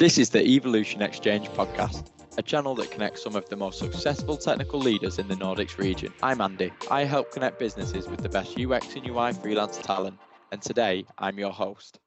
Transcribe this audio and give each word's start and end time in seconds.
This 0.00 0.16
is 0.16 0.30
the 0.30 0.42
Evolution 0.42 1.02
Exchange 1.02 1.50
podcast, 1.50 2.08
a 2.38 2.42
channel 2.42 2.74
that 2.76 2.90
connects 2.90 3.22
some 3.22 3.36
of 3.36 3.46
the 3.50 3.56
most 3.56 3.78
successful 3.78 4.38
technical 4.38 4.80
leaders 4.80 5.18
in 5.18 5.28
the 5.28 5.34
Nordics 5.34 5.76
region. 5.76 6.10
I'm 6.22 6.40
Andy. 6.40 6.72
I 6.90 7.04
help 7.04 7.30
connect 7.30 7.58
businesses 7.58 8.08
with 8.08 8.22
the 8.22 8.30
best 8.30 8.58
UX 8.58 8.96
and 8.96 9.06
UI 9.06 9.34
freelance 9.34 9.76
talent, 9.76 10.18
and 10.52 10.62
today 10.62 11.04
I'm 11.18 11.38
your 11.38 11.52
host. 11.52 12.00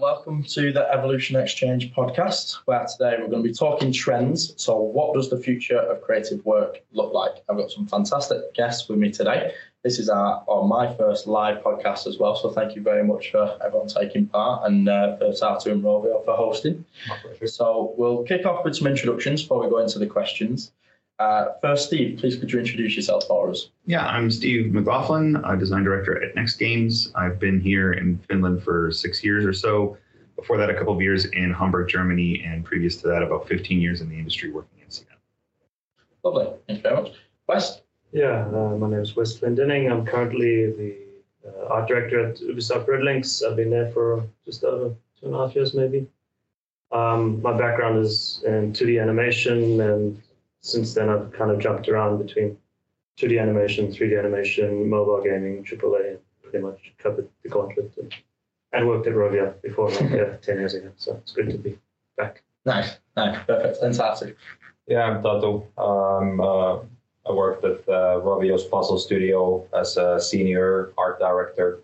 Welcome 0.00 0.44
to 0.44 0.72
the 0.72 0.90
Evolution 0.90 1.36
Exchange 1.36 1.92
podcast, 1.92 2.54
where 2.64 2.86
today 2.86 3.16
we're 3.20 3.28
going 3.28 3.42
to 3.42 3.48
be 3.50 3.52
talking 3.52 3.92
trends. 3.92 4.54
So, 4.56 4.78
what 4.78 5.12
does 5.12 5.28
the 5.28 5.36
future 5.36 5.76
of 5.76 6.00
creative 6.00 6.42
work 6.46 6.82
look 6.92 7.12
like? 7.12 7.44
I've 7.50 7.58
got 7.58 7.70
some 7.70 7.86
fantastic 7.86 8.54
guests 8.54 8.88
with 8.88 8.98
me 8.98 9.10
today. 9.10 9.52
This 9.82 9.98
is 9.98 10.08
our 10.08 10.42
or 10.46 10.66
my 10.66 10.90
first 10.94 11.26
live 11.26 11.62
podcast 11.62 12.06
as 12.06 12.16
well. 12.16 12.34
So, 12.34 12.48
thank 12.48 12.74
you 12.74 12.80
very 12.80 13.04
much 13.04 13.30
for 13.30 13.58
everyone 13.62 13.88
taking 13.88 14.26
part 14.26 14.66
and 14.66 14.88
uh, 14.88 15.18
for 15.18 15.34
Tatu 15.34 15.70
and 15.70 15.84
Rovio 15.84 16.24
for 16.24 16.34
hosting. 16.34 16.82
So, 17.44 17.94
we'll 17.98 18.22
kick 18.22 18.46
off 18.46 18.64
with 18.64 18.76
some 18.76 18.86
introductions 18.86 19.42
before 19.42 19.62
we 19.62 19.68
go 19.68 19.80
into 19.80 19.98
the 19.98 20.06
questions. 20.06 20.72
Uh, 21.20 21.52
first, 21.60 21.88
Steve, 21.88 22.18
please 22.18 22.36
could 22.36 22.50
you 22.50 22.58
introduce 22.58 22.96
yourself 22.96 23.26
for 23.26 23.50
us? 23.50 23.68
Yeah, 23.84 24.06
I'm 24.06 24.30
Steve 24.30 24.72
McLaughlin, 24.72 25.36
a 25.44 25.54
design 25.54 25.84
director 25.84 26.24
at 26.24 26.34
Next 26.34 26.56
Games. 26.56 27.12
I've 27.14 27.38
been 27.38 27.60
here 27.60 27.92
in 27.92 28.16
Finland 28.26 28.62
for 28.62 28.90
six 28.90 29.22
years 29.22 29.44
or 29.44 29.52
so. 29.52 29.98
Before 30.34 30.56
that, 30.56 30.70
a 30.70 30.74
couple 30.74 30.94
of 30.94 31.02
years 31.02 31.26
in 31.26 31.52
Hamburg, 31.52 31.90
Germany, 31.90 32.42
and 32.42 32.64
previous 32.64 32.96
to 33.02 33.08
that, 33.08 33.22
about 33.22 33.46
15 33.46 33.82
years 33.82 34.00
in 34.00 34.08
the 34.08 34.16
industry 34.16 34.50
working 34.50 34.78
in 34.80 34.88
CM. 34.88 35.04
Lovely. 36.24 36.46
Thank 36.66 36.78
you 36.78 36.82
very 36.84 37.02
much. 37.02 37.12
West? 37.46 37.82
Yeah, 38.12 38.46
uh, 38.46 38.76
my 38.78 38.88
name 38.88 39.00
is 39.00 39.14
West 39.14 39.42
Clendinning. 39.42 39.92
I'm 39.92 40.06
currently 40.06 40.72
the 40.72 40.96
uh, 41.46 41.66
art 41.66 41.86
director 41.86 42.30
at 42.30 42.38
Ubisoft 42.38 42.86
RedLynx. 42.86 43.46
I've 43.46 43.56
been 43.56 43.68
there 43.68 43.90
for 43.90 44.24
just 44.46 44.64
over 44.64 44.94
two 45.20 45.26
and 45.26 45.34
a 45.34 45.38
half 45.38 45.54
years, 45.54 45.74
maybe. 45.74 46.08
Um, 46.92 47.42
my 47.42 47.52
background 47.52 47.98
is 47.98 48.42
in 48.46 48.72
2D 48.72 49.02
animation 49.02 49.82
and 49.82 50.22
since 50.60 50.94
then 50.94 51.08
I've 51.08 51.32
kind 51.32 51.50
of 51.50 51.58
jumped 51.58 51.88
around 51.88 52.24
between 52.24 52.56
2D 53.18 53.40
animation, 53.40 53.88
3D 53.88 54.18
animation, 54.18 54.88
mobile 54.88 55.22
gaming, 55.22 55.64
AAA, 55.64 56.10
and 56.10 56.18
pretty 56.42 56.58
much 56.58 56.92
covered 56.98 57.28
the 57.42 57.48
gauntlet 57.48 57.92
and, 57.98 58.14
and 58.72 58.88
worked 58.88 59.06
at 59.06 59.14
Rovio 59.14 59.60
before, 59.62 59.90
like, 59.90 60.10
yeah, 60.10 60.36
10 60.36 60.58
years 60.58 60.74
ago. 60.74 60.90
So 60.96 61.16
it's 61.16 61.32
good 61.32 61.50
to 61.50 61.58
be 61.58 61.78
back. 62.16 62.42
Nice, 62.64 62.98
nice, 63.16 63.38
perfect, 63.46 63.78
fantastic. 63.78 64.36
Yeah, 64.86 65.04
I'm 65.04 65.22
Tatu. 65.22 65.64
Um, 65.78 66.40
uh, 66.40 66.78
I 67.26 67.32
worked 67.32 67.64
at 67.64 67.88
uh, 67.88 68.20
Rovio's 68.20 68.64
Puzzle 68.64 68.98
Studio 68.98 69.66
as 69.78 69.96
a 69.96 70.20
senior 70.20 70.92
art 70.98 71.20
director. 71.20 71.80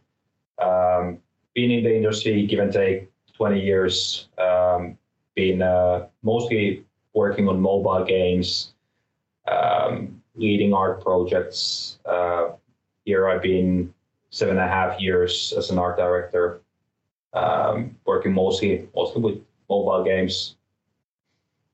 Um, 0.59 1.19
been 1.55 1.71
in 1.71 1.85
the 1.85 1.95
industry, 1.95 2.47
give 2.47 2.59
and 2.59 2.73
take, 2.73 3.11
20 3.35 3.61
years. 3.61 4.29
Um, 4.39 4.99
been 5.35 5.63
uh, 5.63 6.07
mostly 6.23 6.85
working 7.17 7.48
on 7.48 7.61
mobile 7.61 8.05
games, 8.05 8.75
um, 9.48 10.22
leading 10.36 10.72
art 10.75 11.03
projects. 11.03 11.98
Uh, 12.05 12.50
here 13.05 13.28
I've 13.28 13.42
been 13.42 13.92
seven 14.31 14.59
and 14.59 14.64
a 14.64 14.69
half 14.69 15.00
years 15.00 15.55
as 15.56 15.70
an 15.70 15.78
art 15.78 15.97
director, 15.97 16.61
um, 17.33 17.97
working 18.05 18.33
mostly 18.33 18.89
mostly 18.94 19.22
with 19.22 19.39
mobile 19.69 20.05
games. 20.05 20.56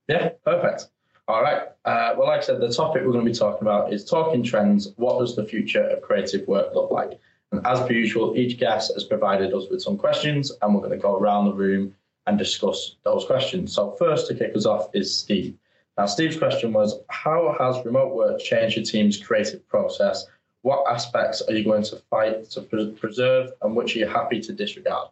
Yeah, 0.08 0.30
perfect. 0.44 0.88
All 1.28 1.42
right. 1.42 1.62
Uh, 1.84 2.14
well, 2.16 2.28
like 2.28 2.40
I 2.40 2.44
said, 2.44 2.60
the 2.60 2.72
topic 2.72 3.02
we're 3.04 3.12
going 3.12 3.24
to 3.24 3.30
be 3.30 3.36
talking 3.36 3.62
about 3.62 3.92
is 3.92 4.04
talking 4.04 4.42
trends. 4.42 4.92
What 4.96 5.18
does 5.20 5.34
the 5.34 5.44
future 5.44 5.82
of 5.88 6.02
creative 6.02 6.46
work 6.46 6.74
look 6.74 6.90
like? 6.90 7.18
And 7.50 7.64
as 7.66 7.80
per 7.80 7.92
usual, 7.92 8.36
each 8.36 8.58
guest 8.58 8.92
has 8.94 9.04
provided 9.04 9.52
us 9.52 9.64
with 9.70 9.82
some 9.82 9.98
questions, 9.98 10.52
and 10.62 10.74
we're 10.74 10.80
going 10.80 10.92
to 10.92 10.98
go 10.98 11.16
around 11.16 11.46
the 11.46 11.52
room 11.52 11.94
and 12.26 12.38
discuss 12.38 12.96
those 13.04 13.24
questions. 13.24 13.74
So, 13.74 13.92
first 13.98 14.28
to 14.28 14.34
kick 14.34 14.56
us 14.56 14.66
off 14.66 14.88
is 14.94 15.16
Steve. 15.16 15.56
Now, 15.98 16.06
Steve's 16.06 16.38
question 16.38 16.72
was 16.72 17.00
How 17.08 17.54
has 17.58 17.84
remote 17.84 18.14
work 18.14 18.40
changed 18.40 18.76
your 18.76 18.84
team's 18.84 19.22
creative 19.22 19.66
process? 19.68 20.26
What 20.62 20.84
aspects 20.90 21.42
are 21.42 21.52
you 21.52 21.64
going 21.64 21.82
to 21.84 21.96
fight 22.10 22.48
to 22.50 22.62
preserve, 22.62 23.50
and 23.62 23.74
which 23.74 23.96
are 23.96 24.00
you 24.00 24.06
happy 24.06 24.40
to 24.40 24.52
disregard? 24.52 25.08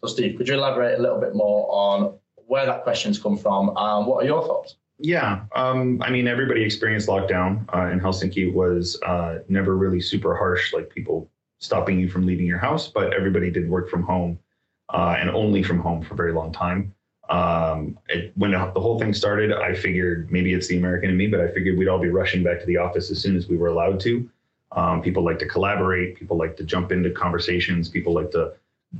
So, 0.00 0.08
Steve, 0.08 0.36
could 0.36 0.48
you 0.48 0.54
elaborate 0.54 0.98
a 0.98 1.02
little 1.02 1.20
bit 1.20 1.34
more 1.34 1.66
on 1.70 2.14
where 2.46 2.66
that 2.66 2.82
question's 2.82 3.18
come 3.18 3.38
from 3.38 3.72
and 3.76 4.06
what 4.06 4.24
are 4.24 4.26
your 4.26 4.42
thoughts? 4.42 4.76
Yeah, 4.98 5.44
um, 5.54 6.02
I 6.02 6.10
mean, 6.10 6.26
everybody 6.26 6.62
experienced 6.62 7.08
lockdown 7.08 7.64
uh, 7.74 7.86
in 7.90 8.00
Helsinki 8.00 8.52
was 8.52 9.00
uh, 9.02 9.38
never 9.48 9.76
really 9.76 10.00
super 10.00 10.36
harsh, 10.36 10.74
like 10.74 10.90
people 10.90 11.30
stopping 11.58 11.98
you 11.98 12.08
from 12.08 12.26
leaving 12.26 12.46
your 12.46 12.58
house, 12.58 12.88
but 12.88 13.14
everybody 13.14 13.50
did 13.50 13.68
work 13.68 13.88
from 13.88 14.02
home 14.02 14.38
uh, 14.92 15.16
and 15.18 15.30
only 15.30 15.62
from 15.62 15.78
home 15.78 16.02
for 16.02 16.14
a 16.14 16.16
very 16.16 16.32
long 16.32 16.52
time. 16.52 16.94
Um, 17.28 17.96
it, 18.08 18.32
when 18.36 18.50
the 18.50 18.58
whole 18.58 18.98
thing 18.98 19.14
started, 19.14 19.52
I 19.52 19.74
figured 19.74 20.32
maybe 20.32 20.52
it's 20.52 20.66
the 20.66 20.76
American 20.76 21.10
in 21.10 21.16
me, 21.16 21.28
but 21.28 21.40
I 21.40 21.48
figured 21.52 21.78
we'd 21.78 21.88
all 21.88 22.00
be 22.00 22.08
rushing 22.08 22.42
back 22.42 22.58
to 22.60 22.66
the 22.66 22.76
office 22.76 23.10
as 23.10 23.22
soon 23.22 23.36
as 23.36 23.48
we 23.48 23.56
were 23.56 23.68
allowed 23.68 24.00
to. 24.00 24.28
Um, 24.72 25.00
people 25.00 25.24
like 25.24 25.38
to 25.38 25.46
collaborate. 25.46 26.16
People 26.16 26.36
like 26.36 26.56
to 26.56 26.64
jump 26.64 26.90
into 26.90 27.10
conversations. 27.10 27.88
People 27.88 28.12
like 28.12 28.30
to 28.32 28.52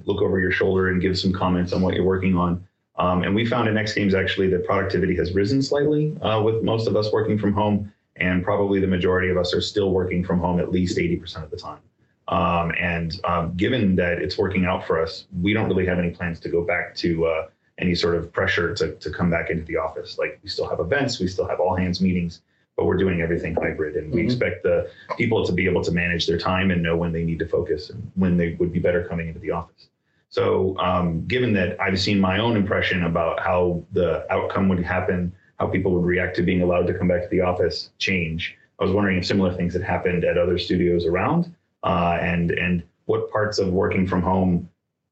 look 0.05 0.23
over 0.23 0.39
your 0.39 0.53
shoulder 0.53 0.89
and 0.89 1.01
give 1.01 1.19
some 1.19 1.33
comments 1.33 1.73
on 1.73 1.83
what 1.83 1.95
you're 1.95 2.05
working 2.05 2.37
on. 2.37 2.65
Um, 2.97 3.23
and 3.23 3.35
we 3.35 3.47
found 3.47 3.67
in 3.67 3.75
Next 3.75 3.95
Games 3.95 4.15
actually 4.15 4.49
that 4.51 4.65
productivity 4.65 5.17
has 5.17 5.33
risen 5.33 5.63
slightly 5.63 6.17
uh, 6.21 6.41
with 6.43 6.63
most 6.63 6.87
of 6.87 6.97
us 6.97 7.13
working 7.13 7.39
from 7.39 7.53
home, 7.53 7.93
and 8.17 8.45
probably 8.45 8.79
the 8.81 8.87
majority 8.87 9.31
of 9.31 9.37
us 9.37 9.55
are 9.55 9.61
still 9.61 9.91
working 9.91 10.23
from 10.23 10.39
home 10.39 10.61
at 10.61 10.71
least 10.71 10.99
80% 10.99 11.43
of 11.43 11.51
the 11.51 11.57
time. 11.57 11.81
Um, 12.31 12.73
and 12.79 13.21
um, 13.25 13.57
given 13.57 13.97
that 13.97 14.19
it's 14.19 14.39
working 14.39 14.65
out 14.65 14.87
for 14.87 15.03
us, 15.03 15.27
we 15.43 15.53
don't 15.53 15.69
really 15.69 15.85
have 15.87 15.99
any 15.99 16.11
plans 16.11 16.39
to 16.41 16.49
go 16.49 16.63
back 16.63 16.95
to 16.97 17.27
uh, 17.27 17.47
any 17.79 17.95
sort 17.95 18.15
of 18.15 18.33
pressure 18.33 18.73
to, 18.75 18.95
to 18.95 19.11
come 19.11 19.31
back 19.31 19.51
into 19.51 19.65
the 19.65 19.77
office. 19.77 20.17
Like 20.17 20.39
we 20.43 20.49
still 20.49 20.69
have 20.69 20.79
events, 20.79 21.19
we 21.19 21.27
still 21.27 21.49
have 21.49 21.59
all 21.59 21.75
hands 21.75 22.01
meetings, 22.01 22.43
but 22.77 22.85
we're 22.85 22.97
doing 22.97 23.21
everything 23.21 23.57
hybrid. 23.57 23.97
And 23.97 24.13
we 24.13 24.21
mm-hmm. 24.21 24.27
expect 24.27 24.63
the 24.63 24.89
people 25.19 25.45
to 25.45 25.53
be 25.53 25.67
able 25.67 25.83
to 25.83 25.91
manage 25.91 26.29
their 26.29 26.39
time 26.39 26.71
and 26.71 26.81
know 26.81 26.97
when 26.97 27.13
they 27.13 27.25
need 27.25 27.41
to 27.41 27.49
focus 27.49 27.91
and 27.91 28.11
when 28.15 28.37
they 28.37 28.55
would 28.55 28.73
be 28.73 28.79
better 28.79 29.05
coming 29.09 29.27
into 29.27 29.41
the 29.41 29.51
office. 29.51 29.89
So, 30.29 30.79
um, 30.79 31.27
given 31.27 31.53
that 31.55 31.81
I've 31.81 31.99
seen 31.99 32.21
my 32.21 32.39
own 32.39 32.57
impression 32.57 33.03
about 33.03 33.41
how 33.41 33.83
the 33.91 34.25
outcome 34.33 34.69
would 34.69 34.85
happen, 34.85 35.33
how 35.59 35.67
people 35.67 35.93
would 35.95 36.05
react 36.05 36.37
to 36.37 36.45
being 36.45 36.63
allowed 36.63 36.87
to 36.87 36.95
come 36.95 37.09
back 37.09 37.23
to 37.23 37.29
the 37.29 37.41
office 37.41 37.91
change, 37.99 38.57
I 38.79 38.85
was 38.85 38.93
wondering 38.93 39.19
if 39.19 39.27
similar 39.27 39.53
things 39.53 39.73
had 39.73 39.83
happened 39.83 40.25
at 40.25 40.39
other 40.39 40.57
studios 40.57 41.05
around 41.05 41.53
uh, 41.83 42.19
and 42.21 42.51
and 42.51 42.83
what 43.07 43.31
parts 43.31 43.59
of 43.59 43.69
working 43.69 44.07
from 44.07 44.23
home 44.23 44.69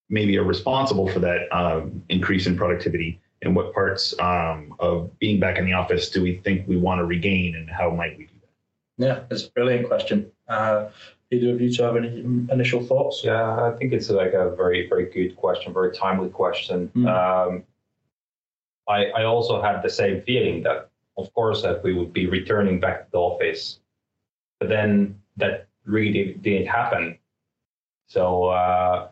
maybe 0.08 0.38
are 0.38 0.44
responsible 0.44 1.08
for 1.08 1.18
that 1.20 1.52
um, 1.52 2.02
increase 2.08 2.46
in 2.46 2.56
productivity? 2.56 3.20
And 3.42 3.54
what 3.54 3.72
parts 3.72 4.18
um, 4.18 4.74
of 4.80 5.16
being 5.20 5.38
back 5.38 5.58
in 5.58 5.64
the 5.64 5.72
office 5.72 6.10
do 6.10 6.22
we 6.22 6.38
think 6.38 6.66
we 6.66 6.76
want 6.76 6.98
to 6.98 7.04
regain 7.04 7.54
and 7.54 7.70
how 7.70 7.90
might 7.90 8.18
we 8.18 8.24
do 8.24 8.32
that? 8.42 9.04
Yeah 9.04 9.20
it's 9.30 9.44
a 9.44 9.50
brilliant 9.50 9.86
question. 9.86 10.30
Uh, 10.48 10.88
either 11.30 11.52
of 11.52 11.60
you 11.60 11.72
two 11.72 11.82
have 11.82 11.96
any 11.96 12.20
initial 12.50 12.82
thoughts? 12.82 13.22
Yeah 13.22 13.64
i 13.66 13.70
think 13.76 13.92
it's 13.92 14.10
like 14.10 14.32
a 14.32 14.54
very 14.56 14.88
very 14.88 15.06
good 15.10 15.36
question 15.36 15.72
very 15.72 15.94
timely 15.94 16.30
question. 16.30 16.90
Mm. 16.96 17.06
um, 17.06 17.64
I, 18.88 19.06
I 19.10 19.24
also 19.24 19.60
had 19.62 19.82
the 19.82 19.90
same 19.90 20.22
feeling 20.22 20.62
that 20.64 20.90
of 21.16 21.32
course 21.34 21.62
that 21.62 21.84
we 21.84 21.92
would 21.92 22.12
be 22.12 22.26
returning 22.26 22.80
back 22.80 23.04
to 23.04 23.10
the 23.12 23.18
office 23.18 23.78
but 24.58 24.68
then 24.68 25.20
that 25.36 25.67
really 25.88 26.34
didn't 26.34 26.66
happen. 26.66 27.18
So 28.06 28.44
uh, 28.44 29.08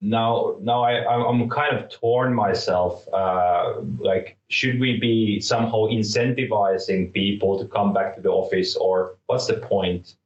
now, 0.00 0.56
now 0.60 0.82
I, 0.82 1.04
I'm 1.06 1.48
kind 1.48 1.76
of 1.76 1.90
torn 1.90 2.34
myself. 2.34 3.06
Uh, 3.12 3.80
like, 3.98 4.36
should 4.48 4.80
we 4.80 4.98
be 4.98 5.40
somehow 5.40 5.86
incentivizing 5.98 7.12
people 7.12 7.58
to 7.58 7.66
come 7.66 7.92
back 7.92 8.16
to 8.16 8.20
the 8.20 8.30
office, 8.30 8.76
or 8.76 9.16
what's 9.26 9.46
the 9.46 9.54
point 9.54 10.16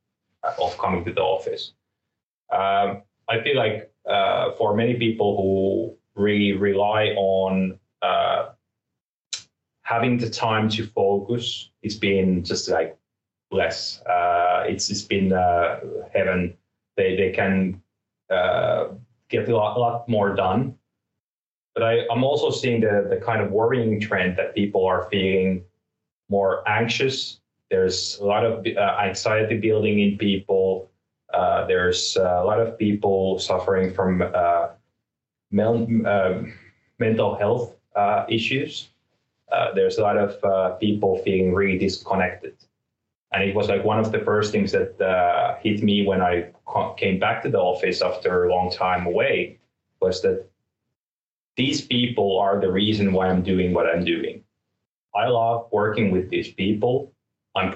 of 0.58 0.78
coming 0.78 1.04
to 1.04 1.12
the 1.12 1.20
office? 1.20 1.72
Um, 2.52 3.02
I 3.28 3.42
feel 3.42 3.56
like 3.56 3.92
uh, 4.08 4.52
for 4.52 4.74
many 4.74 4.94
people 4.94 5.36
who 5.36 6.22
really 6.22 6.52
rely 6.52 7.08
on 7.16 7.78
uh, 8.02 8.50
having 9.82 10.16
the 10.16 10.30
time 10.30 10.68
to 10.70 10.86
focus, 10.86 11.70
it's 11.82 11.96
been 11.96 12.44
just 12.44 12.68
like 12.68 12.96
less. 13.50 14.00
Uh, 14.02 14.35
it's 14.66 14.90
it's 14.90 15.02
been 15.02 15.32
uh, 15.32 15.80
heaven. 16.12 16.56
They 16.96 17.16
they 17.16 17.30
can 17.30 17.82
uh, 18.30 18.88
get 19.28 19.48
a 19.48 19.56
lot, 19.56 19.76
a 19.76 19.80
lot 19.80 20.08
more 20.08 20.34
done. 20.34 20.76
But 21.74 21.82
I, 21.82 22.06
I'm 22.10 22.24
also 22.24 22.50
seeing 22.50 22.80
the 22.80 23.06
the 23.08 23.16
kind 23.16 23.42
of 23.42 23.50
worrying 23.50 24.00
trend 24.00 24.36
that 24.38 24.54
people 24.54 24.84
are 24.86 25.08
feeling 25.10 25.64
more 26.28 26.66
anxious. 26.68 27.40
There's 27.70 28.18
a 28.20 28.24
lot 28.24 28.44
of 28.44 28.64
uh, 28.66 28.98
anxiety 29.02 29.58
building 29.58 30.00
in 30.00 30.18
people. 30.18 30.90
Uh, 31.34 31.66
there's 31.66 32.16
a 32.16 32.42
lot 32.44 32.60
of 32.60 32.78
people 32.78 33.38
suffering 33.38 33.92
from 33.92 34.22
uh, 34.22 34.68
mel- 35.50 35.88
mental 36.98 37.34
health 37.34 37.74
issues. 38.28 38.88
there's 39.74 39.98
a 39.98 40.02
lot 40.02 40.16
of 40.16 40.80
people 40.80 41.18
feeling 41.18 41.52
really 41.52 41.78
disconnected 41.78 42.54
and 43.36 43.44
it 43.44 43.54
was 43.54 43.68
like 43.68 43.84
one 43.84 43.98
of 43.98 44.12
the 44.12 44.20
first 44.20 44.50
things 44.50 44.72
that 44.72 44.98
uh, 44.98 45.56
hit 45.60 45.82
me 45.82 46.06
when 46.06 46.22
I 46.22 46.48
came 46.96 47.18
back 47.18 47.42
to 47.42 47.50
the 47.50 47.58
office 47.58 48.00
after 48.00 48.44
a 48.44 48.50
long 48.50 48.70
time 48.70 49.06
away 49.06 49.58
was 50.00 50.22
that 50.22 50.48
these 51.54 51.82
people 51.82 52.38
are 52.38 52.58
the 52.58 52.72
reason 52.72 53.12
why 53.12 53.28
I'm 53.28 53.42
doing 53.42 53.74
what 53.74 53.86
I'm 53.86 54.06
doing. 54.06 54.42
I 55.14 55.26
love 55.26 55.68
working 55.70 56.10
with 56.10 56.30
these 56.30 56.50
people. 56.50 57.12
I'm 57.54 57.74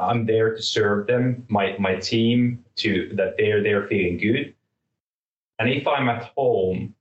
I'm 0.00 0.26
there 0.26 0.56
to 0.56 0.62
serve 0.62 1.06
them, 1.06 1.46
my 1.48 1.76
my 1.78 1.94
team 1.94 2.64
to 2.82 3.10
that 3.14 3.36
they're 3.38 3.62
they're 3.62 3.86
feeling 3.86 4.18
good. 4.18 4.52
And 5.60 5.70
if 5.70 5.86
I'm 5.86 6.08
at 6.08 6.32
home, 6.36 6.92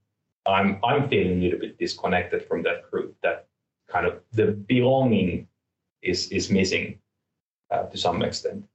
I'm 0.45 0.79
I'm 0.83 1.09
feeling 1.09 1.39
a 1.39 1.41
little 1.41 1.59
bit 1.59 1.79
disconnected 1.79 2.47
from 2.47 2.61
that 2.61 2.91
group. 2.91 3.15
That 3.23 3.47
kind 3.87 4.05
of 4.05 4.21
the 4.33 4.51
belonging 4.51 5.47
is 6.03 6.27
is 6.29 6.51
missing 6.51 6.99
to 7.71 7.97
some 7.97 8.21
extent. 8.21 8.65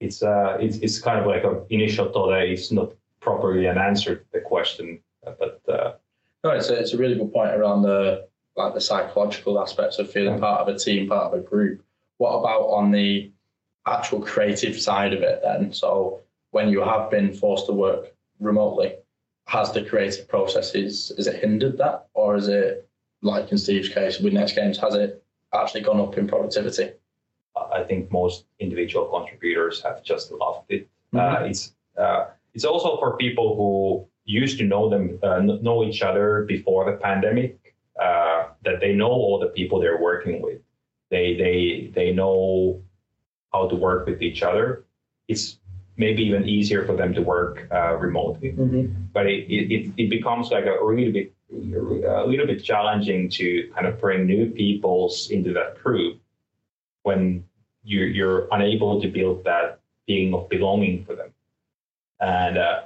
It's 0.00 0.22
uh 0.22 0.56
it's 0.60 0.78
it's 0.78 0.98
kind 1.00 1.18
of 1.18 1.26
like 1.26 1.44
an 1.44 1.64
initial 1.70 2.12
thought 2.12 2.30
that 2.30 2.42
it's 2.42 2.70
not 2.70 2.92
properly 3.20 3.66
an 3.66 3.78
answer 3.78 4.16
to 4.16 4.24
the 4.32 4.40
question, 4.40 5.00
but 5.24 5.60
uh, 5.68 5.92
No, 6.44 6.50
it's 6.50 6.70
a, 6.70 6.78
it's 6.78 6.92
a 6.92 6.98
really 6.98 7.16
good 7.16 7.32
point 7.32 7.50
around 7.50 7.82
the 7.82 8.28
like 8.56 8.74
the 8.74 8.80
psychological 8.80 9.60
aspects 9.60 9.98
of 9.98 10.10
feeling 10.10 10.38
part 10.40 10.60
of 10.60 10.68
a 10.74 10.78
team, 10.78 11.08
part 11.08 11.32
of 11.32 11.38
a 11.38 11.42
group. 11.42 11.82
What 12.18 12.32
about 12.38 12.62
on 12.62 12.90
the 12.90 13.30
actual 13.86 14.20
creative 14.20 14.80
side 14.80 15.12
of 15.12 15.22
it 15.22 15.40
then? 15.42 15.72
So 15.72 16.20
when 16.50 16.68
you 16.68 16.80
have 16.80 17.10
been 17.10 17.32
forced 17.32 17.66
to 17.66 17.72
work 17.72 18.12
remotely, 18.40 18.94
has 19.46 19.72
the 19.72 19.82
creative 19.82 20.28
process 20.28 20.74
is 20.74 21.12
is 21.12 21.26
it 21.26 21.40
hindered 21.42 21.78
that, 21.78 22.06
or 22.14 22.36
is 22.36 22.48
it 22.48 22.88
like 23.22 23.50
in 23.50 23.58
Steve's 23.58 23.88
case 23.88 24.20
with 24.20 24.32
Next 24.32 24.54
Games, 24.54 24.78
has 24.78 24.94
it 24.94 25.24
actually 25.52 25.80
gone 25.80 26.00
up 26.00 26.16
in 26.18 26.28
productivity? 26.28 26.92
I 27.72 27.82
think 27.88 28.10
most 28.12 28.44
individual 28.58 29.06
contributors 29.06 29.82
have 29.82 30.02
just 30.02 30.32
loved 30.32 30.66
it. 30.76 30.82
Uh, 31.14 31.18
Mhm. 31.18 31.50
it's 31.50 31.62
uh, 31.96 32.20
it's 32.54 32.64
also 32.64 32.96
for 33.00 33.16
people 33.16 33.46
who 33.58 33.70
used 34.24 34.56
to 34.58 34.64
know 34.72 34.88
them 34.88 35.04
uh, 35.22 35.40
know 35.40 35.78
each 35.88 36.02
other 36.02 36.44
before 36.54 36.82
the 36.90 36.96
pandemic 37.08 37.52
uh, 38.06 38.40
that 38.64 38.78
they 38.80 38.92
know 39.00 39.10
all 39.10 39.38
the 39.38 39.50
people 39.58 39.76
they're 39.80 40.02
working 40.10 40.36
with. 40.46 40.60
They 41.10 41.26
they 41.42 41.56
they 41.98 42.08
know 42.12 42.82
how 43.52 43.62
to 43.68 43.76
work 43.76 44.06
with 44.06 44.20
each 44.22 44.42
other. 44.42 44.84
It's 45.28 45.58
maybe 45.96 46.22
even 46.22 46.42
easier 46.48 46.84
for 46.88 46.94
them 47.00 47.12
to 47.14 47.22
work 47.22 47.54
uh, 47.72 47.96
remotely 48.06 48.50
but 49.12 49.26
it, 49.26 49.40
it, 49.56 49.64
it- 49.76 49.90
it 50.02 50.08
becomes 50.16 50.50
like 50.56 50.66
a 50.66 50.76
really 50.90 51.10
bit 51.18 51.28
a 51.50 52.24
little 52.30 52.46
bit 52.46 52.62
challenging 52.62 53.28
to 53.38 53.46
kind 53.74 53.86
of 53.90 53.94
bring 54.00 54.20
new 54.26 54.44
peoples 54.60 55.14
into 55.30 55.50
that 55.58 55.70
group 55.82 56.14
when 57.08 57.20
you 57.90 58.00
you're 58.16 58.40
unable 58.56 58.92
to 59.02 59.08
build 59.18 59.36
that 59.50 59.66
feeling 60.06 60.30
of 60.38 60.42
belonging 60.54 60.96
for 61.06 61.14
them 61.20 61.30
and 62.20 62.54
uh, 62.66 62.78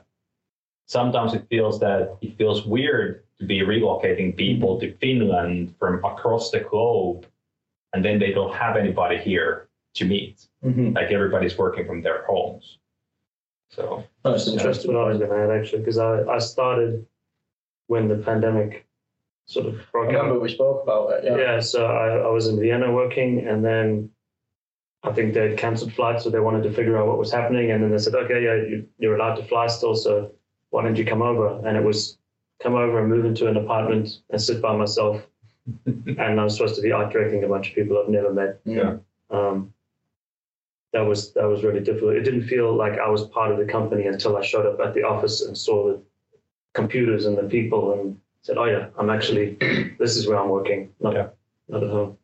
sometimes 0.96 1.30
it 1.38 1.44
feels 1.52 1.76
that 1.84 2.02
it 2.26 2.32
feels 2.40 2.58
weird 2.74 3.08
to 3.38 3.44
be 3.52 3.58
relocating 3.74 4.28
people 4.44 4.72
to 4.80 4.86
Finland 5.02 5.58
from 5.78 5.92
across 6.12 6.44
the 6.54 6.60
globe 6.70 7.20
and 7.92 8.00
then 8.04 8.16
they 8.22 8.32
don't 8.38 8.54
have 8.64 8.74
anybody 8.84 9.18
here 9.30 9.52
to 9.98 10.04
meet 10.14 10.36
Mm-hmm. 10.68 10.88
like 10.98 11.10
everybody's 11.18 11.56
working 11.64 11.84
from 11.90 12.00
their 12.06 12.20
homes 12.30 12.66
so 13.76 13.82
No, 14.24 14.28
it's 14.34 14.44
That's 14.44 14.54
interesting. 14.56 14.88
what 14.94 15.04
I 15.04 15.08
was 15.10 15.18
going 15.18 15.30
to 15.34 15.38
add 15.44 15.50
actually, 15.58 15.80
because 15.82 15.98
I, 16.08 16.12
I 16.36 16.38
started 16.54 16.92
when 17.92 18.04
the 18.12 18.18
pandemic 18.28 18.70
sort 19.46 19.66
of 19.66 19.74
I 19.74 19.84
broke 19.92 20.06
remember 20.08 20.34
out. 20.34 20.42
we 20.42 20.48
spoke 20.52 20.82
about 20.82 21.12
it. 21.12 21.24
Yeah. 21.24 21.36
Yeah, 21.36 21.60
so 21.60 21.86
I, 21.86 22.18
I 22.18 22.30
was 22.30 22.48
in 22.48 22.60
Vienna 22.60 22.90
working, 22.92 23.46
and 23.46 23.64
then 23.64 24.10
I 25.02 25.12
think 25.12 25.34
they'd 25.34 25.58
cancelled 25.58 25.92
flights, 25.92 26.24
so 26.24 26.30
they 26.30 26.40
wanted 26.40 26.62
to 26.64 26.72
figure 26.72 26.96
out 26.96 27.06
what 27.06 27.18
was 27.18 27.32
happening. 27.32 27.70
And 27.70 27.82
then 27.82 27.90
they 27.90 27.98
said, 27.98 28.14
okay, 28.14 28.44
yeah, 28.44 28.54
you, 28.54 28.86
you're 28.98 29.16
allowed 29.16 29.36
to 29.36 29.44
fly 29.44 29.66
still, 29.66 29.94
so 29.94 30.32
why 30.70 30.82
don't 30.82 30.96
you 30.96 31.04
come 31.04 31.22
over? 31.22 31.66
And 31.66 31.76
it 31.76 31.82
was 31.82 32.18
come 32.62 32.74
over 32.74 33.00
and 33.00 33.08
move 33.08 33.24
into 33.24 33.48
an 33.48 33.56
apartment 33.56 34.20
and 34.30 34.40
sit 34.40 34.62
by 34.62 34.76
myself. 34.76 35.22
and 35.86 36.40
I 36.40 36.44
was 36.44 36.56
supposed 36.56 36.76
to 36.76 36.82
be 36.82 36.92
art 36.92 37.12
directing 37.12 37.44
a 37.44 37.48
bunch 37.48 37.70
of 37.70 37.74
people 37.74 37.98
I've 37.98 38.08
never 38.08 38.32
met. 38.32 38.60
Yeah. 38.64 38.96
Um, 39.30 39.72
that 40.92 41.00
was 41.00 41.32
that 41.34 41.44
was 41.44 41.64
really 41.64 41.80
difficult. 41.80 42.14
It 42.16 42.22
didn't 42.22 42.46
feel 42.46 42.74
like 42.74 42.98
I 42.98 43.08
was 43.08 43.26
part 43.28 43.50
of 43.50 43.58
the 43.58 43.64
company 43.64 44.06
until 44.06 44.36
I 44.36 44.42
showed 44.42 44.66
up 44.66 44.86
at 44.86 44.94
the 44.94 45.04
office 45.04 45.42
and 45.42 45.56
saw 45.56 45.86
the 45.86 46.02
computers 46.74 47.26
and 47.26 47.36
the 47.36 47.44
people 47.44 47.92
and 47.92 48.18
said, 48.42 48.58
"Oh 48.58 48.64
yeah, 48.64 48.88
I'm 48.98 49.10
actually 49.10 49.56
this 49.98 50.16
is 50.16 50.26
where 50.28 50.38
I'm 50.38 50.48
working, 50.50 50.92
not 51.00 51.14
Yeah. 51.14 51.28
not 51.68 51.82
at 51.84 51.90
home." 51.90 52.18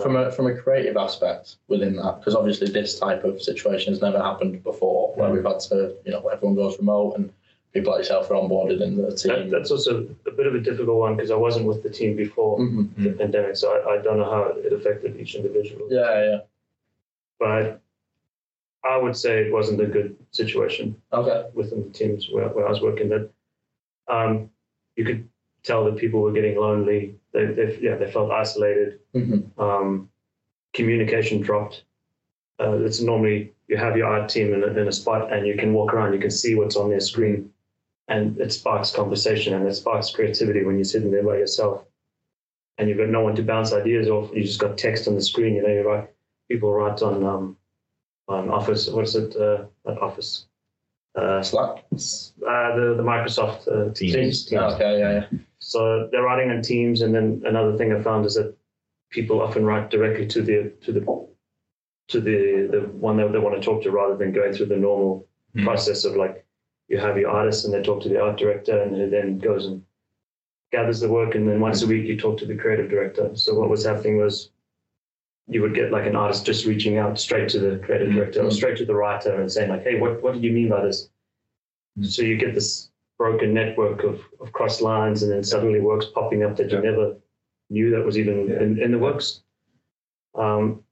From 0.00 0.16
a 0.16 0.30
from 0.32 0.46
a 0.46 0.56
creative 0.56 0.96
aspect 0.96 1.56
within 1.68 1.96
that, 1.96 2.18
because 2.18 2.34
obviously 2.34 2.68
this 2.68 2.98
type 2.98 3.24
of 3.24 3.42
situation 3.42 3.92
has 3.92 4.00
never 4.00 4.18
happened 4.18 4.62
before, 4.64 5.14
where 5.16 5.30
we've 5.30 5.44
had 5.44 5.60
to, 5.70 5.94
you 6.04 6.12
know, 6.12 6.26
everyone 6.28 6.56
goes 6.56 6.78
remote 6.78 7.16
and 7.16 7.30
people 7.74 7.92
like 7.92 8.00
yourself 8.00 8.30
are 8.30 8.34
onboarded 8.34 8.80
in 8.82 8.96
the 8.96 9.02
That, 9.02 9.16
team. 9.18 9.50
that's 9.50 9.70
also 9.70 10.06
a 10.26 10.30
bit 10.30 10.46
of 10.46 10.54
a 10.54 10.60
difficult 10.60 10.98
one 10.98 11.16
because 11.16 11.30
I 11.30 11.36
wasn't 11.36 11.66
with 11.66 11.82
the 11.82 11.90
team 11.90 12.16
before 12.16 12.58
Mhm. 12.58 12.88
the 13.02 13.12
pandemic, 13.12 13.56
so 13.56 13.66
I, 13.74 13.94
I 13.94 13.98
don't 14.02 14.16
know 14.18 14.30
how 14.30 14.44
it 14.56 14.72
affected 14.72 15.18
each 15.20 15.34
individual. 15.34 15.86
Yeah, 15.90 16.24
yeah. 16.24 16.38
But 17.38 17.80
I 18.84 18.96
would 18.96 19.16
say 19.16 19.44
it 19.44 19.52
wasn't 19.52 19.80
a 19.80 19.86
good 19.86 20.16
situation. 20.30 20.96
Okay. 21.12 21.48
within 21.54 21.82
the 21.82 21.90
teams 21.90 22.30
where, 22.30 22.48
where 22.48 22.66
I 22.66 22.70
was 22.70 22.80
working 22.80 23.08
that 23.10 23.28
um, 24.08 24.50
you 24.96 25.04
could 25.04 25.28
tell 25.62 25.84
that 25.84 25.96
people 25.96 26.20
were 26.20 26.32
getting 26.32 26.56
lonely. 26.58 27.16
They, 27.32 27.46
they 27.46 27.78
yeah, 27.80 27.96
they 27.96 28.10
felt 28.10 28.30
isolated. 28.30 29.00
hmm 29.12 29.40
Um, 29.58 30.08
communication 30.74 31.40
dropped. 31.40 31.84
Uh, 32.60 32.78
it's 32.84 33.00
normally 33.00 33.52
you 33.68 33.76
have 33.76 33.96
your 33.96 34.06
art 34.06 34.28
team 34.28 34.52
in 34.54 34.62
a, 34.62 34.66
in 34.80 34.88
a 34.88 34.92
spot 34.92 35.32
and 35.32 35.46
you 35.46 35.56
can 35.56 35.72
walk 35.72 35.92
around, 35.92 36.12
you 36.12 36.18
can 36.20 36.30
see 36.30 36.54
what's 36.54 36.76
on 36.76 36.90
their 36.90 37.00
screen, 37.00 37.50
and 38.08 38.38
it 38.38 38.52
sparks 38.52 38.90
conversation 38.90 39.54
and 39.54 39.66
it 39.66 39.74
sparks 39.74 40.10
creativity 40.10 40.64
when 40.64 40.76
you're 40.76 40.84
sitting 40.84 41.10
there 41.10 41.22
by 41.24 41.36
yourself, 41.36 41.84
and 42.78 42.88
you've 42.88 42.98
got 42.98 43.08
no 43.08 43.22
one 43.22 43.34
to 43.36 43.42
bounce 43.42 43.72
ideas 43.72 44.08
off. 44.08 44.30
You 44.34 44.42
just 44.42 44.60
got 44.60 44.78
text 44.78 45.08
on 45.08 45.14
the 45.14 45.22
screen. 45.22 45.54
You 45.54 45.62
know, 45.62 45.68
you 45.68 45.82
write 45.88 46.10
people 46.48 46.72
write 46.72 47.02
on 47.02 47.24
um, 47.24 47.56
on 48.28 48.50
Office. 48.50 48.88
What's 48.88 49.14
it? 49.14 49.34
Uh, 49.36 49.64
Office. 49.86 50.46
Uh, 51.14 51.42
Slack. 51.42 51.84
uh, 51.92 52.76
the 52.76 52.94
the 52.96 53.02
Microsoft 53.02 53.68
uh, 53.68 53.92
Teams. 53.92 54.46
Teams. 54.46 54.50
Okay, 54.52 54.98
yeah, 54.98 55.12
yeah. 55.30 55.38
So 55.58 56.08
they're 56.10 56.22
writing 56.22 56.50
on 56.50 56.62
Teams, 56.62 57.02
and 57.02 57.14
then 57.14 57.42
another 57.44 57.76
thing 57.76 57.92
I 57.92 58.00
found 58.02 58.24
is 58.24 58.34
that 58.36 58.54
people 59.10 59.42
often 59.42 59.64
write 59.64 59.90
directly 59.90 60.26
to 60.28 60.42
the 60.42 60.72
to 60.84 60.92
the 60.92 61.00
to 62.08 62.20
the 62.20 62.68
the 62.70 62.80
one 62.98 63.18
that 63.18 63.30
they 63.32 63.38
want 63.38 63.56
to 63.56 63.62
talk 63.62 63.82
to, 63.82 63.90
rather 63.90 64.16
than 64.16 64.32
going 64.32 64.52
through 64.52 64.66
the 64.66 64.76
normal 64.76 65.26
Hmm. 65.54 65.64
process 65.64 66.06
of 66.06 66.16
like 66.16 66.46
you 66.88 66.96
have 66.96 67.18
your 67.18 67.28
artist 67.30 67.66
and 67.66 67.74
they 67.74 67.82
talk 67.82 68.02
to 68.02 68.08
the 68.08 68.18
art 68.18 68.38
director, 68.38 68.80
and 68.80 68.96
who 68.96 69.10
then 69.10 69.38
goes 69.38 69.66
and 69.66 69.82
gathers 70.70 71.00
the 71.00 71.10
work, 71.10 71.34
and 71.34 71.46
then 71.46 71.60
once 71.60 71.82
a 71.82 71.86
week 71.86 72.06
you 72.06 72.16
talk 72.16 72.38
to 72.38 72.46
the 72.46 72.56
creative 72.56 72.88
director. 72.88 73.36
So 73.36 73.54
what 73.58 73.68
was 73.68 73.84
happening 73.84 74.16
was 74.16 74.50
you 75.52 75.60
would 75.62 75.74
get 75.74 75.90
like 75.92 76.06
an 76.06 76.16
artist 76.16 76.46
just 76.46 76.64
reaching 76.66 76.96
out 76.98 77.18
straight 77.20 77.48
to 77.50 77.58
the 77.58 77.78
creative 77.84 78.08
Mhm. 78.08 78.14
director 78.14 78.42
or 78.42 78.50
straight 78.50 78.76
to 78.78 78.86
the 78.86 78.94
writer 78.94 79.40
and 79.40 79.50
saying 79.50 79.70
like, 79.70 79.82
hey, 79.82 79.98
what 80.00 80.22
what 80.22 80.32
did 80.34 80.42
you 80.42 80.52
mean 80.52 80.68
by 80.70 80.82
this? 80.86 81.10
Mhm. 81.98 82.06
So 82.06 82.22
you 82.22 82.36
get 82.36 82.54
this 82.54 82.90
broken 83.18 83.52
network 83.52 84.02
of, 84.02 84.20
of 84.40 84.52
cross 84.52 84.80
lines, 84.80 85.22
and 85.22 85.30
then 85.30 85.44
suddenly 85.44 85.80
works 85.80 86.06
popping 86.06 86.42
up 86.42 86.56
that 86.56 86.70
you 86.70 86.80
never 86.80 87.16
knew 87.70 87.90
that 87.90 88.04
was 88.04 88.18
even 88.18 88.48
Yeah. 88.48 88.62
in, 88.62 88.78
in 88.82 88.90
the 88.92 88.98
works. 88.98 89.42
Um, 90.34 90.82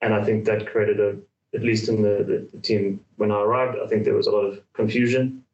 and 0.00 0.14
I 0.14 0.24
think 0.24 0.44
that 0.46 0.66
created 0.66 0.98
a, 1.00 1.18
at 1.54 1.62
least 1.62 1.88
in 1.88 2.02
the, 2.02 2.24
the, 2.24 2.48
the 2.52 2.60
team 2.60 3.04
when 3.16 3.30
I 3.30 3.40
arrived, 3.42 3.78
I 3.78 3.86
think 3.86 4.04
there 4.04 4.14
was 4.14 4.26
a 4.26 4.30
lot 4.30 4.44
of 4.46 4.60
confusion. 4.72 5.44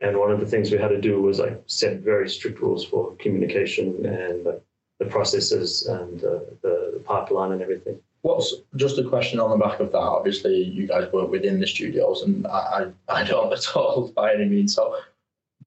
And 0.00 0.18
one 0.18 0.30
of 0.30 0.40
the 0.40 0.46
things 0.46 0.70
we 0.70 0.76
had 0.78 0.88
to 0.88 1.00
do 1.00 1.22
was 1.22 1.38
like 1.38 1.62
set 1.66 2.00
very 2.00 2.28
strict 2.28 2.60
rules 2.60 2.84
for 2.84 3.14
communication 3.16 4.04
and 4.04 4.44
like, 4.44 4.62
the 4.98 5.06
processes 5.06 5.86
and 5.86 6.24
uh, 6.24 6.40
the, 6.62 6.92
the 6.94 7.02
pipeline 7.04 7.52
and 7.52 7.62
everything. 7.62 8.00
What's 8.22 8.54
just 8.76 8.98
a 8.98 9.04
question 9.04 9.38
on 9.38 9.50
the 9.50 9.64
back 9.64 9.78
of 9.80 9.92
that? 9.92 9.98
Obviously, 9.98 10.56
you 10.56 10.86
guys 10.86 11.12
work 11.12 11.30
within 11.30 11.60
the 11.60 11.66
studios, 11.66 12.22
and 12.22 12.46
I, 12.46 12.90
I, 13.08 13.20
I 13.20 13.24
don't 13.24 13.52
at 13.52 13.76
all 13.76 14.12
by 14.14 14.34
any 14.34 14.46
means. 14.46 14.74
So, 14.74 14.96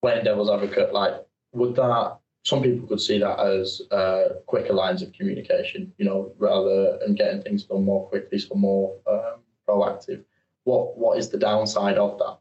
playing 0.01 0.25
devil's 0.25 0.49
advocate, 0.49 0.93
like, 0.93 1.13
would 1.53 1.75
that 1.75 2.17
some 2.43 2.61
people 2.61 2.87
could 2.87 3.01
see 3.01 3.19
that 3.19 3.39
as 3.39 3.81
uh, 3.91 4.29
quicker 4.45 4.73
lines 4.73 5.01
of 5.01 5.13
communication, 5.13 5.93
you 5.97 6.05
know, 6.05 6.31
rather 6.37 6.99
and 7.05 7.17
getting 7.17 7.41
things 7.41 7.63
done 7.63 7.83
more 7.83 8.07
quickly, 8.07 8.39
so 8.39 8.55
more 8.55 8.95
um, 9.07 9.39
proactive. 9.67 10.23
What 10.63 10.97
what 10.97 11.17
is 11.17 11.29
the 11.29 11.37
downside 11.37 11.97
of 11.97 12.17
that? 12.19 12.37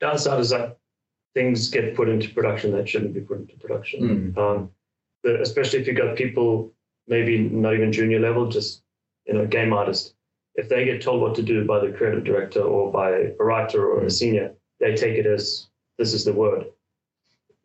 Downside 0.00 0.40
is 0.40 0.50
that 0.50 0.78
things 1.34 1.68
get 1.68 1.94
put 1.94 2.08
into 2.08 2.32
production 2.34 2.72
that 2.72 2.88
shouldn't 2.88 3.14
be 3.14 3.20
put 3.20 3.38
into 3.38 3.56
production. 3.56 4.34
Um, 4.36 4.70
but 4.70 4.70
especially 5.24 5.80
if 5.80 5.86
you've 5.86 5.96
got 5.96 6.16
people 6.16 6.72
maybe 7.06 7.38
not 7.38 7.74
even 7.74 7.92
junior 7.92 8.20
level, 8.20 8.48
just 8.48 8.82
you 9.26 9.34
know, 9.34 9.46
game 9.46 9.72
artist. 9.72 10.14
If 10.54 10.68
they 10.68 10.84
get 10.84 11.02
told 11.02 11.20
what 11.20 11.34
to 11.36 11.42
do 11.42 11.64
by 11.64 11.78
the 11.80 11.92
creative 11.92 12.24
director 12.24 12.62
or 12.62 12.90
by 12.90 13.10
a 13.10 13.34
writer 13.38 13.86
or 13.86 14.00
a 14.00 14.06
mm. 14.06 14.12
senior, 14.12 14.54
they 14.78 14.94
take 14.94 15.16
it 15.16 15.26
as 15.26 15.68
this 15.98 16.12
is 16.12 16.24
the 16.24 16.32
word. 16.32 16.66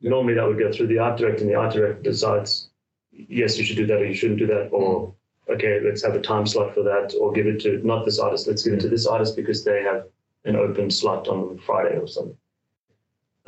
Normally 0.02 0.34
that 0.34 0.46
would 0.46 0.60
go 0.60 0.72
through 0.72 0.88
the 0.88 1.00
art 1.00 1.18
director, 1.18 1.44
and 1.44 1.50
the 1.50 1.56
art 1.56 1.74
director 1.74 2.02
decides, 2.02 2.70
yes, 3.12 3.58
you 3.58 3.64
should 3.64 3.78
do 3.78 3.88
that 3.88 4.02
or 4.02 4.06
you 4.06 4.14
shouldn't 4.14 4.40
do 4.40 4.48
that, 4.48 4.70
or 4.72 5.08
mm. 5.08 5.54
okay, 5.56 5.80
let's 5.84 6.04
have 6.04 6.16
a 6.16 6.22
time 6.22 6.46
slot 6.46 6.74
for 6.74 6.84
that, 6.84 7.14
or 7.20 7.32
give 7.32 7.48
it 7.48 7.60
to 7.62 7.86
not 7.86 8.06
this 8.06 8.20
artist, 8.20 8.48
let's 8.48 8.64
give 8.64 8.74
it 8.74 8.82
to 8.82 8.88
mm. 8.88 8.92
this 8.92 9.08
artist 9.08 9.36
because 9.36 9.64
they 9.64 9.82
have 9.84 10.06
an 10.44 10.56
open 10.56 10.92
slot 10.92 11.28
on 11.28 11.58
Friday 11.66 11.98
or 11.98 12.08
something. 12.08 12.38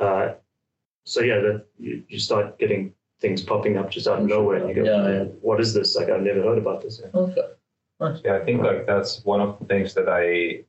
Uh, 0.00 0.34
so 1.04 1.20
yeah, 1.20 1.40
that 1.40 1.66
you, 1.78 2.02
you 2.08 2.18
start 2.18 2.58
getting 2.58 2.92
things 3.20 3.42
popping 3.42 3.76
up 3.76 3.90
just 3.90 4.06
out 4.06 4.20
of 4.20 4.26
nowhere, 4.26 4.56
and 4.56 4.68
you 4.68 4.74
go, 4.74 4.84
Yeah, 4.84 5.12
yeah. 5.12 5.24
"What 5.40 5.60
is 5.60 5.74
this? 5.74 5.96
Like 5.96 6.08
I've 6.08 6.22
never 6.22 6.42
heard 6.42 6.58
about 6.58 6.82
this." 6.82 7.00
Okay. 7.14 7.48
Nice. 8.00 8.20
Yeah, 8.24 8.36
I 8.36 8.44
think 8.44 8.62
like 8.62 8.86
that's 8.86 9.24
one 9.24 9.40
of 9.40 9.58
the 9.58 9.64
things 9.64 9.94
that 9.94 10.08
I, 10.08 10.64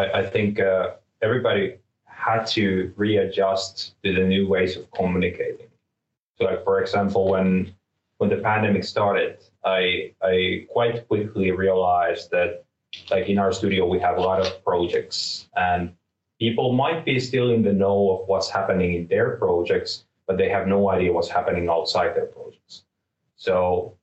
I, 0.00 0.20
I 0.20 0.26
think 0.26 0.60
uh, 0.60 0.92
everybody 1.20 1.76
had 2.06 2.46
to 2.46 2.92
readjust 2.96 4.00
to 4.02 4.14
the 4.14 4.24
new 4.24 4.48
ways 4.48 4.76
of 4.76 4.90
communicating. 4.92 5.68
So, 6.38 6.44
like 6.44 6.64
for 6.64 6.80
example, 6.80 7.28
when 7.28 7.74
when 8.18 8.30
the 8.30 8.36
pandemic 8.36 8.84
started, 8.84 9.38
I 9.64 10.14
I 10.22 10.66
quite 10.70 11.06
quickly 11.08 11.50
realized 11.50 12.30
that 12.30 12.64
like 13.10 13.28
in 13.28 13.38
our 13.38 13.52
studio 13.52 13.86
we 13.86 13.98
have 14.00 14.16
a 14.16 14.20
lot 14.20 14.40
of 14.40 14.64
projects 14.64 15.48
and 15.56 15.92
people 16.38 16.72
might 16.72 17.04
be 17.04 17.18
still 17.20 17.50
in 17.50 17.62
the 17.62 17.72
know 17.72 18.10
of 18.10 18.28
what's 18.28 18.50
happening 18.50 18.94
in 18.94 19.06
their 19.06 19.36
projects, 19.36 20.04
but 20.32 20.38
they 20.38 20.48
have 20.48 20.66
no 20.66 20.88
idea 20.88 21.12
what's 21.12 21.28
happening 21.28 21.68
outside 21.68 22.16
their 22.16 22.24
projects. 22.24 22.84
So 23.36 23.98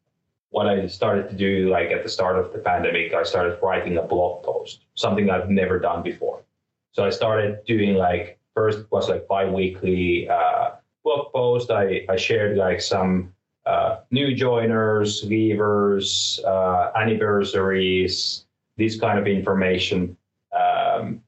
what 0.51 0.67
I 0.67 0.85
started 0.85 1.27
to 1.31 1.35
do, 1.35 1.69
like 1.71 1.89
at 1.89 2.03
the 2.03 2.09
start 2.09 2.37
of 2.37 2.53
the 2.53 2.59
pandemic, 2.59 3.15
I 3.15 3.23
started 3.23 3.57
writing 3.63 3.97
a 3.97 4.03
blog 4.03 4.43
post, 4.43 4.85
something 4.93 5.27
I've 5.31 5.49
never 5.49 5.79
done 5.79 6.03
before. 6.03 6.43
So 6.91 7.03
I 7.03 7.09
started 7.09 7.65
doing 7.65 7.95
like 7.95 8.37
first 8.53 8.85
was 8.91 9.09
like 9.09 9.27
bi-weekly 9.27 10.29
uh, 10.29 10.73
blog 11.03 11.33
post. 11.33 11.71
I, 11.71 12.05
I 12.07 12.15
shared 12.15 12.57
like 12.57 12.79
some 12.79 13.33
uh, 13.65 14.01
new 14.11 14.35
joiners, 14.35 15.25
leavers, 15.25 16.43
uh, 16.45 16.91
anniversaries, 16.95 18.45
this 18.77 18.99
kind 18.99 19.17
of 19.17 19.25
information. 19.25 20.15
Um, 20.55 21.23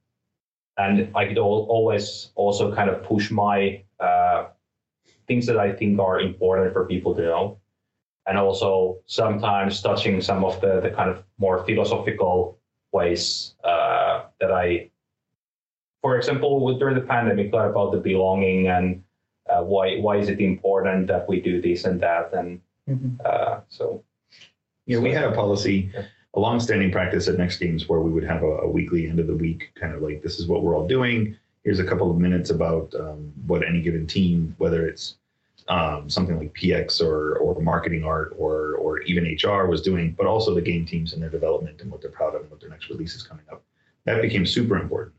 and 0.78 1.10
I 1.16 1.26
could 1.26 1.40
al- 1.40 1.66
always 1.76 2.30
also 2.36 2.72
kind 2.76 2.90
of 2.92 3.02
push 3.02 3.32
my 3.32 3.82
uh, 4.00 4.46
things 5.32 5.46
that 5.46 5.58
I 5.58 5.72
think 5.72 5.98
are 6.00 6.20
important 6.20 6.74
for 6.74 6.84
people 6.94 7.16
to 7.16 7.22
know. 7.22 7.58
And 8.28 8.38
also 8.38 9.00
sometimes 9.06 9.82
touching 9.82 10.22
some 10.22 10.44
of 10.44 10.60
the, 10.60 10.82
the 10.86 10.92
kind 10.92 11.10
of 11.10 11.24
more 11.38 11.66
philosophical 11.66 12.60
ways 12.92 13.56
uh, 13.64 14.26
that 14.42 14.52
I, 14.52 14.90
for 16.02 16.18
example, 16.18 16.78
during 16.78 16.96
the 16.96 17.08
pandemic, 17.14 17.50
thought 17.52 17.70
about 17.70 17.90
the 17.94 18.02
belonging 18.10 18.68
and 18.68 18.86
uh, 19.50 19.64
why 19.72 19.86
why 20.06 20.16
is 20.18 20.28
it 20.34 20.40
important 20.40 21.08
that 21.08 21.24
we 21.30 21.42
do 21.50 21.62
this 21.62 21.86
and 21.86 22.00
that, 22.02 22.26
and 22.34 22.60
uh, 23.26 23.62
so. 23.70 24.04
Yeah, 24.86 25.00
we 25.00 25.12
had 25.12 25.24
a 25.24 25.32
policy, 25.44 25.78
a 26.34 26.40
long-standing 26.40 26.92
practice 26.92 27.28
at 27.28 27.38
Next 27.38 27.58
Games 27.60 27.88
where 27.88 28.02
we 28.02 28.12
would 28.12 28.28
have 28.34 28.44
a, 28.44 28.54
a 28.68 28.70
weekly 28.78 29.08
end 29.10 29.20
of 29.20 29.28
the 29.28 29.36
week 29.36 29.72
kind 29.80 29.94
of 29.96 30.02
like 30.02 30.22
this 30.22 30.40
is 30.40 30.48
what 30.48 30.64
we're 30.64 30.76
all 30.76 30.88
doing. 30.88 31.38
Here's 31.64 31.80
a 31.80 31.86
couple 31.86 32.10
of 32.12 32.18
minutes 32.18 32.50
about 32.50 32.94
um, 33.04 33.32
what 33.48 33.62
any 33.64 33.82
given 33.82 34.06
team, 34.08 34.56
whether 34.58 34.88
it's 34.90 35.21
um, 35.72 36.10
something 36.10 36.38
like 36.38 36.54
PX 36.54 37.02
or 37.02 37.38
or 37.38 37.60
marketing 37.62 38.04
art 38.04 38.36
or 38.38 38.76
or 38.76 39.00
even 39.04 39.24
HR 39.24 39.68
was 39.68 39.82
doing, 39.82 40.14
but 40.18 40.26
also 40.26 40.54
the 40.54 40.62
game 40.62 40.86
teams 40.86 41.14
and 41.14 41.22
their 41.22 41.30
development 41.30 41.82
and 41.82 41.90
what 41.90 42.02
they're 42.02 42.12
proud 42.12 42.36
of 42.36 42.42
and 42.42 42.52
what 42.52 42.60
their 42.60 42.70
next 42.70 42.90
release 42.90 43.16
is 43.16 43.24
coming 43.24 43.46
up. 43.50 43.64
That 44.04 44.22
became 44.22 44.46
super 44.46 44.76
important 44.76 45.16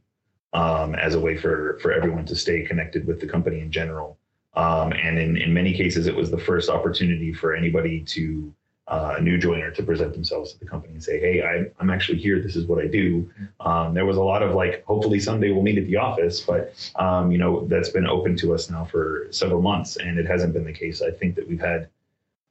um, 0.52 0.94
as 0.94 1.14
a 1.14 1.20
way 1.20 1.38
for 1.38 1.78
for 1.80 1.90
everyone 1.90 2.26
to 2.26 2.36
stay 2.36 2.62
connected 2.62 3.06
with 3.06 3.18
the 3.18 3.26
company 3.26 3.60
in 3.60 3.72
general. 3.72 4.18
Um, 4.54 4.92
and 4.92 5.18
in 5.18 5.38
in 5.38 5.54
many 5.54 5.72
cases, 5.72 6.06
it 6.06 6.14
was 6.14 6.30
the 6.30 6.38
first 6.38 6.68
opportunity 6.68 7.32
for 7.32 7.54
anybody 7.56 8.02
to 8.08 8.54
uh, 8.92 9.14
a 9.16 9.22
new 9.22 9.38
joiner 9.38 9.70
to 9.70 9.82
present 9.82 10.12
themselves 10.12 10.52
to 10.52 10.58
the 10.58 10.66
company 10.66 10.92
and 10.92 11.02
say, 11.02 11.18
"Hey, 11.18 11.42
I, 11.42 11.64
I'm 11.80 11.88
actually 11.88 12.18
here. 12.18 12.42
This 12.42 12.56
is 12.56 12.66
what 12.66 12.78
I 12.78 12.86
do." 12.86 13.28
Um, 13.60 13.94
there 13.94 14.04
was 14.04 14.18
a 14.18 14.22
lot 14.22 14.42
of 14.42 14.54
like, 14.54 14.84
"Hopefully 14.84 15.18
someday 15.18 15.50
we'll 15.50 15.62
meet 15.62 15.78
at 15.78 15.86
the 15.86 15.96
office," 15.96 16.40
but 16.40 16.74
um, 16.96 17.32
you 17.32 17.38
know 17.38 17.66
that's 17.68 17.88
been 17.88 18.06
open 18.06 18.36
to 18.36 18.52
us 18.52 18.68
now 18.68 18.84
for 18.84 19.28
several 19.30 19.62
months, 19.62 19.96
and 19.96 20.18
it 20.18 20.26
hasn't 20.26 20.52
been 20.52 20.64
the 20.64 20.74
case. 20.74 21.00
I 21.00 21.10
think 21.10 21.36
that 21.36 21.48
we've 21.48 21.60
had 21.60 21.88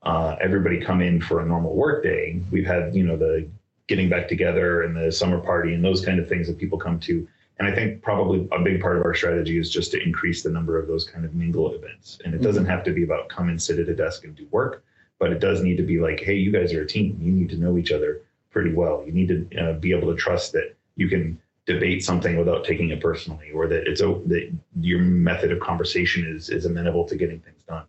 uh, 0.02 0.36
everybody 0.42 0.82
come 0.82 1.00
in 1.00 1.22
for 1.22 1.42
a 1.42 1.46
normal 1.46 1.76
work 1.76 2.02
day. 2.02 2.42
We've 2.50 2.66
had 2.66 2.96
you 2.96 3.04
know 3.04 3.18
the 3.18 3.48
getting 3.88 4.10
back 4.10 4.28
together 4.28 4.82
and 4.82 4.96
the 4.96 5.12
summer 5.12 5.40
party 5.40 5.76
and 5.76 5.86
those 5.86 6.04
kind 6.04 6.20
of 6.20 6.28
things 6.28 6.48
that 6.48 6.58
people 6.58 6.80
come 6.80 7.00
to. 7.02 7.28
And 7.60 7.68
I 7.68 7.76
think 7.76 8.02
probably 8.02 8.48
a 8.52 8.64
big 8.64 8.82
part 8.82 8.98
of 8.98 9.06
our 9.06 9.14
strategy 9.14 9.60
is 9.60 9.70
just 9.70 9.92
to 9.92 10.02
increase 10.02 10.42
the 10.42 10.50
number 10.50 10.80
of 10.80 10.88
those 10.88 11.04
kind 11.04 11.24
of 11.24 11.36
mingle 11.36 11.72
events. 11.76 12.18
And 12.26 12.34
it 12.34 12.42
doesn't 12.42 12.66
have 12.66 12.84
to 12.86 12.92
be 12.92 13.04
about 13.04 13.30
come 13.30 13.50
and 13.50 13.62
sit 13.62 13.78
at 13.78 13.90
a 13.90 13.94
desk 13.94 14.24
and 14.24 14.36
do 14.36 14.48
work 14.50 14.84
but 15.22 15.32
it 15.32 15.40
does 15.40 15.62
need 15.62 15.78
to 15.78 15.84
be 15.84 16.00
like, 16.00 16.20
hey, 16.20 16.34
you 16.34 16.52
guys 16.52 16.74
are 16.74 16.82
a 16.82 16.88
team. 16.88 17.16
You 17.22 17.32
need 17.32 17.50
to 17.50 17.56
know 17.56 17.78
each 17.78 17.92
other 17.92 18.22
pretty 18.50 18.74
well. 18.74 19.04
You 19.06 19.12
need 19.12 19.28
to 19.28 19.62
uh, 19.62 19.74
be 19.74 19.94
able 19.96 20.12
to 20.12 20.18
trust 20.20 20.52
that 20.54 20.74
you 20.96 21.08
can 21.08 21.40
debate 21.68 22.04
something 22.04 22.38
without 22.38 22.66
taking 22.66 22.90
it 22.90 23.00
personally, 23.00 23.52
or 23.52 23.68
that 23.68 23.88
it's 23.88 24.02
a, 24.02 24.20
that 24.26 24.52
your 24.82 25.00
method 25.00 25.52
of 25.52 25.60
conversation 25.60 26.26
is 26.36 26.50
is 26.50 26.66
amenable 26.66 27.06
to 27.08 27.16
getting 27.16 27.40
things 27.40 27.62
done. 27.68 27.86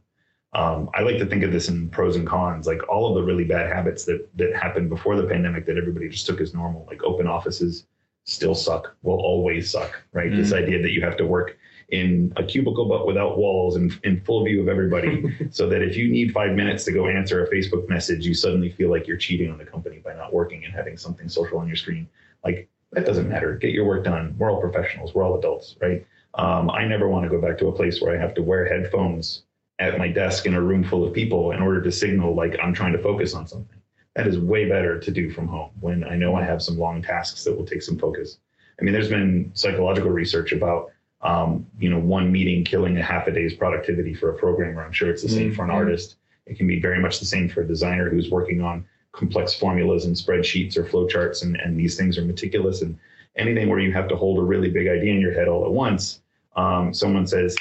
Um, 0.53 0.91
I 0.95 1.01
like 1.01 1.17
to 1.21 1.27
think 1.27 1.43
of 1.43 1.53
this 1.53 1.71
in 1.71 1.89
pros 1.89 2.17
and 2.17 2.27
cons, 2.27 2.67
like 2.67 2.87
all 2.91 3.09
of 3.09 3.15
the 3.15 3.23
really 3.23 3.45
bad 3.45 3.75
habits 3.75 4.05
that 4.05 4.29
that 4.37 4.55
happened 4.55 4.91
before 4.91 5.17
the 5.17 5.27
pandemic 5.27 5.65
that 5.65 5.79
everybody 5.79 6.11
just 6.11 6.27
took 6.27 6.39
as 6.39 6.53
normal, 6.53 6.85
like 6.87 7.03
open 7.03 7.27
offices 7.27 7.87
still 8.25 8.55
suck, 8.55 8.95
will 9.03 9.21
always 9.21 9.71
suck, 9.71 10.03
right? 10.13 10.31
Mm. 10.31 10.37
This 10.37 10.53
idea 10.53 10.83
that 10.83 10.93
you 10.93 11.01
have 11.01 11.17
to 11.17 11.27
work 11.27 11.57
in 11.93 12.33
a 12.37 12.43
cubicle 12.43 12.87
but 12.87 13.07
without 13.07 13.37
walls 13.37 13.77
and 13.77 14.01
in 14.03 14.19
full 14.23 14.45
view 14.45 14.63
of 14.63 14.69
everybody 14.69 15.25
so 15.51 15.69
that 15.69 15.83
if 15.83 15.95
you 15.95 16.09
need 16.09 16.33
five 16.33 16.53
minutes 16.53 16.85
to 16.85 16.91
go 16.91 17.07
answer 17.07 17.45
a 17.45 17.51
facebook 17.51 17.87
message 17.89 18.27
you 18.27 18.33
suddenly 18.33 18.71
feel 18.71 18.91
like 18.91 19.07
you're 19.07 19.19
cheating 19.19 19.51
on 19.51 19.59
the 19.59 19.65
company 19.65 19.99
by 19.99 20.15
not 20.15 20.33
working 20.33 20.65
and 20.65 20.75
having 20.75 20.97
something 20.97 21.29
social 21.29 21.59
on 21.59 21.67
your 21.67 21.77
screen. 21.77 22.09
Like 22.45 22.69
that 22.93 23.05
doesn't 23.05 23.29
matter. 23.29 23.57
Get 23.57 23.73
your 23.73 23.85
work 23.85 24.05
done. 24.05 24.35
We're 24.39 24.51
all 24.51 24.61
professionals. 24.61 25.15
We're 25.15 25.25
all 25.25 25.39
adults 25.39 25.77
right? 25.81 26.05
Um, 26.35 26.71
i 26.71 26.87
never 26.87 27.09
want 27.11 27.25
to 27.25 27.29
go 27.29 27.41
back 27.47 27.59
to 27.59 27.69
a 27.69 27.73
place 27.73 28.01
where 28.01 28.17
i 28.17 28.19
have 28.19 28.33
to 28.37 28.43
wear 28.43 28.67
headphones 28.67 29.43
at 29.79 29.99
my 29.99 30.09
desk 30.09 30.47
in 30.47 30.55
a 30.55 30.61
room 30.63 30.83
full 30.83 31.07
of 31.07 31.13
people 31.13 31.53
in 31.53 31.61
order 31.61 31.83
to 31.83 31.93
signal 31.93 32.35
like 32.35 32.57
i'm 32.63 32.73
trying 32.73 32.93
to 32.93 33.03
focus 33.03 33.35
on 33.35 33.47
something. 33.47 33.79
That 34.17 34.27
is 34.27 34.39
way 34.39 34.67
better 34.67 34.99
to 34.99 35.11
do 35.11 35.31
from 35.31 35.47
home 35.47 35.73
when 35.81 36.05
i 36.05 36.17
know 36.17 36.35
i 36.35 36.43
have 36.43 36.63
some 36.63 36.79
long 36.79 37.03
tasks 37.03 37.45
that 37.45 37.55
will 37.55 37.67
take 37.67 37.83
some 37.83 37.99
focus. 37.99 38.39
I 38.81 38.83
mean 38.83 38.95
there's 38.95 39.11
been 39.11 39.51
psychological 39.53 40.11
research 40.11 40.53
about 40.53 40.91
um, 41.23 41.67
you 41.79 41.89
know, 41.89 41.99
one 41.99 42.33
meeting 42.33 42.65
killing 42.65 42.97
a 42.99 43.03
half 43.03 43.27
a 43.27 43.31
day's 43.31 43.55
productivity 43.55 44.15
for 44.15 44.31
a 44.31 44.35
programmer. 44.35 44.85
I'm 44.85 44.93
sure 44.93 45.11
it's 45.11 45.23
the 45.23 45.29
same 45.29 45.49
mm-hmm. 45.49 45.57
for 45.57 45.65
an 45.65 45.71
artist. 45.71 46.17
It 46.47 46.57
can 46.57 46.67
be 46.67 46.81
very 46.81 46.99
much 47.01 47.21
the 47.21 47.27
same 47.27 47.49
for 47.49 47.63
a 47.63 47.67
designer 47.67 48.11
who's 48.11 48.31
working 48.31 48.61
on 48.61 48.85
complex 49.13 49.55
formulas 49.55 50.07
and 50.07 50.17
spreadsheets 50.17 50.77
or 50.77 50.85
flowcharts, 50.85 51.43
and, 51.43 51.57
and 51.57 51.79
these 51.79 51.97
things 51.97 52.19
are 52.19 52.25
meticulous. 52.25 52.83
And 52.83 52.99
anything 53.37 53.69
where 53.69 53.79
you 53.79 53.93
have 53.93 54.09
to 54.09 54.17
hold 54.17 54.39
a 54.39 54.43
really 54.43 54.71
big 54.71 54.89
idea 54.89 55.13
in 55.13 55.21
your 55.21 55.33
head 55.33 55.49
all 55.49 55.65
at 55.65 55.71
once, 55.71 56.21
um, 56.57 56.93
someone 56.93 57.27
says, 57.27 57.57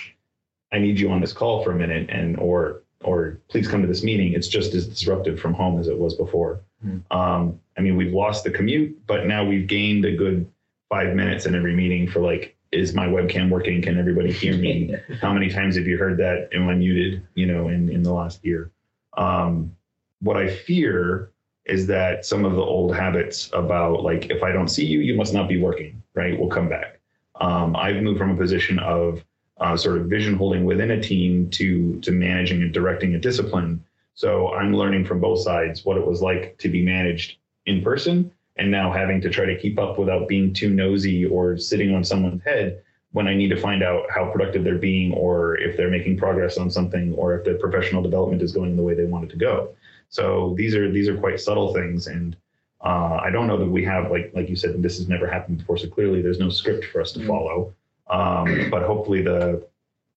"I 0.72 0.80
need 0.80 1.00
you 1.00 1.12
on 1.12 1.22
this 1.22 1.34
call 1.34 1.64
for 1.64 1.72
a 1.72 1.76
minute," 1.76 2.10
and 2.10 2.38
or 2.40 2.82
or 3.04 3.40
please 3.48 3.68
come 3.68 3.82
to 3.82 3.88
this 3.88 4.04
meeting. 4.04 4.34
It's 4.34 4.48
just 4.48 4.74
as 4.74 4.88
disruptive 4.88 5.40
from 5.40 5.54
home 5.54 5.80
as 5.80 5.88
it 5.88 5.98
was 5.98 6.16
before. 6.16 6.62
Mm-hmm. 6.86 7.18
Um, 7.18 7.60
I 7.78 7.82
mean, 7.82 7.96
we've 7.96 8.14
lost 8.14 8.44
the 8.44 8.52
commute, 8.52 9.06
but 9.06 9.26
now 9.28 9.44
we've 9.44 9.68
gained 9.68 10.06
a 10.06 10.16
good 10.16 10.48
five 10.90 11.16
minutes 11.16 11.46
in 11.46 11.56
every 11.56 11.76
meeting 11.76 12.08
for 12.08 12.20
like 12.20 12.56
is 12.72 12.94
my 12.94 13.06
webcam 13.06 13.50
working? 13.50 13.82
Can 13.82 13.98
everybody 13.98 14.32
hear 14.32 14.58
me? 14.58 14.96
How 15.22 15.34
many 15.34 15.50
times 15.50 15.76
have 15.76 15.88
you 15.88 15.98
heard 15.98 16.18
that? 16.18 16.50
Am 16.54 16.70
I 16.70 16.76
muted? 16.76 17.26
You 17.36 17.46
know, 17.48 17.68
in 17.68 17.90
in 17.90 18.04
the 18.04 18.14
last 18.14 18.44
year. 18.46 18.72
Um, 19.18 19.76
what 20.22 20.38
I 20.38 20.48
fear 20.48 21.32
is 21.66 21.88
that 21.88 22.26
some 22.26 22.46
of 22.46 22.54
the 22.54 22.62
old 22.62 22.96
habits 22.96 23.50
about 23.54 24.04
like 24.04 24.30
if 24.30 24.44
I 24.44 24.52
don't 24.52 24.70
see 24.70 24.86
you, 24.86 25.00
you 25.00 25.16
must 25.16 25.34
not 25.34 25.50
be 25.50 25.62
working. 25.62 26.02
Right? 26.14 26.38
We'll 26.40 26.50
come 26.50 26.70
back. 26.70 27.00
Um, 27.40 27.76
I've 27.76 28.02
moved 28.02 28.20
from 28.20 28.32
a 28.32 28.38
position 28.38 28.80
of 28.80 29.24
uh, 29.60 29.78
sort 29.78 29.98
of 29.98 30.08
vision 30.08 30.36
holding 30.36 30.66
within 30.66 30.92
a 30.92 31.02
team 31.02 31.50
to 31.52 32.00
to 32.02 32.12
managing 32.12 32.62
and 32.62 32.74
directing 32.74 33.16
a 33.16 33.20
discipline. 33.20 33.84
So 34.14 34.54
I'm 34.54 34.74
learning 34.74 35.06
from 35.06 35.20
both 35.20 35.40
sides 35.40 35.86
what 35.86 35.98
it 35.98 36.06
was 36.06 36.22
like 36.22 36.58
to 36.60 36.70
be 36.70 36.84
managed 36.84 37.38
in 37.66 37.82
person 37.82 38.32
and 38.62 38.70
now 38.70 38.94
having 38.94 39.20
to 39.20 39.28
try 39.28 39.44
to 39.46 39.58
keep 39.58 39.80
up 39.80 39.98
without 39.98 40.28
being 40.28 40.54
too 40.54 40.70
nosy 40.70 41.26
or 41.26 41.58
sitting 41.58 41.96
on 41.96 42.04
someone's 42.04 42.44
head 42.44 42.84
when 43.12 43.28
I 43.28 43.34
need 43.34 43.50
to 43.50 43.60
find 43.60 43.82
out 43.82 44.04
how 44.14 44.32
productive 44.32 44.64
they're 44.64 44.78
being 44.78 45.14
or 45.14 45.58
if 45.58 45.76
they're 45.76 45.90
making 45.90 46.18
progress 46.18 46.60
on 46.60 46.70
something 46.70 47.12
or 47.16 47.36
if 47.36 47.44
their 47.44 47.58
professional 47.58 48.04
development 48.04 48.44
is 48.44 48.52
going 48.52 48.76
the 48.78 48.84
way 48.84 48.94
they 48.94 49.06
want 49.06 49.26
it 49.26 49.32
to 49.32 49.36
go. 49.36 49.74
So 50.10 50.54
these 50.56 50.76
are 50.76 50.92
these 50.92 51.08
are 51.10 51.18
quite 51.18 51.40
subtle 51.40 51.74
things 51.74 52.06
and 52.06 52.38
uh, 52.82 53.20
I 53.24 53.32
don't 53.32 53.48
know 53.48 53.58
that 53.58 53.70
we 53.70 53.84
have 53.86 54.12
like 54.12 54.32
like 54.36 54.48
you 54.48 54.56
said 54.56 54.80
this 54.84 54.98
has 54.98 55.10
never 55.10 55.26
happened 55.26 55.58
before 55.58 55.78
so 55.78 55.88
clearly 55.88 56.22
there's 56.22 56.40
no 56.40 56.50
script 56.52 56.86
for 56.86 57.02
us 57.02 57.12
to 57.14 57.20
mm-hmm. 57.20 57.30
follow 57.30 57.74
um, 58.12 58.70
but 58.70 58.84
hopefully 58.84 59.24
the 59.24 59.68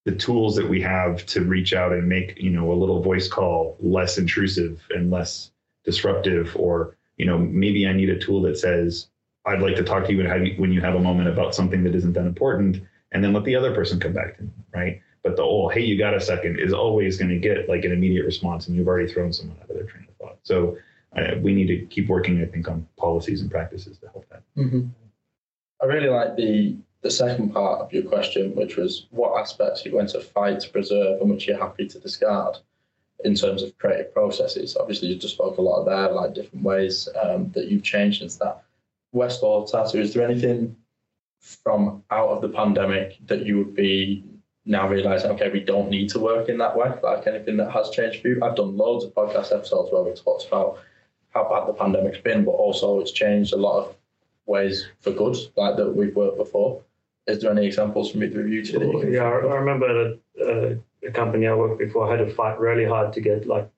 the 0.05 0.15
tools 0.15 0.55
that 0.57 0.69
we 0.69 0.83
have 0.83 1.25
to 1.27 1.45
reach 1.45 1.73
out 1.73 1.93
and 1.93 2.07
make 2.07 2.37
you 2.39 2.51
know 2.51 2.73
a 2.73 2.77
little 2.83 3.03
voice 3.03 3.27
call 3.27 3.77
less 3.81 4.19
intrusive 4.19 4.87
and 4.91 5.11
less 5.11 5.51
disruptive 5.85 6.55
or 6.57 6.97
you 7.17 7.27
know, 7.27 7.39
maybe 7.39 7.87
I 7.87 7.93
need 7.93 8.11
a 8.11 8.19
tool 8.19 8.43
that 8.43 8.59
says, 8.59 9.09
I'd 9.47 9.61
like 9.61 9.77
to 9.77 9.85
talk 9.85 10.07
to 10.07 10.13
you 10.13 10.55
when 10.59 10.73
you 10.73 10.81
have 10.81 10.95
a 10.95 11.01
moment 11.01 11.29
about 11.29 11.55
something 11.55 11.85
that 11.85 11.95
isn't 11.95 12.15
that 12.15 12.27
important, 12.27 12.83
and 13.13 13.23
then 13.23 13.33
let 13.33 13.45
the 13.45 13.55
other 13.55 13.75
person 13.75 14.01
come 14.01 14.13
back 14.13 14.37
to 14.37 14.43
me, 14.43 14.51
right? 14.75 15.01
But 15.23 15.37
the 15.37 15.43
oh, 15.43 15.69
hey, 15.69 15.83
you 15.83 15.99
got 15.99 16.15
a 16.15 16.21
second 16.21 16.59
is 16.59 16.73
always 16.73 17.19
going 17.19 17.31
to 17.31 17.39
get 17.39 17.69
like 17.69 17.85
an 17.85 17.93
immediate 17.93 18.25
response, 18.25 18.67
and 18.67 18.77
you've 18.77 18.89
already 18.89 19.13
thrown 19.13 19.33
someone 19.33 19.59
out 19.63 19.71
of 19.71 19.77
their 19.77 19.87
train 19.87 20.07
of 20.09 20.17
thought. 20.17 20.39
So 20.43 20.77
uh, 21.17 21.37
we 21.41 21.55
need 21.55 21.67
to 21.69 21.87
keep 21.87 22.09
working, 22.09 22.43
I 22.43 22.47
think, 22.47 22.69
on 22.69 22.87
policies 22.97 23.41
and 23.41 23.51
practices 23.51 23.99
to 23.99 24.09
help 24.09 24.27
that. 24.31 24.43
Mm-hmm. 24.57 24.89
I 25.83 25.87
really 25.87 26.09
like 26.09 26.37
the 26.37 26.77
the 27.03 27.11
second 27.11 27.53
part 27.53 27.83
of 27.83 27.93
your 27.93 28.05
question, 28.05 28.55
which 28.57 28.77
was 28.77 29.07
what 29.11 29.39
aspects 29.39 29.85
you're 29.85 29.93
going 29.93 30.07
to 30.09 30.21
fight 30.21 30.61
to 30.61 30.71
preserve 30.71 31.21
and 31.21 31.31
which 31.31 31.47
you're 31.47 31.59
happy 31.59 31.87
to 31.87 31.99
discard 31.99 32.57
in 33.25 33.35
terms 33.35 33.63
of 33.63 33.77
creative 33.79 34.13
processes. 34.13 34.77
Obviously, 34.77 35.09
you 35.09 35.17
just 35.17 35.35
spoke 35.35 35.57
a 35.57 35.63
lot 35.63 35.85
there, 35.85 36.11
like 36.13 36.35
different 36.35 36.65
ways 36.65 37.09
um, 37.23 37.51
that 37.53 37.69
you've 37.69 37.83
changed 37.83 38.21
since 38.21 38.37
that. 38.37 38.63
West 39.13 39.43
or 39.43 39.67
Tatu, 39.67 39.99
is 40.01 40.13
there 40.13 40.29
anything 40.29 40.77
from 41.41 42.03
out 42.11 42.29
of 42.29 42.43
the 42.43 42.49
pandemic 42.49 43.19
that 43.27 43.47
you 43.47 43.59
would 43.59 43.75
be 43.75 44.25
now 44.67 44.89
realizing, 44.89 45.31
okay, 45.31 45.51
we 45.51 45.61
don't 45.61 45.89
need 45.89 46.09
to 46.11 46.19
work 46.19 46.49
in 46.49 46.59
that 46.59 46.77
way? 46.77 46.93
Like 47.03 47.27
anything 47.27 47.57
that 47.59 47.71
has 47.71 47.91
changed 47.91 48.21
for 48.21 48.29
you? 48.29 48.41
I've 48.43 48.57
done 48.57 48.77
loads 48.77 49.05
of 49.05 49.15
podcast 49.15 49.55
episodes 49.55 49.91
where 49.91 50.03
we 50.03 50.13
talked 50.13 50.47
about 50.47 50.79
how 51.31 51.49
bad 51.49 51.69
the 51.69 51.75
pandemic's 51.75 52.19
been, 52.19 52.45
but 52.45 52.53
also 52.53 53.01
it's 53.01 53.13
changed 53.13 53.53
a 53.53 53.57
lot 53.57 53.85
of 53.85 53.97
ways 54.47 54.87
for 55.01 55.13
good, 55.13 55.37
like 55.57 55.77
that 55.77 55.91
we've 55.91 56.15
worked 56.15 56.39
before. 56.39 56.83
Is 57.27 57.41
there 57.41 57.51
any 57.51 57.67
examples 57.67 58.11
from 58.11 58.23
either 58.23 58.43
of 58.43 58.49
you 58.49 58.65
two? 58.65 58.79
That 58.79 59.11
yeah, 59.11 59.23
I 59.23 59.57
remember 59.57 59.89
at 59.89 60.47
a, 60.47 60.79
a 61.07 61.11
company 61.11 61.47
I 61.47 61.55
worked 61.55 61.79
before, 61.79 62.07
I 62.07 62.17
had 62.17 62.27
to 62.27 62.35
fight 62.35 62.59
really 62.59 62.85
hard 62.85 63.13
to 63.15 63.21
get 63.21 63.47
like 63.47 63.71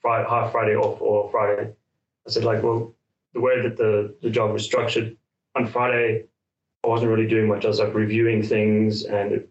Friday, 0.00 0.28
half 0.28 0.52
Friday 0.52 0.76
off 0.76 1.00
or 1.00 1.30
Friday. 1.30 1.72
I 2.26 2.30
said 2.30 2.44
like, 2.44 2.62
well, 2.62 2.94
the 3.32 3.40
way 3.40 3.60
that 3.62 3.76
the, 3.76 4.14
the 4.22 4.30
job 4.30 4.52
was 4.52 4.64
structured 4.64 5.16
on 5.54 5.66
Friday, 5.66 6.24
I 6.84 6.88
wasn't 6.88 7.10
really 7.10 7.28
doing 7.28 7.48
much. 7.48 7.64
I 7.64 7.68
was 7.68 7.80
like 7.80 7.94
reviewing 7.94 8.42
things 8.42 9.04
and 9.04 9.32
it, 9.32 9.50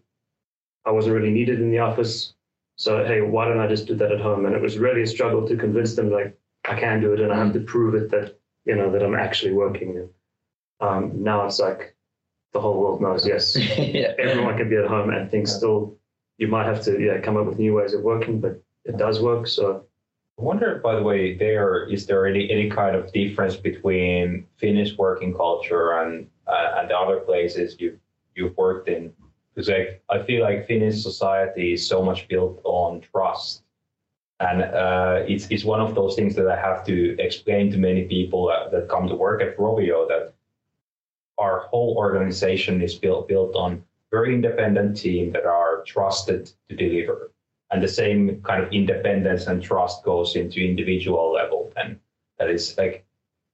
I 0.84 0.90
wasn't 0.90 1.16
really 1.16 1.32
needed 1.32 1.60
in 1.60 1.70
the 1.70 1.78
office. 1.78 2.34
So, 2.76 3.04
hey, 3.04 3.20
why 3.20 3.46
don't 3.46 3.60
I 3.60 3.68
just 3.68 3.86
do 3.86 3.94
that 3.96 4.12
at 4.12 4.20
home? 4.20 4.46
And 4.46 4.54
it 4.54 4.62
was 4.62 4.78
really 4.78 5.02
a 5.02 5.06
struggle 5.06 5.46
to 5.46 5.56
convince 5.56 5.94
them 5.94 6.10
like 6.10 6.38
I 6.64 6.78
can 6.78 7.00
do 7.00 7.12
it 7.12 7.20
and 7.20 7.32
I 7.32 7.36
have 7.36 7.52
to 7.52 7.60
prove 7.60 7.94
it 7.94 8.10
that, 8.10 8.38
you 8.64 8.74
know, 8.74 8.90
that 8.90 9.02
I'm 9.02 9.14
actually 9.14 9.52
working. 9.52 9.96
And 9.98 10.08
um, 10.80 11.22
now 11.22 11.46
it's 11.46 11.60
like 11.60 11.94
the 12.52 12.60
whole 12.60 12.80
world 12.80 13.00
knows, 13.00 13.26
yes, 13.26 13.56
yeah. 13.78 14.12
everyone 14.18 14.56
can 14.56 14.68
be 14.68 14.76
at 14.76 14.86
home 14.86 15.10
and 15.10 15.30
things 15.30 15.54
still 15.54 15.96
you 16.38 16.48
might 16.48 16.66
have 16.66 16.82
to 16.82 17.00
yeah 17.00 17.20
come 17.20 17.36
up 17.36 17.46
with 17.46 17.58
new 17.58 17.74
ways 17.74 17.94
of 17.94 18.02
working 18.02 18.40
but 18.40 18.60
it 18.84 18.96
does 18.96 19.20
work 19.20 19.46
so 19.46 19.84
I 20.38 20.42
wonder, 20.42 20.80
by 20.82 20.96
the 20.96 21.02
way, 21.02 21.36
there 21.36 21.86
is 21.86 22.06
there 22.06 22.26
any, 22.26 22.50
any 22.50 22.68
kind 22.68 22.96
of 22.96 23.12
difference 23.12 23.56
between 23.56 24.46
Finnish 24.56 24.96
working 24.98 25.32
culture 25.32 25.92
and 25.92 26.26
uh, 26.46 26.78
and 26.78 26.90
the 26.90 26.98
other 26.98 27.20
places 27.20 27.76
you've 27.78 27.98
you've 28.34 28.56
worked 28.56 28.88
in? 28.88 29.12
Because 29.54 29.68
like 29.68 30.02
I 30.10 30.22
feel 30.24 30.42
like 30.42 30.66
Finnish 30.66 31.02
society 31.02 31.74
is 31.74 31.86
so 31.86 32.02
much 32.02 32.26
built 32.26 32.60
on 32.64 33.00
trust, 33.00 33.62
and 34.40 34.62
uh, 34.62 35.22
it's 35.28 35.46
it's 35.50 35.64
one 35.64 35.80
of 35.80 35.94
those 35.94 36.16
things 36.16 36.34
that 36.34 36.48
I 36.48 36.56
have 36.56 36.84
to 36.86 37.16
explain 37.20 37.70
to 37.70 37.78
many 37.78 38.04
people 38.06 38.48
that, 38.48 38.72
that 38.72 38.88
come 38.88 39.06
to 39.06 39.14
work 39.14 39.40
at 39.40 39.56
Rovio 39.56 40.08
that 40.08 40.34
our 41.38 41.60
whole 41.70 41.94
organization 41.96 42.82
is 42.82 42.96
built 42.96 43.28
built 43.28 43.54
on 43.54 43.84
very 44.18 44.34
independent 44.34 44.96
team 44.96 45.32
that 45.32 45.46
are 45.46 45.82
trusted 45.86 46.50
to 46.68 46.76
deliver. 46.76 47.30
And 47.70 47.82
the 47.82 47.88
same 48.02 48.40
kind 48.42 48.62
of 48.62 48.72
independence 48.72 49.46
and 49.46 49.62
trust 49.62 50.04
goes 50.04 50.36
into 50.36 50.60
individual 50.60 51.32
level. 51.32 51.72
And 51.76 51.98
that 52.38 52.50
is 52.50 52.76
like 52.78 53.04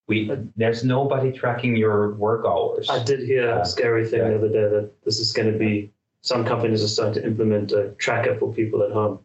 we 0.08 0.16
there's 0.56 0.82
nobody 0.84 1.30
tracking 1.32 1.76
your 1.76 2.14
work 2.14 2.44
hours. 2.44 2.90
I 2.90 3.02
did 3.10 3.20
hear 3.20 3.58
a 3.58 3.64
scary 3.64 4.04
thing 4.06 4.20
Yeah. 4.20 4.30
the 4.30 4.38
other 4.40 4.52
day 4.58 4.66
that 4.76 4.90
this 5.04 5.18
is 5.24 5.32
going 5.32 5.50
to 5.52 5.58
be 5.58 5.90
some 6.22 6.44
companies 6.44 6.82
are 6.84 6.88
starting 6.96 7.22
to 7.22 7.24
implement 7.30 7.72
a 7.72 7.82
tracker 8.04 8.34
for 8.38 8.52
people 8.52 8.82
at 8.82 8.92
home 8.92 9.20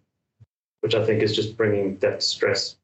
which 0.82 0.96
i 0.96 1.04
think 1.06 1.22
is 1.27 1.36
just 1.36 1.58
bringing 1.58 1.98
that 1.98 2.22
stress 2.24 2.77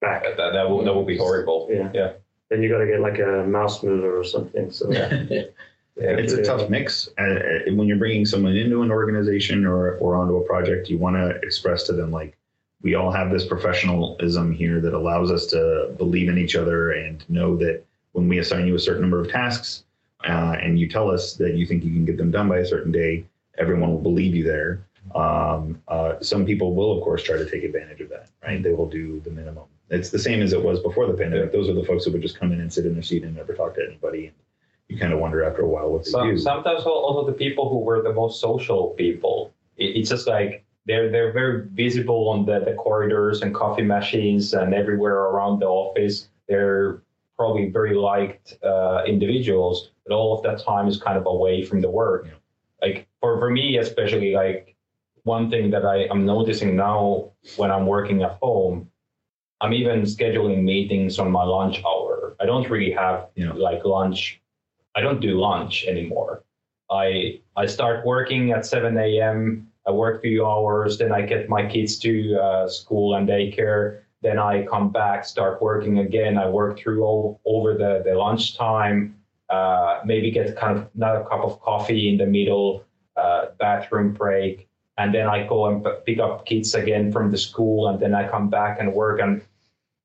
back. 0.00 0.22
That, 0.24 0.36
that, 0.38 0.52
that 0.56 0.66
will 0.70 0.82
that 0.86 0.94
will 0.94 1.04
be 1.14 1.18
horrible. 1.18 1.68
Yeah. 1.70 1.90
Yeah. 1.94 2.12
then 2.48 2.58
you 2.62 2.68
got 2.74 2.78
to 2.78 2.86
get 2.92 3.00
like 3.08 3.18
a 3.20 3.44
mouse 3.56 3.82
mover 3.82 4.12
or 4.18 4.24
something 4.24 4.70
so. 4.72 4.90
Yeah. 4.90 5.42
It's 5.96 6.32
a 6.32 6.42
tough 6.42 6.70
mix. 6.70 7.08
Uh, 7.18 7.70
when 7.72 7.86
you're 7.86 7.98
bringing 7.98 8.24
someone 8.24 8.56
into 8.56 8.82
an 8.82 8.90
organization 8.90 9.66
or, 9.66 9.96
or 9.96 10.16
onto 10.16 10.36
a 10.36 10.44
project, 10.46 10.88
you 10.88 10.98
want 10.98 11.16
to 11.16 11.30
express 11.46 11.84
to 11.84 11.92
them, 11.92 12.10
like, 12.10 12.36
we 12.82 12.94
all 12.96 13.12
have 13.12 13.30
this 13.30 13.46
professionalism 13.46 14.52
here 14.52 14.80
that 14.80 14.92
allows 14.92 15.30
us 15.30 15.46
to 15.46 15.94
believe 15.98 16.28
in 16.28 16.36
each 16.36 16.56
other 16.56 16.92
and 16.92 17.28
know 17.30 17.56
that 17.56 17.84
when 18.12 18.28
we 18.28 18.38
assign 18.38 18.66
you 18.66 18.74
a 18.74 18.78
certain 18.78 19.02
number 19.02 19.20
of 19.20 19.30
tasks 19.30 19.84
uh, 20.24 20.56
and 20.60 20.80
you 20.80 20.88
tell 20.88 21.10
us 21.10 21.34
that 21.34 21.54
you 21.54 21.64
think 21.64 21.84
you 21.84 21.92
can 21.92 22.04
get 22.04 22.16
them 22.16 22.30
done 22.30 22.48
by 22.48 22.58
a 22.58 22.66
certain 22.66 22.90
day, 22.90 23.24
everyone 23.58 23.92
will 23.92 24.00
believe 24.00 24.34
you 24.34 24.42
there. 24.42 24.84
Um, 25.14 25.80
uh, 25.88 26.20
some 26.20 26.44
people 26.44 26.74
will, 26.74 26.96
of 26.96 27.04
course, 27.04 27.22
try 27.22 27.36
to 27.36 27.48
take 27.48 27.64
advantage 27.64 28.00
of 28.00 28.08
that, 28.08 28.28
right? 28.42 28.62
They 28.62 28.72
will 28.72 28.88
do 28.88 29.20
the 29.20 29.30
minimum. 29.30 29.64
It's 29.90 30.10
the 30.10 30.18
same 30.18 30.42
as 30.42 30.52
it 30.52 30.62
was 30.62 30.80
before 30.80 31.06
the 31.06 31.14
pandemic. 31.14 31.52
Those 31.52 31.68
are 31.68 31.74
the 31.74 31.84
folks 31.84 32.04
who 32.04 32.12
would 32.12 32.22
just 32.22 32.38
come 32.38 32.50
in 32.50 32.60
and 32.60 32.72
sit 32.72 32.86
in 32.86 32.94
their 32.94 33.02
seat 33.02 33.24
and 33.24 33.36
never 33.36 33.54
talk 33.54 33.74
to 33.74 33.84
anybody. 33.86 34.32
You 34.92 34.98
kind 34.98 35.14
of 35.14 35.20
wonder 35.20 35.42
after 35.42 35.62
a 35.62 35.66
while 35.68 35.90
what 35.90 36.04
they 36.04 36.10
Some, 36.10 36.28
do. 36.32 36.36
sometimes 36.38 36.82
also 36.84 37.24
the 37.26 37.32
people 37.32 37.70
who 37.70 37.78
were 37.78 38.02
the 38.02 38.12
most 38.12 38.40
social 38.42 38.90
people 38.90 39.50
it, 39.78 39.96
it's 39.96 40.10
just 40.10 40.26
like 40.28 40.66
they're 40.86 41.10
they're 41.10 41.32
very 41.32 41.66
visible 41.68 42.28
on 42.28 42.44
the, 42.44 42.60
the 42.60 42.74
corridors 42.74 43.40
and 43.40 43.54
coffee 43.54 43.84
machines 43.96 44.52
and 44.52 44.74
everywhere 44.74 45.20
around 45.30 45.60
the 45.60 45.66
office 45.66 46.28
they're 46.46 47.00
probably 47.38 47.70
very 47.70 47.94
liked 47.94 48.58
uh, 48.62 49.02
individuals 49.06 49.76
but 50.04 50.14
all 50.14 50.36
of 50.36 50.42
that 50.42 50.62
time 50.62 50.86
is 50.88 51.00
kind 51.00 51.16
of 51.16 51.24
away 51.24 51.64
from 51.64 51.80
the 51.80 51.88
work 51.88 52.26
Yeah. 52.26 52.38
like 52.82 53.08
for, 53.20 53.38
for 53.40 53.48
me 53.50 53.78
especially 53.78 54.32
like 54.34 54.76
one 55.24 55.48
thing 55.52 55.70
that 55.70 55.86
I, 55.86 56.06
i'm 56.10 56.26
noticing 56.26 56.76
now 56.76 57.30
when 57.56 57.70
i'm 57.70 57.86
working 57.86 58.22
at 58.24 58.32
home 58.42 58.90
i'm 59.62 59.72
even 59.72 60.02
scheduling 60.02 60.62
meetings 60.64 61.18
on 61.18 61.30
my 61.30 61.44
lunch 61.44 61.76
hour 61.88 62.36
i 62.40 62.44
don't 62.44 62.68
really 62.68 62.92
have 62.92 63.28
Yeah. 63.36 63.52
like 63.54 63.82
lunch 63.86 64.41
I 64.94 65.00
don't 65.00 65.20
do 65.20 65.40
lunch 65.40 65.84
anymore. 65.86 66.44
I 66.90 67.40
I 67.56 67.66
start 67.66 68.04
working 68.04 68.52
at 68.52 68.66
7 68.66 68.96
a.m. 68.98 69.68
I 69.86 69.90
work 69.90 70.18
a 70.18 70.20
few 70.20 70.46
hours, 70.46 70.98
then 70.98 71.12
I 71.12 71.22
get 71.22 71.48
my 71.48 71.66
kids 71.66 71.98
to 72.00 72.38
uh, 72.38 72.68
school 72.68 73.16
and 73.16 73.28
daycare. 73.28 74.02
Then 74.22 74.38
I 74.38 74.64
come 74.66 74.92
back, 74.92 75.24
start 75.24 75.60
working 75.60 75.98
again. 75.98 76.38
I 76.38 76.48
work 76.48 76.78
through 76.78 77.02
all 77.04 77.40
over 77.44 77.74
the 77.74 78.02
the 78.04 78.14
lunchtime. 78.14 79.16
Uh, 79.48 80.00
maybe 80.04 80.30
get 80.30 80.56
kind 80.56 80.78
of 80.78 80.88
another 80.94 81.24
cup 81.24 81.40
of 81.40 81.60
coffee 81.60 82.08
in 82.08 82.16
the 82.16 82.26
middle, 82.26 82.84
uh, 83.16 83.46
bathroom 83.58 84.12
break, 84.12 84.68
and 84.96 85.12
then 85.12 85.26
I 85.26 85.46
go 85.46 85.66
and 85.66 85.84
pick 86.06 86.18
up 86.20 86.46
kids 86.46 86.74
again 86.74 87.12
from 87.12 87.30
the 87.30 87.36
school, 87.38 87.88
and 87.88 87.98
then 88.00 88.14
I 88.14 88.28
come 88.28 88.48
back 88.48 88.78
and 88.80 88.92
work 88.94 89.20
and 89.20 89.42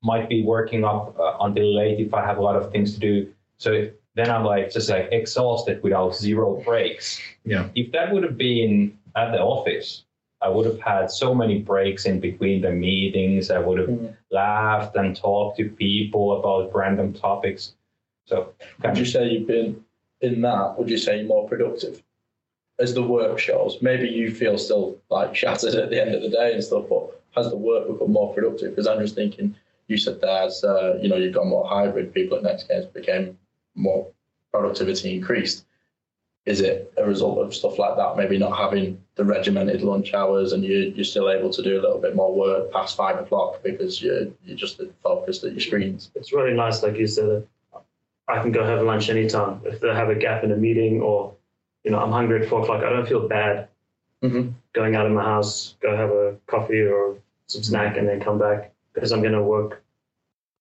might 0.04 0.28
be 0.28 0.44
working 0.44 0.84
up 0.84 1.18
uh, 1.20 1.38
until 1.42 1.76
late 1.76 2.00
if 2.00 2.14
I 2.14 2.26
have 2.26 2.38
a 2.38 2.42
lot 2.42 2.56
of 2.56 2.72
things 2.72 2.94
to 2.96 3.00
do. 3.00 3.34
So 3.58 3.90
then 4.18 4.32
I'm 4.32 4.44
like 4.44 4.72
just 4.72 4.90
like 4.90 5.10
exhausted 5.12 5.82
without 5.84 6.16
zero 6.16 6.62
breaks. 6.64 7.22
Yeah. 7.46 7.70
If 7.76 7.92
that 7.92 8.12
would 8.12 8.24
have 8.24 8.38
been 8.38 8.98
at 9.16 9.32
the 9.32 9.40
office, 9.40 10.04
I 10.42 10.50
would 10.50 10.66
have 10.66 10.80
had 10.80 11.12
so 11.12 11.34
many 11.34 11.60
breaks 11.60 12.06
in 12.06 12.20
between 12.20 12.62
the 12.62 12.72
meetings. 12.72 13.50
I 13.52 13.60
would 13.60 13.80
have 13.80 13.90
Mhm. 13.90 14.16
laughed 14.32 14.96
and 14.96 15.16
talked 15.16 15.58
to 15.58 15.70
people 15.70 16.40
about 16.40 16.74
random 16.76 17.14
topics. 17.14 17.76
So 18.26 18.54
Would 18.84 18.98
you 18.98 19.06
say 19.06 19.30
you've 19.30 19.48
been 19.48 19.84
in 20.22 20.42
that? 20.42 20.78
Would 20.78 20.90
you 20.90 20.98
say 20.98 21.18
you're 21.18 21.28
more 21.28 21.48
productive? 21.48 22.04
As 22.80 22.94
the 22.94 23.02
work 23.04 23.40
shows, 23.40 23.82
maybe 23.82 24.08
you 24.08 24.30
feel 24.32 24.58
still 24.58 24.98
like 25.10 25.36
shattered 25.36 25.76
at 25.76 25.90
the 25.90 26.00
end 26.02 26.14
of 26.14 26.22
the 26.22 26.30
day 26.30 26.54
and 26.54 26.64
stuff, 26.64 26.86
but 26.90 27.20
has 27.36 27.50
the 27.50 27.58
work 27.58 27.88
become 27.88 28.12
more 28.12 28.34
productive? 28.34 28.72
Because 28.72 28.88
I'm 28.88 29.00
just 29.00 29.16
thinking, 29.16 29.56
you 29.88 29.98
said 29.98 30.22
there's, 30.22 30.64
uh, 30.64 31.00
you 31.02 31.08
know, 31.10 31.16
you've 31.16 31.34
got 31.34 31.48
more 31.48 31.66
hybrid 31.68 32.14
people 32.14 32.38
at 32.38 32.44
Next 32.44 32.68
Games 32.68 32.86
became 32.88 33.38
more 33.78 34.08
productivity 34.52 35.16
increased. 35.16 35.66
Is 36.46 36.62
it 36.62 36.94
a 36.98 37.06
result 37.06 37.40
of 37.40 37.54
stuff 37.54 37.78
like 37.78 37.98
that? 37.98 38.16
Maybe 38.16 38.38
not 38.38 38.58
having 38.58 39.04
the 39.16 39.26
regimented 39.26 39.82
lunch 39.82 40.14
hours 40.14 40.54
and 40.54 40.64
you, 40.64 40.94
you're 40.96 41.04
still 41.04 41.30
able 41.30 41.50
to 41.52 41.62
do 41.62 41.80
a 41.80 41.82
little 41.82 42.00
bit 42.00 42.16
more 42.16 42.34
work 42.34 42.72
past 42.72 42.96
five 42.96 43.18
o'clock 43.20 43.62
because 43.64 44.02
you're, 44.02 44.28
you're 44.46 44.56
just 44.58 44.82
focused 45.04 45.44
at 45.44 45.52
your 45.52 45.60
screens. 45.60 46.10
it's 46.16 46.32
really 46.34 46.54
nice 46.54 46.84
like 46.84 46.96
you 46.98 47.08
said 47.08 47.26
that 47.28 47.48
i 48.30 48.42
can 48.42 48.52
go 48.52 48.64
have 48.66 48.82
lunch 48.82 49.10
anytime 49.10 49.60
if 49.66 49.80
they 49.82 49.88
have 49.90 50.10
a 50.10 50.16
gap 50.16 50.44
in 50.44 50.52
a 50.52 50.56
meeting 50.56 51.02
or 51.02 51.34
you 51.84 51.92
know 51.92 52.00
i'm 52.00 52.12
hungry 52.12 52.42
at 52.42 52.48
four 52.50 52.62
o'clock 52.62 52.84
i 52.84 52.90
don't 52.90 53.08
feel 53.08 53.28
bad 53.28 53.68
Mhm. 54.24 54.54
going 54.74 54.96
out 54.96 55.06
of 55.06 55.12
my 55.12 55.24
house 55.24 55.76
go 55.82 55.96
have 55.96 56.10
a 56.12 56.36
coffee 56.48 56.82
or 56.82 57.18
some 57.48 57.64
snack 57.64 57.98
and 57.98 58.08
then 58.08 58.20
come 58.22 58.38
back 58.40 58.72
because 58.94 59.12
i'm 59.12 59.22
going 59.22 59.34
to 59.34 59.44
work 59.44 59.84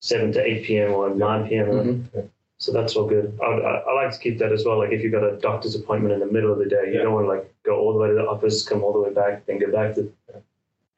7 0.00 0.32
to 0.32 0.40
8 0.42 0.64
p.m 0.64 0.92
or 0.92 1.10
9 1.14 1.48
p.m 1.48 1.66
Mhm. 1.66 2.28
So 2.58 2.72
that's 2.72 2.96
all 2.96 3.06
good 3.06 3.38
I, 3.42 3.46
I, 3.46 3.72
I 3.88 3.92
like 4.04 4.12
to 4.12 4.18
keep 4.18 4.38
that 4.38 4.52
as 4.52 4.64
well 4.64 4.78
like 4.78 4.90
if 4.92 5.02
you've 5.02 5.12
got 5.12 5.24
a 5.24 5.36
doctor's 5.36 5.74
appointment 5.74 6.14
in 6.14 6.20
the 6.20 6.26
middle 6.36 6.52
of 6.52 6.58
the 6.58 6.64
day 6.66 6.84
you 6.88 6.94
Yeah. 6.94 7.02
don't 7.02 7.12
want 7.14 7.26
to 7.26 7.28
like 7.28 7.54
go 7.64 7.78
all 7.78 7.92
the 7.92 7.98
way 7.98 8.08
to 8.08 8.14
the 8.14 8.26
office 8.26 8.66
come 8.66 8.82
all 8.82 8.92
the 8.92 9.00
way 9.00 9.12
back 9.12 9.44
then 9.46 9.58
go 9.58 9.70
back 9.70 9.94
to 9.96 10.12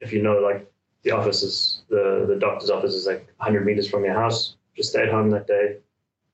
if 0.01 0.13
you 0.13 0.21
know 0.21 0.39
like 0.39 0.69
the 1.03 1.11
office 1.11 1.43
is 1.43 1.81
the 1.89 2.25
the 2.27 2.35
doctor's 2.35 2.69
office 2.69 2.93
is 2.93 3.05
like 3.07 3.25
100 3.37 3.65
meters 3.65 3.89
from 3.89 4.03
your 4.05 4.13
house 4.13 4.55
just 4.75 4.89
stay 4.91 5.03
at 5.03 5.09
home 5.09 5.29
that 5.31 5.47
day 5.47 5.77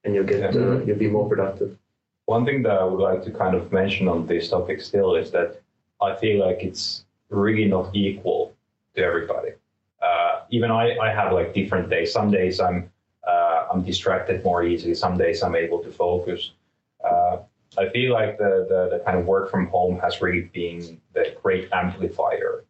and 0.04 0.14
you'll 0.14 0.24
get 0.26 0.40
Yeah. 0.54 0.62
uh, 0.62 0.78
you'll 0.86 0.98
be 0.98 1.10
more 1.10 1.28
productive 1.28 1.76
One 2.28 2.44
thing 2.46 2.64
that 2.64 2.78
I 2.82 2.84
would 2.84 3.00
like 3.10 3.22
to 3.26 3.32
kind 3.32 3.56
of 3.56 3.72
mention 3.72 4.08
on 4.08 4.26
this 4.28 4.50
topic 4.50 4.82
still 4.82 5.16
is 5.16 5.30
that 5.32 5.62
I 6.08 6.16
feel 6.22 6.38
like 6.46 6.60
it's 6.70 7.06
really 7.30 7.66
not 7.66 7.86
equal 7.96 8.54
to 8.96 9.02
everybody. 9.10 9.52
Uh, 10.08 10.34
even 10.50 10.70
I, 10.72 10.84
I 11.08 11.10
have 11.20 11.30
like 11.40 11.54
different 11.54 11.90
days. 11.90 12.12
Some 12.18 12.30
days 12.32 12.60
I'm 12.60 12.80
I'm 13.72 13.84
distracted 13.84 14.44
more 14.44 14.64
easily. 14.64 14.94
Some 14.96 15.18
days 15.18 15.44
I'm 15.44 15.56
able 15.56 15.80
to 15.84 15.92
focus. 15.92 16.52
Uh, 17.04 17.38
I 17.78 17.90
feel 17.90 18.14
like 18.14 18.38
the, 18.38 18.66
the, 18.70 18.98
the 18.98 19.04
kind 19.04 19.18
of 19.18 19.26
work 19.26 19.52
from 19.52 19.68
home 19.68 20.00
has 20.00 20.22
really 20.22 20.50
been 20.54 21.00
the 21.14 21.36
great 21.42 21.70
amplifier. 21.74 22.64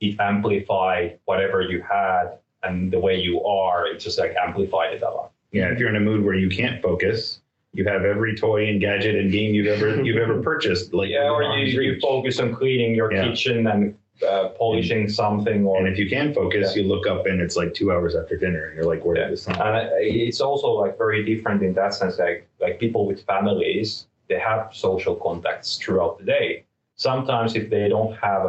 It 0.00 0.18
amplified 0.20 1.18
whatever 1.24 1.62
you 1.62 1.82
had 1.82 2.38
and 2.62 2.92
the 2.92 2.98
way 2.98 3.18
you 3.20 3.44
are, 3.44 3.86
it 3.86 3.98
just 3.98 4.18
like 4.18 4.34
amplified 4.40 4.94
it 4.94 5.02
a 5.02 5.10
lot. 5.10 5.32
Yeah, 5.52 5.66
if 5.72 5.78
you're 5.78 5.88
in 5.88 5.96
a 5.96 6.00
mood 6.00 6.24
where 6.24 6.34
you 6.34 6.48
can't 6.48 6.82
focus, 6.82 7.40
you 7.72 7.84
have 7.86 8.04
every 8.04 8.36
toy 8.36 8.68
and 8.68 8.80
gadget 8.80 9.16
and 9.16 9.30
game 9.32 9.54
you've 9.54 9.66
ever 9.66 10.02
you've 10.02 10.18
ever 10.18 10.42
purchased. 10.42 10.92
Like 10.92 11.10
Yeah, 11.10 11.30
or 11.30 11.42
you, 11.42 11.80
you 11.80 12.00
focus 12.00 12.38
on 12.38 12.54
cleaning 12.54 12.94
your 12.94 13.12
Yeah. 13.12 13.28
kitchen 13.28 13.66
and 13.66 13.96
uh, 14.22 14.48
polishing 14.50 15.08
something 15.08 15.66
or 15.66 15.78
And 15.78 15.88
if 15.88 15.98
you 15.98 16.08
can 16.08 16.32
focus, 16.34 16.76
you 16.76 16.84
look 16.84 17.06
up 17.06 17.26
and 17.26 17.40
it's 17.40 17.56
like 17.56 17.74
two 17.74 17.90
hours 17.92 18.14
after 18.14 18.36
dinner, 18.36 18.66
and 18.66 18.76
you're 18.76 18.86
like, 18.86 19.04
"Where 19.04 19.16
Yeah. 19.16 19.24
did 19.24 19.32
this 19.32 19.44
time?" 19.44 19.60
And 19.60 19.76
uh, 19.76 19.88
it's 19.98 20.40
also 20.40 20.68
like 20.82 20.96
very 20.98 21.24
different 21.24 21.62
in 21.62 21.72
that 21.74 21.94
sense. 21.94 22.18
Like 22.18 22.48
like 22.60 22.78
people 22.78 23.06
with 23.06 23.24
families, 23.26 24.06
they 24.28 24.38
have 24.38 24.70
social 24.72 25.14
contacts 25.16 25.76
throughout 25.78 26.18
the 26.18 26.24
day. 26.24 26.64
Sometimes 26.96 27.56
if 27.56 27.68
they 27.70 27.88
don't 27.88 28.14
have 28.16 28.42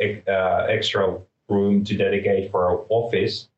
a, 0.00 0.22
uh, 0.28 0.66
extra 0.68 1.18
room 1.48 1.84
to 1.84 1.96
dedicate 1.96 2.50
for 2.50 2.70
an 2.72 2.78
office, 2.90 3.48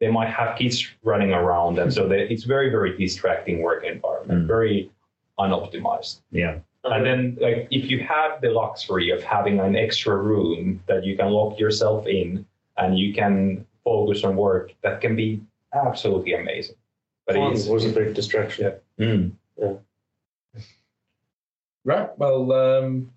they 0.00 0.10
might 0.10 0.30
have 0.30 0.56
kids 0.58 0.76
running 1.04 1.32
around, 1.32 1.78
and 1.78 1.92
so 1.92 2.08
they, 2.08 2.22
it's 2.28 2.44
very 2.44 2.68
very 2.70 2.96
distracting 2.96 3.62
work 3.62 3.84
environment, 3.84 4.44
Mm. 4.44 4.46
very 4.46 4.90
unoptimized. 5.38 6.20
yeah, 6.32 6.54
And 6.84 7.04
then, 7.04 7.36
like, 7.40 7.68
if 7.70 7.90
you 7.90 8.00
have 8.00 8.40
the 8.40 8.50
luxury 8.50 9.10
of 9.10 9.22
having 9.22 9.60
an 9.60 9.76
extra 9.76 10.16
room 10.16 10.82
that 10.86 11.04
you 11.04 11.16
can 11.16 11.30
lock 11.30 11.58
yourself 11.58 12.06
in 12.06 12.46
and 12.76 12.98
you 12.98 13.12
can 13.12 13.66
focus 13.84 14.24
on 14.24 14.36
work, 14.36 14.72
that 14.82 15.00
can 15.00 15.16
be 15.16 15.40
absolutely 15.74 16.34
amazing. 16.34 16.76
But 17.26 17.36
Fun 17.36 17.52
it's 17.52 17.66
was 17.66 17.84
a 17.84 17.90
big 17.90 18.14
distraction. 18.14 18.74
Mm. 18.98 19.32
Right. 21.84 22.18
Well, 22.18 22.52
um, 22.52 23.10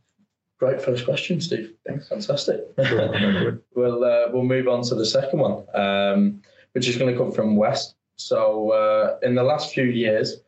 great 0.60 0.82
first 0.82 1.06
question, 1.06 1.42
Steve. 1.42 1.74
Thanks. 1.88 2.10
Fantastic. 2.10 2.62
Sure. 2.86 3.62
we'll 3.76 4.04
uh, 4.04 4.28
we'll 4.32 4.44
move 4.44 4.68
on 4.68 4.82
to 4.84 4.96
the 4.96 5.06
second 5.06 5.40
one, 5.40 5.64
um, 5.74 6.42
which 6.74 6.88
is 6.88 6.98
going 6.98 7.12
to 7.12 7.18
come 7.18 7.32
from 7.32 7.56
West. 7.56 7.96
So, 8.16 8.72
uh, 8.72 9.18
in 9.26 9.36
the 9.36 9.44
last 9.44 9.74
few 9.74 9.86
years, 9.86 10.42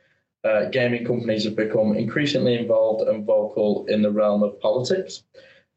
uh, 0.44 0.66
gaming 0.66 1.06
companies 1.06 1.46
have 1.46 1.56
become 1.56 1.96
increasingly 1.96 2.56
involved 2.56 3.08
and 3.08 3.26
vocal 3.26 3.86
in 3.88 4.02
the 4.02 4.12
realm 4.12 4.44
of 4.44 4.60
politics. 4.60 5.24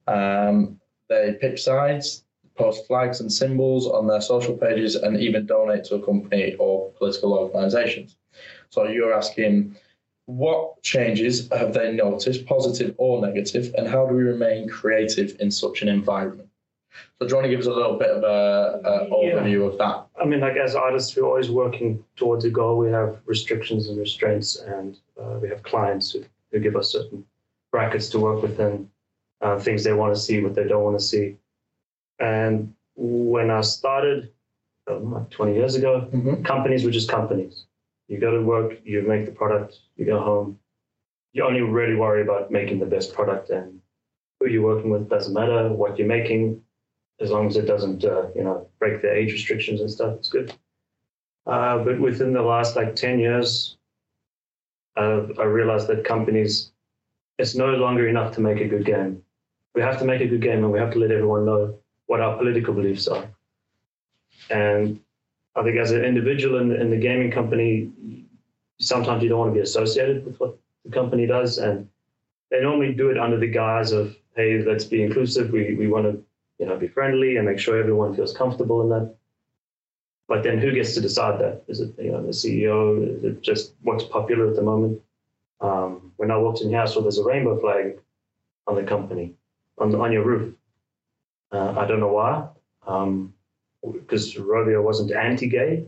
Um, 0.06 0.80
they 1.08 1.36
pick 1.40 1.58
sides, 1.58 2.24
post 2.56 2.86
flags 2.86 3.20
and 3.20 3.32
symbols 3.32 3.86
on 3.86 4.06
their 4.06 4.20
social 4.20 4.56
pages, 4.56 4.96
and 4.96 5.20
even 5.20 5.46
donate 5.46 5.84
to 5.84 5.96
a 5.96 6.04
company 6.04 6.54
or 6.58 6.90
political 6.92 7.32
organisations. 7.34 8.16
So, 8.70 8.86
you're 8.88 9.14
asking. 9.14 9.76
What 10.28 10.82
changes 10.82 11.48
have 11.52 11.72
they 11.72 11.92
noticed, 11.92 12.46
positive 12.46 12.96
or 12.98 13.24
negative, 13.24 13.72
and 13.78 13.86
how 13.86 14.08
do 14.08 14.14
we 14.16 14.24
remain 14.24 14.68
creative 14.68 15.36
in 15.38 15.52
such 15.52 15.82
an 15.82 15.88
environment? 15.88 16.45
So, 17.18 17.26
do 17.26 17.30
you 17.30 17.34
want 17.36 17.44
to 17.46 17.50
give 17.50 17.60
us 17.60 17.66
a 17.66 17.72
little 17.72 17.96
bit 17.98 18.10
of 18.10 18.22
a, 18.22 18.80
a 18.84 19.04
Yeah. 19.04 19.10
overview 19.34 19.66
of 19.70 19.78
that? 19.78 20.06
I 20.20 20.24
mean, 20.24 20.40
like 20.40 20.56
as 20.56 20.74
artists, 20.74 21.16
we're 21.16 21.24
always 21.26 21.50
working 21.50 22.04
towards 22.16 22.44
a 22.44 22.50
goal. 22.50 22.76
We 22.78 22.90
have 22.90 23.18
restrictions 23.26 23.88
and 23.88 23.98
restraints, 23.98 24.56
and 24.56 24.98
uh, 25.20 25.38
we 25.40 25.48
have 25.48 25.62
clients 25.62 26.12
who, 26.12 26.24
who 26.52 26.60
give 26.60 26.76
us 26.76 26.90
certain 26.92 27.24
brackets 27.72 28.08
to 28.10 28.18
work 28.20 28.42
within, 28.42 28.88
uh, 29.40 29.58
things 29.58 29.84
they 29.84 29.92
want 29.92 30.14
to 30.14 30.20
see, 30.20 30.42
what 30.42 30.54
they 30.54 30.64
don't 30.68 30.82
want 30.84 30.98
to 30.98 31.04
see. 31.04 31.36
And 32.18 32.74
when 32.94 33.50
I 33.50 33.60
started, 33.60 34.30
um, 34.88 35.12
like 35.12 35.30
20 35.30 35.54
years 35.54 35.74
ago, 35.74 36.08
Mm-hmm. 36.12 36.42
companies 36.44 36.84
were 36.84 36.90
just 36.90 37.10
companies. 37.10 37.64
You 38.08 38.18
go 38.18 38.30
to 38.30 38.42
work, 38.42 38.78
you 38.84 39.02
make 39.02 39.26
the 39.26 39.32
product, 39.32 39.80
you 39.96 40.06
go 40.06 40.20
home. 40.20 40.58
You 41.32 41.44
only 41.44 41.60
really 41.60 41.96
worry 41.96 42.22
about 42.22 42.50
making 42.50 42.78
the 42.78 42.86
best 42.86 43.12
product, 43.12 43.50
and 43.50 43.80
who 44.40 44.48
you're 44.48 44.62
working 44.62 44.90
with 44.90 45.08
doesn't 45.10 45.34
matter. 45.34 45.68
What 45.68 45.98
you're 45.98 46.06
making, 46.06 46.62
as 47.20 47.30
long 47.30 47.46
as 47.46 47.56
it 47.56 47.66
doesn't, 47.66 48.04
uh, 48.04 48.26
you 48.34 48.44
know, 48.44 48.68
break 48.78 49.02
the 49.02 49.12
age 49.12 49.32
restrictions 49.32 49.80
and 49.80 49.90
stuff, 49.90 50.14
it's 50.14 50.28
good. 50.28 50.52
Uh, 51.46 51.78
but 51.78 52.00
within 52.00 52.32
the 52.32 52.42
last 52.42 52.76
like 52.76 52.96
10 52.96 53.18
years, 53.18 53.76
uh, 54.96 55.22
I 55.38 55.44
realized 55.44 55.86
that 55.88 56.04
companies, 56.04 56.72
it's 57.38 57.54
no 57.54 57.68
longer 57.76 58.08
enough 58.08 58.34
to 58.34 58.40
make 58.40 58.60
a 58.60 58.68
good 58.68 58.84
game. 58.84 59.22
We 59.74 59.82
have 59.82 59.98
to 59.98 60.04
make 60.04 60.20
a 60.22 60.26
good 60.26 60.40
game, 60.40 60.64
and 60.64 60.72
we 60.72 60.78
have 60.78 60.92
to 60.92 60.98
let 60.98 61.10
everyone 61.10 61.44
know 61.44 61.78
what 62.06 62.20
our 62.20 62.36
political 62.36 62.72
beliefs 62.74 63.08
are. 63.08 63.28
And 64.50 65.00
I 65.54 65.62
think 65.62 65.76
as 65.76 65.92
an 65.92 66.04
individual 66.04 66.60
in, 66.60 66.72
in 66.72 66.90
the 66.90 66.96
gaming 66.96 67.30
company, 67.30 67.90
sometimes 68.78 69.22
you 69.22 69.28
don't 69.28 69.38
want 69.38 69.50
to 69.50 69.54
be 69.54 69.62
associated 69.62 70.24
with 70.24 70.38
what 70.40 70.56
the 70.84 70.90
company 70.90 71.26
does. 71.26 71.58
And 71.58 71.88
they 72.50 72.60
normally 72.60 72.94
do 72.94 73.10
it 73.10 73.18
under 73.18 73.38
the 73.38 73.48
guise 73.48 73.92
of, 73.92 74.16
hey, 74.34 74.62
let's 74.62 74.84
be 74.84 75.02
inclusive. 75.02 75.50
We, 75.50 75.74
we 75.74 75.88
want 75.88 76.04
to, 76.04 76.22
you 76.58 76.66
know, 76.66 76.76
be 76.76 76.88
friendly 76.88 77.36
and 77.36 77.46
make 77.46 77.58
sure 77.58 77.78
everyone 77.78 78.14
feels 78.14 78.36
comfortable 78.36 78.82
in 78.82 78.88
that. 78.90 79.14
But 80.28 80.42
then 80.42 80.58
who 80.58 80.72
gets 80.72 80.94
to 80.94 81.00
decide 81.00 81.40
that? 81.40 81.62
Is 81.68 81.80
it, 81.80 81.94
you 81.98 82.10
know, 82.12 82.22
the 82.22 82.32
CEO? 82.32 83.16
Is 83.18 83.24
it 83.24 83.42
just 83.42 83.74
what's 83.82 84.04
popular 84.04 84.48
at 84.48 84.56
the 84.56 84.62
moment? 84.62 85.00
Um, 85.60 86.12
when 86.16 86.30
I 86.30 86.36
walked 86.36 86.62
in 86.62 86.68
here, 86.70 86.80
I 86.80 86.86
saw 86.86 87.00
there's 87.00 87.18
a 87.18 87.24
rainbow 87.24 87.58
flag 87.60 87.98
on 88.66 88.74
the 88.74 88.82
company, 88.82 89.34
on, 89.78 89.94
on 89.94 90.12
your 90.12 90.24
roof. 90.24 90.54
Uh, 91.52 91.74
I 91.78 91.86
don't 91.86 92.00
know 92.00 92.12
why. 92.12 92.48
Um, 92.86 93.32
because 93.92 94.34
Rovio 94.34 94.82
wasn't 94.82 95.12
anti-gay. 95.12 95.84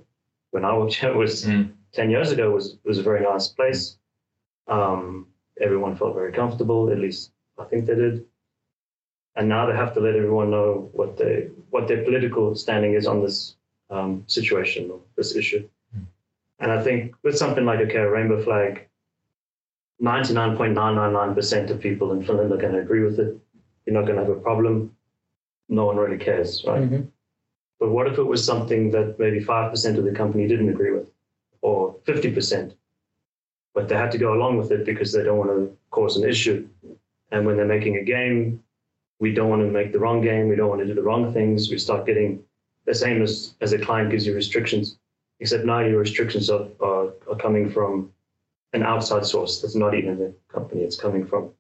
When 0.53 0.65
I 0.65 0.73
walked 0.73 0.95
here, 0.95 1.11
it 1.11 1.17
was 1.17 1.45
Mm. 1.45 1.73
ten 1.93 2.11
years 2.11 2.31
ago. 2.31 2.51
It 2.51 2.55
was 2.55 2.67
it 2.75 2.85
was 2.89 2.99
a 2.99 3.03
very 3.03 3.23
nice 3.23 3.49
place. 3.49 3.99
Um, 4.69 5.27
everyone 5.61 5.97
felt 5.97 6.15
very 6.15 6.33
comfortable. 6.33 6.91
At 6.91 6.99
least 6.99 7.33
I 7.59 7.65
think 7.65 7.87
they 7.87 7.95
did. 7.97 8.25
And 9.39 9.49
now 9.49 9.67
they 9.67 9.77
have 9.77 9.95
to 9.95 10.01
let 10.01 10.17
everyone 10.17 10.51
know 10.51 10.91
what 10.93 11.17
they 11.17 11.49
what 11.71 11.87
their 11.87 12.03
political 12.03 12.57
standing 12.57 12.95
is 12.95 13.07
on 13.07 13.23
this 13.23 13.55
um, 13.89 14.25
situation 14.27 14.91
or 14.91 15.01
this 15.17 15.37
issue. 15.37 15.67
And 16.59 16.73
I 16.73 16.83
think 16.83 17.15
with 17.23 17.39
something 17.39 17.65
like 17.65 17.79
okay, 17.79 17.99
a 17.99 18.11
rainbow 18.11 18.43
flag, 18.43 18.89
ninety 20.01 20.35
nine 20.35 20.57
point 20.57 20.75
nine 20.75 20.97
nine 20.97 21.13
nine 21.13 21.35
percent 21.37 21.71
of 21.71 21.79
people 21.79 22.11
in 22.13 22.25
Finland 22.25 22.53
are 22.53 22.57
going 22.57 22.73
to 22.73 22.81
agree 22.81 23.05
with 23.05 23.21
it. 23.21 23.39
You're 23.87 23.95
not 23.95 24.07
going 24.07 24.17
to 24.17 24.25
have 24.25 24.37
a 24.37 24.41
problem. 24.41 24.97
No 25.69 25.87
one 25.87 25.97
really 25.97 26.19
cares, 26.19 26.65
right? 26.67 26.83
Mm-hmm. 26.83 27.03
But 27.79 27.91
what 27.91 28.09
if 28.09 28.19
it 28.19 28.25
was 28.25 28.45
something 28.45 28.91
that 28.91 29.21
maybe 29.21 29.41
5% 29.41 29.99
of 29.99 30.05
the 30.05 30.13
company 30.13 30.49
didn't 30.49 30.69
agree 30.69 30.91
with, 30.91 31.09
or 31.63 31.95
50%? 32.07 32.75
But 33.73 33.89
they 33.89 33.95
had 33.95 34.11
to 34.11 34.19
go 34.19 34.35
along 34.35 34.57
with 34.59 34.73
it 34.73 34.85
because 34.85 35.13
they 35.13 35.23
don't 35.23 35.39
want 35.39 35.51
to 35.51 35.77
cause 35.91 36.17
an 36.17 36.29
issue. 36.29 36.67
And 37.31 37.47
when 37.47 37.57
they're 37.57 37.67
making 37.67 37.97
a 37.99 38.03
game, 38.03 38.65
we 39.21 39.33
don't 39.35 39.51
want 39.51 39.63
to 39.63 39.69
make 39.71 39.93
the 39.93 39.99
wrong 39.99 40.21
game. 40.21 40.49
We 40.49 40.57
don't 40.57 40.69
want 40.69 40.81
to 40.81 40.87
do 40.87 40.95
the 40.95 41.03
wrong 41.03 41.33
things. 41.33 41.71
We 41.71 41.79
start 41.79 42.07
getting 42.07 42.43
the 42.87 42.95
same 42.95 43.23
as, 43.23 43.55
as 43.61 43.73
a 43.73 43.79
client 43.79 44.11
gives 44.11 44.27
you 44.27 44.35
restrictions, 44.35 44.99
except 45.41 45.65
now 45.65 45.81
your 45.81 45.99
restrictions 45.99 46.51
are, 46.51 46.67
are, 46.81 47.13
are 47.31 47.37
coming 47.37 47.69
from 47.71 48.11
an 48.73 48.83
outside 48.83 49.25
source 49.27 49.61
that's 49.61 49.75
not 49.75 49.95
even 49.95 50.19
the 50.19 50.33
company. 50.53 50.83
It's 50.83 50.97
coming 51.01 51.27
from 51.27 51.51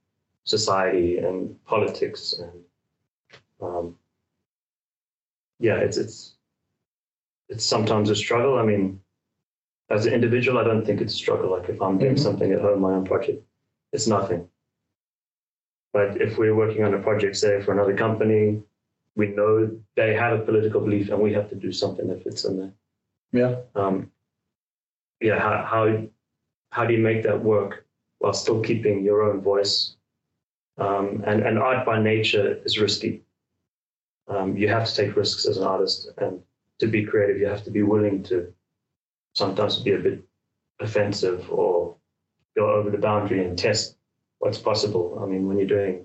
society 0.44 1.18
and 1.18 1.62
politics 1.64 2.34
and 2.40 2.52
um, 3.60 3.96
yeah, 5.58 5.76
it's 5.76 5.96
it's 5.96 6.34
it's 7.48 7.64
sometimes 7.64 8.10
a 8.10 8.14
struggle. 8.16 8.58
I 8.58 8.62
mean, 8.64 9.00
as 9.90 10.06
an 10.06 10.12
individual, 10.14 10.58
I 10.58 10.64
don't 10.64 10.84
think 10.84 11.00
it's 11.00 11.14
a 11.14 11.16
struggle. 11.16 11.50
Like 11.50 11.68
if 11.68 11.80
I'm 11.82 11.98
doing 11.98 12.14
Mhm. 12.14 12.20
something 12.20 12.52
at 12.52 12.60
home, 12.60 12.80
my 12.80 12.92
own 12.94 13.04
project, 13.04 13.42
it's 13.92 14.06
nothing. 14.06 14.48
But 15.92 16.20
if 16.20 16.38
we're 16.38 16.54
working 16.54 16.84
on 16.84 16.94
a 16.94 16.98
project, 16.98 17.36
say 17.36 17.60
for 17.62 17.72
another 17.72 17.96
company, 17.96 18.62
we 19.16 19.28
know 19.28 19.70
they 19.96 20.14
have 20.14 20.38
a 20.38 20.44
political 20.44 20.80
belief, 20.80 21.10
and 21.10 21.20
we 21.20 21.32
have 21.32 21.48
to 21.50 21.56
do 21.56 21.72
something 21.72 22.06
that 22.08 22.22
fits 22.22 22.44
in 22.44 22.58
there. 22.58 22.72
Yeah. 23.32 23.56
Um, 23.74 24.10
yeah. 25.20 25.38
How 25.38 25.64
how 25.64 26.06
how 26.70 26.84
do 26.84 26.94
you 26.94 27.00
make 27.00 27.22
that 27.24 27.42
work 27.42 27.86
while 28.18 28.32
still 28.32 28.60
keeping 28.60 29.04
your 29.04 29.22
own 29.22 29.40
voice? 29.40 29.96
Um, 30.76 31.24
and 31.26 31.42
and 31.42 31.58
art 31.58 31.84
by 31.84 32.00
nature 32.00 32.60
is 32.64 32.78
risky 32.78 33.24
um, 34.28 34.56
you 34.56 34.68
have 34.68 34.86
to 34.86 34.94
take 34.94 35.16
risks 35.16 35.46
as 35.46 35.56
an 35.56 35.64
artist 35.64 36.10
and 36.18 36.40
to 36.78 36.86
be 36.86 37.04
creative 37.04 37.38
you 37.38 37.46
have 37.46 37.64
to 37.64 37.70
be 37.70 37.82
willing 37.82 38.22
to 38.24 38.52
sometimes 39.34 39.78
be 39.78 39.92
a 39.92 39.98
bit 39.98 40.22
offensive 40.80 41.50
or 41.50 41.96
go 42.56 42.70
over 42.70 42.90
the 42.90 42.98
boundary 42.98 43.44
and 43.44 43.58
test 43.58 43.96
what's 44.38 44.58
possible 44.58 45.18
i 45.22 45.26
mean 45.26 45.46
when 45.46 45.58
you're 45.58 45.66
doing 45.78 46.04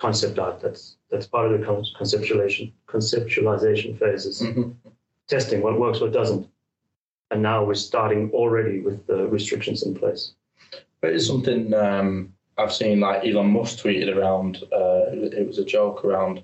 concept 0.00 0.38
art 0.38 0.60
that's 0.60 0.96
that's 1.10 1.26
part 1.26 1.50
of 1.50 1.58
the 1.58 1.66
conceptualization 2.00 2.72
conceptualization 2.88 3.98
phases 3.98 4.42
Mm-hmm. 4.42 4.70
testing 5.28 5.62
what 5.62 5.78
works 5.78 6.00
what 6.00 6.12
doesn't 6.12 6.46
and 7.30 7.42
now 7.42 7.64
we're 7.64 7.74
starting 7.74 8.30
already 8.32 8.80
with 8.80 9.06
the 9.06 9.26
restrictions 9.28 9.82
in 9.84 9.94
place 9.94 10.34
But 11.00 11.12
it's 11.14 11.26
something 11.26 11.72
um, 11.74 12.32
I've 12.56 12.72
seen 12.72 13.00
like 13.00 13.24
Elon 13.26 13.50
Musk 13.50 13.78
tweeted 13.80 14.14
around. 14.16 14.52
Uh, 14.72 15.10
it, 15.12 15.34
it 15.40 15.46
was 15.46 15.58
a 15.58 15.64
joke 15.64 16.04
around. 16.04 16.42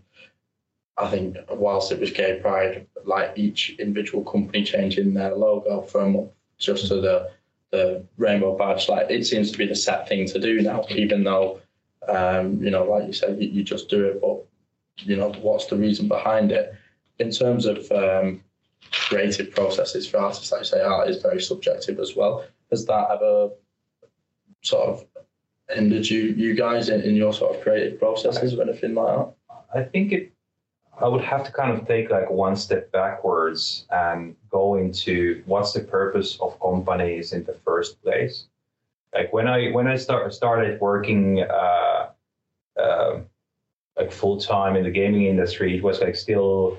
I 0.98 1.06
think 1.10 1.36
whilst 1.48 1.92
it 1.92 2.00
was 2.00 2.10
Gay 2.10 2.40
Pride, 2.42 2.86
like 3.04 3.30
each 3.36 3.76
individual 3.78 4.22
company 4.24 4.64
changing 4.64 5.14
their 5.14 5.34
logo 5.36 5.82
from 5.82 6.28
just 6.58 6.88
to 6.88 6.96
the 7.00 7.30
the 7.70 8.04
rainbow 8.16 8.56
badge, 8.56 8.88
like 8.88 9.10
it 9.10 9.24
seems 9.24 9.52
to 9.52 9.58
be 9.58 9.66
the 9.66 9.74
set 9.74 10.08
thing 10.08 10.26
to 10.26 10.38
do 10.38 10.60
now, 10.60 10.84
even 10.90 11.22
though, 11.24 11.60
um, 12.08 12.62
you 12.62 12.70
know, 12.70 12.84
like 12.84 13.06
you 13.06 13.12
said, 13.12 13.40
you, 13.40 13.48
you 13.48 13.62
just 13.62 13.88
do 13.88 14.04
it, 14.06 14.20
but, 14.20 14.44
you 14.98 15.16
know, 15.16 15.30
what's 15.40 15.66
the 15.66 15.76
reason 15.76 16.08
behind 16.08 16.50
it? 16.52 16.74
In 17.18 17.30
terms 17.30 17.66
of 17.66 17.90
um, 17.92 18.42
creative 18.90 19.52
processes 19.52 20.08
for 20.08 20.18
artists, 20.18 20.50
like 20.50 20.62
you 20.62 20.64
say, 20.64 20.80
art 20.80 21.08
is 21.08 21.22
very 21.22 21.40
subjective 21.40 21.98
as 22.00 22.16
well. 22.16 22.44
Has 22.70 22.86
that 22.86 23.08
ever 23.10 23.50
sort 24.62 24.88
of 24.88 25.04
hindered 25.68 26.08
you, 26.08 26.22
you 26.22 26.54
guys 26.54 26.88
in, 26.88 27.02
in 27.02 27.14
your 27.14 27.32
sort 27.32 27.54
of 27.54 27.62
creative 27.62 27.98
processes 27.98 28.54
or 28.54 28.62
anything 28.62 28.94
like 28.94 29.16
that? 29.16 29.34
I 29.74 29.82
think 29.84 30.12
it. 30.12 30.32
I 31.00 31.08
would 31.08 31.24
have 31.24 31.44
to 31.44 31.52
kind 31.52 31.72
of 31.72 31.86
take 31.88 32.10
like 32.10 32.30
one 32.30 32.56
step 32.56 32.92
backwards 32.92 33.86
and 33.90 34.36
go 34.50 34.74
into 34.74 35.42
what's 35.46 35.72
the 35.72 35.80
purpose 35.80 36.38
of 36.40 36.60
companies 36.60 37.32
in 37.32 37.44
the 37.44 37.54
first 37.64 38.02
place. 38.02 38.46
Like 39.14 39.32
when 39.32 39.48
I 39.48 39.70
when 39.70 39.86
I 39.86 39.96
start 39.96 40.32
started 40.34 40.80
working 40.80 41.42
uh, 41.42 42.10
uh, 42.78 43.20
like 43.96 44.12
full 44.12 44.38
time 44.38 44.76
in 44.76 44.84
the 44.84 44.90
gaming 44.90 45.24
industry, 45.24 45.76
it 45.76 45.82
was 45.82 46.00
like 46.00 46.16
still 46.16 46.78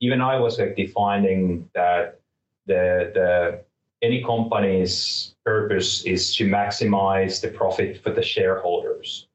even 0.00 0.20
I 0.20 0.38
was 0.38 0.58
like 0.58 0.74
defining 0.76 1.70
that 1.74 2.20
the 2.66 3.12
the 3.14 3.64
any 4.02 4.24
company's 4.24 5.34
purpose 5.44 6.04
is 6.04 6.34
to 6.36 6.48
maximize 6.48 7.40
the 7.40 7.48
profit 7.48 8.02
for 8.02 8.10
the 8.10 8.22
shareholders. 8.22 9.28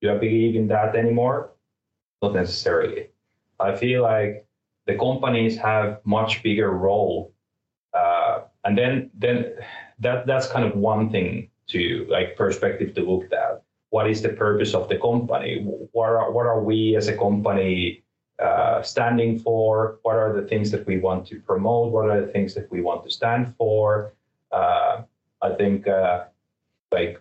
Do 0.00 0.10
I 0.10 0.16
believe 0.16 0.56
in 0.56 0.68
that 0.68 0.96
anymore? 0.96 1.50
Not 2.22 2.34
necessarily. 2.34 3.07
I 3.60 3.76
feel 3.76 4.02
like 4.02 4.46
the 4.86 4.96
companies 4.96 5.56
have 5.58 6.00
much 6.04 6.42
bigger 6.42 6.70
role, 6.70 7.32
uh, 7.94 8.40
and 8.64 8.76
then 8.76 9.10
then 9.14 9.54
that 9.98 10.26
that's 10.26 10.48
kind 10.48 10.64
of 10.64 10.76
one 10.76 11.10
thing 11.10 11.50
to 11.68 12.06
like 12.08 12.36
perspective 12.36 12.94
to 12.94 13.02
look 13.02 13.32
at. 13.32 13.62
What 13.90 14.08
is 14.08 14.22
the 14.22 14.30
purpose 14.30 14.74
of 14.74 14.88
the 14.88 14.98
company? 14.98 15.62
What 15.92 16.08
are 16.08 16.30
what 16.32 16.46
are 16.46 16.62
we 16.62 16.96
as 16.96 17.08
a 17.08 17.16
company 17.16 18.04
uh, 18.38 18.82
standing 18.82 19.38
for? 19.38 19.98
What 20.02 20.16
are 20.16 20.32
the 20.32 20.46
things 20.46 20.70
that 20.70 20.86
we 20.86 20.98
want 20.98 21.26
to 21.28 21.40
promote? 21.40 21.92
What 21.92 22.08
are 22.08 22.20
the 22.20 22.32
things 22.32 22.54
that 22.54 22.70
we 22.70 22.80
want 22.80 23.04
to 23.04 23.10
stand 23.10 23.54
for? 23.56 24.14
Uh, 24.52 25.02
I 25.42 25.50
think 25.54 25.86
uh, 25.86 26.24
like 26.92 27.20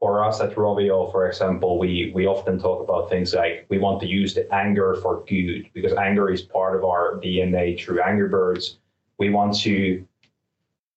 for 0.00 0.22
us 0.22 0.40
at 0.40 0.54
Rovio, 0.54 1.10
for 1.10 1.28
example, 1.28 1.78
we 1.78 2.12
we 2.14 2.26
often 2.26 2.58
talk 2.58 2.82
about 2.82 3.08
things 3.08 3.34
like 3.34 3.66
we 3.68 3.78
want 3.78 4.00
to 4.00 4.06
use 4.06 4.34
the 4.34 4.52
anger 4.54 4.96
for 4.96 5.24
good 5.26 5.70
because 5.72 5.92
anger 5.94 6.30
is 6.30 6.42
part 6.42 6.76
of 6.76 6.84
our 6.84 7.14
DNA 7.16 7.78
through 7.80 8.02
Angry 8.02 8.28
Birds. 8.28 8.78
We 9.18 9.30
want 9.30 9.58
to 9.60 10.06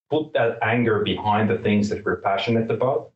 put 0.10 0.34
that 0.34 0.60
anger 0.62 1.00
behind 1.04 1.50
the 1.50 1.58
things 1.60 1.88
that 1.90 2.04
we're 2.04 2.22
passionate 2.22 2.70
about. 2.70 3.12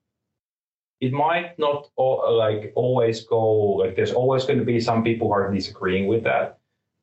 It 1.02 1.12
might 1.12 1.60
not 1.60 1.90
like 1.98 2.72
always 2.76 3.26
go 3.26 3.44
like 3.82 3.96
there's 3.98 4.14
always 4.14 4.46
going 4.46 4.60
to 4.60 4.66
be 4.66 4.80
some 4.80 5.04
people 5.04 5.28
who 5.28 5.34
are 5.34 5.54
disagreeing 5.54 6.08
with 6.08 6.24
that, 6.24 6.60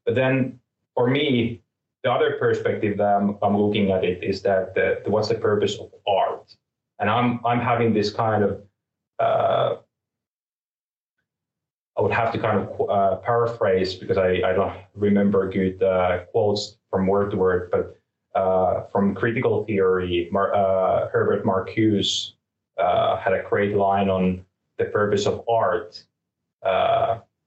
but 0.07 0.14
then 0.14 0.59
for 0.95 1.07
me, 1.07 1.61
the 2.03 2.11
other 2.11 2.37
perspective 2.38 2.97
that 2.97 3.16
I'm, 3.16 3.37
I'm 3.43 3.57
looking 3.57 3.90
at 3.90 4.05
it 4.05 4.25
is 4.25 4.40
that 4.43 4.75
the, 4.75 5.03
the, 5.05 5.11
what's 5.11 5.29
the 5.29 5.35
purpose 5.35 5.79
of 5.79 5.90
art? 6.09 6.57
And 6.99 7.11
I'm 7.11 7.40
I'm 7.45 7.61
having 7.61 7.93
this 7.93 8.11
kind 8.11 8.43
of 8.43 8.62
uh, 9.20 9.76
I 11.98 12.02
would 12.02 12.12
have 12.12 12.33
to 12.33 12.38
kind 12.38 12.59
of 12.59 12.90
uh, 12.90 13.16
paraphrase 13.16 13.94
because 13.94 14.16
I, 14.16 14.40
I 14.44 14.52
don't 14.52 14.76
remember 14.94 15.50
good 15.50 15.83
uh, 15.83 16.24
quotes 16.33 16.78
from 16.88 17.06
word 17.06 17.30
to 17.33 17.37
word, 17.37 17.70
but 17.70 17.96
uh, 18.35 18.85
from 18.92 19.14
critical 19.14 19.64
theory, 19.64 20.28
Mar- 20.33 20.54
uh, 20.54 21.09
Herbert 21.09 21.44
Marcuse 21.44 22.33
uh, 22.78 23.16
had 23.18 23.35
a 23.35 23.42
great 23.42 23.76
line 23.76 24.09
on 24.09 24.44
the 24.78 24.87
purpose 24.87 25.26
of 25.26 25.44
art 25.48 26.02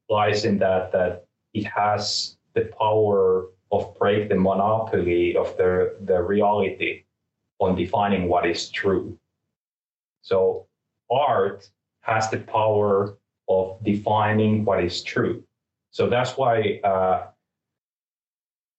lies 0.09 0.45
in 0.45 0.59
that 0.59 0.91
that 0.91 1.25
it 1.53 1.65
has 1.65 2.37
the 2.53 2.69
power 2.79 3.47
of 3.71 3.97
break 3.97 4.29
the 4.29 4.35
monopoly 4.35 5.35
of 5.35 5.57
the, 5.57 5.95
the 6.05 6.21
reality 6.21 7.03
on 7.59 7.75
defining 7.75 8.27
what 8.27 8.45
is 8.45 8.69
true. 8.69 9.17
So 10.21 10.67
art 11.13 11.69
has 12.01 12.29
the 12.29 12.39
power 12.39 13.17
of 13.47 13.77
defining 13.83 14.65
what 14.65 14.83
is 14.83 15.01
true. 15.03 15.43
So 15.91 16.09
that's 16.09 16.37
why 16.37 16.79
uh, 16.83 17.27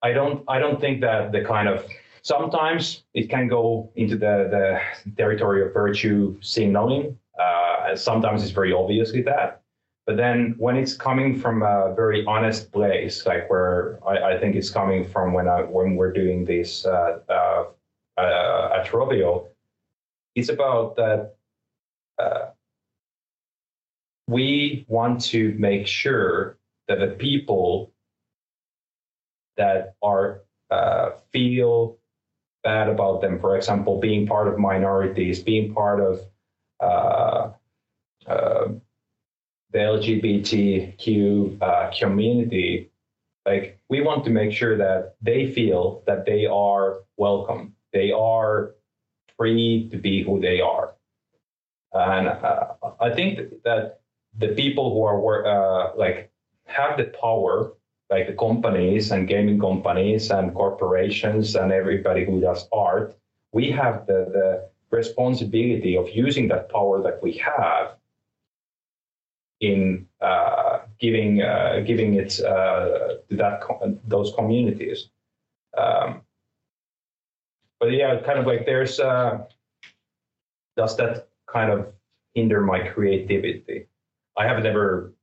I 0.03 0.13
don't 0.13 0.45
I 0.49 0.59
don't 0.59 0.81
think 0.81 1.01
that 1.01 1.33
the 1.33 1.43
kind 1.45 1.69
of 1.69 1.87
sometimes 2.23 3.05
it 3.15 3.31
can 3.31 3.49
go 3.49 3.91
into 3.97 4.17
the, 4.17 4.49
the 4.51 5.11
territory 5.17 5.65
of 5.65 5.73
virtue 5.73 6.37
signaling, 6.41 7.17
uh, 7.39 7.95
sometimes 7.95 8.43
it's 8.43 8.53
very 8.53 8.73
obviously 8.73 9.23
that. 9.23 9.61
But 10.07 10.17
then 10.17 10.55
when 10.59 10.77
it's 10.77 10.95
coming 10.95 11.39
from 11.39 11.63
a 11.63 11.95
very 11.95 12.27
honest 12.27 12.71
place, 12.73 13.25
like 13.25 13.49
where 13.49 13.99
I, 14.07 14.35
I 14.35 14.39
think 14.39 14.55
it's 14.55 14.69
coming 14.69 15.07
from 15.09 15.33
when 15.33 15.49
I 15.49 15.63
when 15.63 15.97
we're 15.97 16.13
doing 16.13 16.45
this 16.45 16.85
uh, 16.85 17.21
uh, 17.29 17.65
uh, 18.19 18.79
at 18.79 18.87
Rovio, 18.89 19.47
it's 20.35 20.51
about 20.51 20.97
that 20.97 21.34
uh, 22.19 22.47
we 24.27 24.85
want 24.89 25.21
to 25.21 25.55
make 25.59 25.87
sure 25.87 26.59
that 26.89 26.99
the 26.99 27.09
people 27.09 27.93
that 29.57 29.95
are 30.03 30.43
uh, 30.71 31.11
feel 31.33 31.99
bad 32.63 32.89
about 32.89 33.21
them, 33.21 33.39
for 33.39 33.57
example, 33.57 34.01
being 34.01 34.27
part 34.27 34.49
of 34.49 34.59
minorities, 34.59 35.43
being 35.43 35.73
part 35.75 36.01
of 36.01 36.21
uh, 36.81 37.51
uh, 38.27 38.69
the 39.73 39.79
LGBTQ 39.79 41.61
uh, 41.61 41.91
community, 41.97 42.91
like 43.47 43.79
we 43.91 44.01
want 44.01 44.25
to 44.25 44.31
make 44.31 44.53
sure 44.53 44.77
that 44.79 45.17
they 45.21 45.53
feel 45.53 46.03
that 46.07 46.25
they 46.25 46.47
are 46.47 47.01
welcome, 47.19 47.75
they 47.93 48.11
are 48.11 48.75
free 49.37 49.89
to 49.91 49.99
be 49.99 50.23
who 50.23 50.41
they 50.41 50.61
are, 50.61 50.95
and 51.95 52.29
uh, 52.29 52.75
I 53.01 53.11
think 53.11 53.63
that 53.65 54.01
the 54.37 54.49
people 54.49 54.93
who 54.93 55.05
are 55.05 55.47
uh, 55.47 55.97
like 55.97 56.31
have 56.67 56.97
the 56.97 57.05
power, 57.21 57.73
like 58.11 58.27
the 58.27 58.35
companies 58.35 59.11
and 59.13 59.29
gaming 59.29 59.61
companies 59.61 60.31
and 60.31 60.55
corporations 60.55 61.55
and 61.55 61.73
everybody 61.73 62.25
who 62.25 62.41
does 62.41 62.69
art, 62.73 63.17
we 63.53 63.71
have 63.71 64.07
the, 64.07 64.27
the 64.33 64.69
responsibility 64.91 65.97
of 65.97 66.09
using 66.11 66.49
that 66.49 66.71
power 66.71 67.03
that 67.03 67.23
we 67.23 67.33
have 67.35 67.97
in 69.61 70.07
uh, 70.21 70.81
giving 70.99 71.43
uh, 71.43 71.83
giving 71.87 72.15
it 72.15 72.41
uh, 72.41 73.19
to 73.29 73.37
that 73.37 73.63
those 74.07 74.33
communities. 74.35 75.11
Um, 75.77 76.23
but 77.79 77.93
yeah, 77.93 78.21
kind 78.23 78.39
of 78.39 78.47
like 78.47 78.67
there's 78.67 78.99
uh, 78.99 79.45
does 80.77 80.97
that 80.97 81.29
kind 81.55 81.71
of 81.71 81.87
hinder 82.35 82.61
my 82.61 82.81
creativity? 82.89 83.87
I 84.37 84.47
have 84.47 84.63
never 84.63 85.15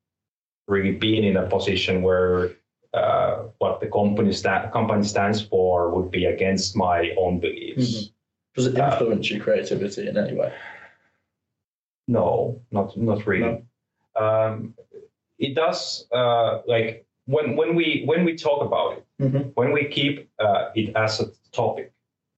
really 0.67 0.93
been 0.93 1.23
in 1.23 1.37
a 1.37 1.47
position 1.47 2.01
where 2.01 2.51
uh, 2.93 3.43
what 3.59 3.81
the 3.81 3.87
company 3.87 4.31
sta- 4.31 4.69
company 4.71 5.03
stands 5.03 5.41
for 5.41 5.89
would 5.93 6.09
be 6.11 6.25
against 6.25 6.75
my 6.75 7.11
own 7.17 7.39
beliefs. 7.39 7.91
Mm-hmm. 7.91 8.11
Does 8.55 8.67
it 8.67 8.77
influence 8.77 9.31
uh, 9.31 9.35
your 9.35 9.43
creativity 9.43 10.07
in 10.07 10.17
any 10.17 10.33
way? 10.33 10.53
No, 12.07 12.61
not 12.71 12.97
not 12.97 13.25
really. 13.25 13.63
No. 14.15 14.25
Um, 14.25 14.73
it 15.39 15.55
does. 15.55 16.07
Uh, 16.11 16.61
like 16.67 17.05
when 17.25 17.55
when 17.55 17.75
we 17.75 18.03
when 18.05 18.25
we 18.25 18.35
talk 18.35 18.61
about 18.61 18.97
it, 18.97 19.05
mm-hmm. 19.21 19.49
when 19.53 19.71
we 19.71 19.85
keep 19.85 20.29
uh, 20.39 20.71
it 20.75 20.95
as 20.95 21.19
a 21.21 21.27
topic, 21.51 21.93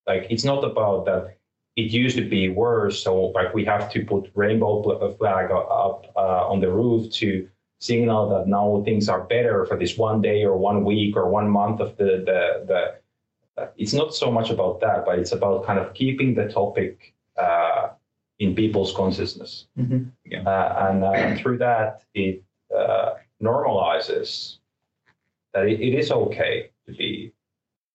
like 0.06 0.28
it's 0.30 0.44
not 0.44 0.64
about 0.64 1.06
that 1.06 1.38
it 1.76 1.92
used 1.92 2.18
to 2.18 2.28
be 2.28 2.50
worse. 2.50 3.02
So 3.04 3.28
like 3.28 3.54
we 3.54 3.66
have 3.66 3.92
to 3.92 4.06
put 4.06 4.32
rainbow 4.36 5.14
flag 5.18 5.52
up 5.52 6.06
uh, 6.16 6.48
on 6.48 6.60
the 6.60 6.72
roof 6.72 7.12
to 7.14 7.48
signal 7.80 8.30
that 8.30 8.48
now 8.48 8.82
things 8.86 9.10
are 9.10 9.22
better 9.22 9.66
for 9.66 9.78
this 9.78 9.98
one 9.98 10.22
day 10.22 10.44
or 10.44 10.58
one 10.58 10.86
week 10.86 11.18
or 11.18 11.30
one 11.30 11.50
month 11.50 11.80
of 11.80 11.98
the 11.98 12.24
the 12.26 12.66
the. 12.68 12.96
Uh, 13.56 13.68
it's 13.78 13.94
not 13.94 14.16
so 14.16 14.32
much 14.32 14.50
about 14.50 14.80
that, 14.82 15.06
but 15.06 15.20
it's 15.20 15.32
about 15.32 15.64
kind 15.64 15.78
of 15.78 15.94
keeping 15.94 16.34
the 16.34 16.48
topic 16.48 17.14
uh, 17.38 17.90
in 18.40 18.56
people's 18.56 18.92
consciousness, 18.96 19.68
mm-hmm. 19.78 20.06
yeah. 20.26 20.42
Uh, 20.42 20.90
and 20.90 21.04
uh, 21.04 21.36
through 21.40 21.60
that 21.60 22.02
it 22.16 22.44
uh, 22.76 23.12
normalizes 23.42 24.58
that 25.54 25.68
it, 25.68 25.80
it 25.80 25.94
is 25.94 26.12
okay 26.12 26.72
to 26.88 26.94
be 26.94 27.32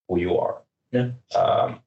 who 0.08 0.20
you 0.20 0.38
are. 0.38 0.62
Yeah. 0.92 1.10
Um, 1.34 1.80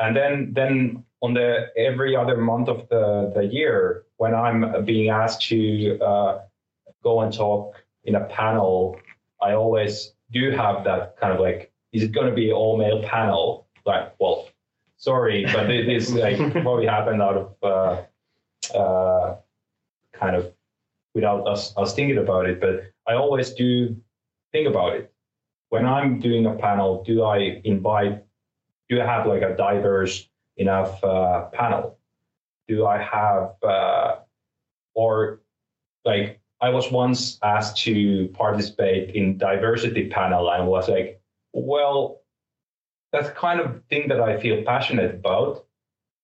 and 0.00 0.16
then 0.16 0.52
then 0.52 1.04
on 1.22 1.34
the 1.34 1.68
every 1.76 2.16
other 2.16 2.36
month 2.36 2.68
of 2.68 2.88
the, 2.88 3.32
the 3.34 3.44
year 3.44 4.04
when 4.16 4.34
I'm 4.34 4.84
being 4.84 5.08
asked 5.08 5.42
to 5.48 5.98
uh, 6.00 6.40
go 7.02 7.20
and 7.20 7.32
talk 7.32 7.76
in 8.04 8.16
a 8.16 8.24
panel, 8.24 8.98
I 9.40 9.52
always 9.52 10.12
do 10.32 10.50
have 10.50 10.84
that 10.84 11.16
kind 11.20 11.32
of 11.32 11.40
like, 11.40 11.72
is 11.92 12.02
it 12.02 12.12
going 12.12 12.28
to 12.28 12.34
be 12.34 12.52
all 12.52 12.76
male 12.76 13.02
panel? 13.02 13.66
Like, 13.86 14.14
well, 14.18 14.48
sorry, 14.96 15.44
but 15.52 15.70
it 15.70 15.88
is 15.88 16.12
like 16.12 16.38
probably 16.62 16.86
happened 16.86 17.22
out 17.22 17.36
of 17.36 17.54
uh, 17.62 18.76
uh, 18.76 19.36
kind 20.12 20.36
of 20.36 20.52
without 21.14 21.46
us 21.46 21.72
us 21.76 21.94
thinking 21.94 22.18
about 22.18 22.48
it. 22.48 22.60
But 22.60 22.92
I 23.06 23.14
always 23.14 23.52
do 23.52 23.96
think 24.50 24.68
about 24.68 24.94
it 24.94 25.12
when 25.68 25.86
I'm 25.86 26.18
doing 26.18 26.46
a 26.46 26.54
panel. 26.54 27.04
Do 27.04 27.22
I 27.22 27.60
invite? 27.64 28.24
Do 28.88 29.00
I 29.00 29.06
have 29.06 29.26
like 29.26 29.42
a 29.42 29.54
diverse 29.56 30.28
enough 30.56 31.02
uh, 31.04 31.46
panel? 31.52 31.98
Do 32.68 32.86
I 32.86 32.98
have 32.98 33.54
uh, 33.62 34.16
or 34.94 35.40
like 36.04 36.40
I 36.60 36.68
was 36.68 36.90
once 36.90 37.38
asked 37.42 37.78
to 37.84 38.28
participate 38.34 39.14
in 39.14 39.36
diversity 39.36 40.08
panel 40.08 40.50
and 40.50 40.66
was 40.68 40.88
like, 40.88 41.20
well, 41.52 42.20
that's 43.12 43.30
kind 43.30 43.60
of 43.60 43.82
thing 43.90 44.08
that 44.08 44.20
I 44.20 44.40
feel 44.40 44.62
passionate 44.62 45.14
about, 45.16 45.66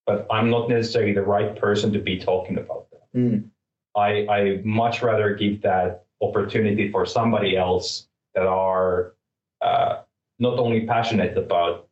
but 0.06 0.26
I'm 0.30 0.48
not 0.48 0.68
necessarily 0.68 1.12
the 1.12 1.22
right 1.22 1.54
person 1.56 1.92
to 1.92 1.98
be 1.98 2.18
talking 2.18 2.56
about 2.56 2.86
that. 2.90 3.18
Mm. 3.18 3.50
I, 3.96 4.26
I 4.28 4.60
much 4.64 5.02
rather 5.02 5.34
give 5.34 5.62
that 5.62 6.04
opportunity 6.22 6.90
for 6.90 7.04
somebody 7.04 7.56
else 7.56 8.06
that 8.34 8.46
are 8.46 9.14
uh, 9.60 10.02
not 10.38 10.58
only 10.58 10.86
passionate 10.86 11.36
about, 11.36 11.87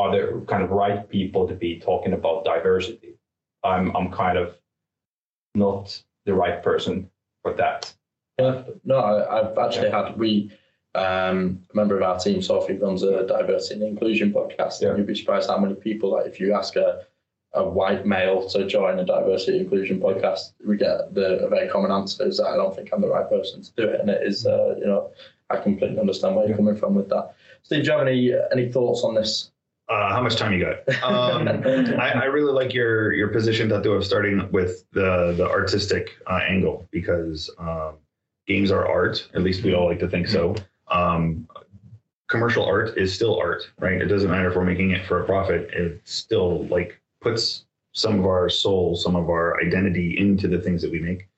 are 0.00 0.10
the 0.16 0.22
kind 0.46 0.62
of 0.64 0.70
right 0.70 1.08
people 1.08 1.42
to 1.46 1.54
be 1.54 1.78
talking 1.78 2.14
about 2.14 2.44
diversity. 2.44 3.12
I'm, 3.62 3.94
I'm 3.96 4.10
kind 4.10 4.38
of 4.38 4.56
not 5.54 6.02
the 6.26 6.34
right 6.34 6.62
person 6.62 7.10
for 7.42 7.52
that. 7.54 7.92
Yeah, 8.38 8.62
no, 8.84 8.96
I, 8.96 9.12
I've 9.38 9.58
actually 9.58 9.90
had 9.90 10.16
we 10.16 10.50
um, 10.94 11.62
a 11.72 11.76
member 11.76 11.96
of 11.96 12.02
our 12.02 12.18
team, 12.18 12.40
Sophie, 12.42 12.78
runs 12.78 13.02
a 13.02 13.26
diversity 13.26 13.74
and 13.74 13.82
inclusion 13.92 14.32
podcast. 14.32 14.80
Yeah. 14.80 14.88
And 14.88 14.98
you'd 14.98 15.06
be 15.06 15.14
surprised 15.14 15.50
how 15.50 15.58
many 15.58 15.74
people, 15.74 16.12
like, 16.12 16.26
if 16.26 16.40
you 16.40 16.54
ask 16.54 16.76
a, 16.76 17.04
a 17.52 17.62
white 17.78 18.06
male 18.06 18.48
to 18.50 18.66
join 18.66 18.98
a 18.98 19.04
diversity 19.04 19.58
and 19.58 19.66
inclusion 19.66 20.00
podcast, 20.00 20.52
we 20.66 20.76
get 20.76 21.14
the 21.14 21.44
a 21.46 21.48
very 21.48 21.68
common 21.68 21.92
answer 21.92 22.26
is 22.26 22.38
that 22.38 22.46
I 22.46 22.56
don't 22.56 22.74
think 22.74 22.90
I'm 22.92 23.02
the 23.02 23.08
right 23.08 23.28
person 23.28 23.62
to 23.62 23.70
do 23.76 23.88
it. 23.88 24.00
And 24.00 24.08
it 24.08 24.22
is, 24.26 24.46
uh, 24.46 24.74
you 24.78 24.86
know, 24.86 25.10
I 25.50 25.56
completely 25.56 25.98
understand 25.98 26.36
where 26.36 26.46
you're 26.46 26.56
coming 26.56 26.76
from 26.76 26.94
with 26.94 27.08
that. 27.10 27.34
Steve, 27.62 27.84
do 27.84 27.90
you 27.90 27.98
have 27.98 28.06
any 28.06 28.32
any 28.52 28.72
thoughts 28.72 29.02
on 29.04 29.14
this? 29.14 29.50
Uh, 29.90 30.12
how 30.12 30.22
much 30.22 30.36
time 30.36 30.52
you 30.52 30.64
got? 30.64 31.02
Um, 31.02 31.48
I, 32.00 32.12
I 32.12 32.24
really 32.26 32.52
like 32.52 32.72
your 32.72 33.12
your 33.12 33.28
position, 33.28 33.68
Tatu, 33.68 33.90
of 33.90 34.06
starting 34.06 34.48
with 34.52 34.84
the 34.92 35.34
the 35.36 35.48
artistic 35.48 36.16
uh, 36.28 36.40
angle 36.48 36.86
because 36.92 37.50
um, 37.58 37.94
games 38.46 38.70
are 38.70 38.86
art. 38.86 39.28
At 39.34 39.42
least 39.42 39.64
we 39.64 39.74
all 39.74 39.86
like 39.86 39.98
to 39.98 40.08
think 40.08 40.28
so. 40.28 40.54
Um, 40.88 41.48
commercial 42.28 42.64
art 42.64 42.96
is 42.96 43.12
still 43.12 43.36
art, 43.38 43.68
right? 43.80 44.00
It 44.00 44.06
doesn't 44.06 44.30
matter 44.30 44.48
if 44.48 44.56
we're 44.56 44.64
making 44.64 44.92
it 44.92 45.04
for 45.06 45.22
a 45.22 45.26
profit. 45.26 45.70
It 45.72 46.00
still 46.04 46.66
like 46.66 47.00
puts 47.20 47.64
some 47.92 48.20
of 48.20 48.26
our 48.26 48.48
soul, 48.48 48.94
some 48.94 49.16
of 49.16 49.28
our 49.28 49.60
identity 49.60 50.16
into 50.18 50.46
the 50.46 50.60
things 50.60 50.82
that 50.82 50.92
we 50.92 51.00
make. 51.00 51.28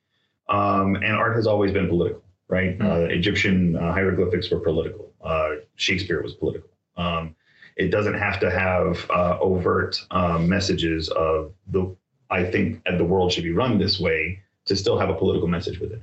Um, 0.47 0.95
and 0.97 1.15
art 1.15 1.35
has 1.35 1.47
always 1.47 1.71
been 1.71 1.87
political, 1.87 2.21
right? 2.47 2.79
Uh, 2.79 3.07
Egyptian 3.09 3.75
uh, 3.75 3.91
hieroglyphics 3.91 4.51
were 4.51 4.59
political. 4.59 5.11
Uh, 5.23 5.55
Shakespeare 5.75 6.21
was 6.21 6.33
political. 6.33 6.69
Um, 6.95 7.35
it 7.75 7.89
doesn't 7.89 8.13
have 8.15 8.39
to 8.39 8.49
have 8.49 9.09
uh, 9.09 9.37
overt 9.39 10.05
um, 10.11 10.47
messages 10.47 11.09
of 11.09 11.53
the 11.67 11.95
I 12.29 12.43
think 12.43 12.81
the 12.97 13.03
world 13.03 13.31
should 13.31 13.43
be 13.43 13.51
run 13.51 13.77
this 13.77 13.99
way 13.99 14.39
to 14.65 14.75
still 14.75 14.97
have 14.97 15.09
a 15.09 15.13
political 15.13 15.47
message 15.47 15.79
with 15.79 15.91
it. 15.91 16.01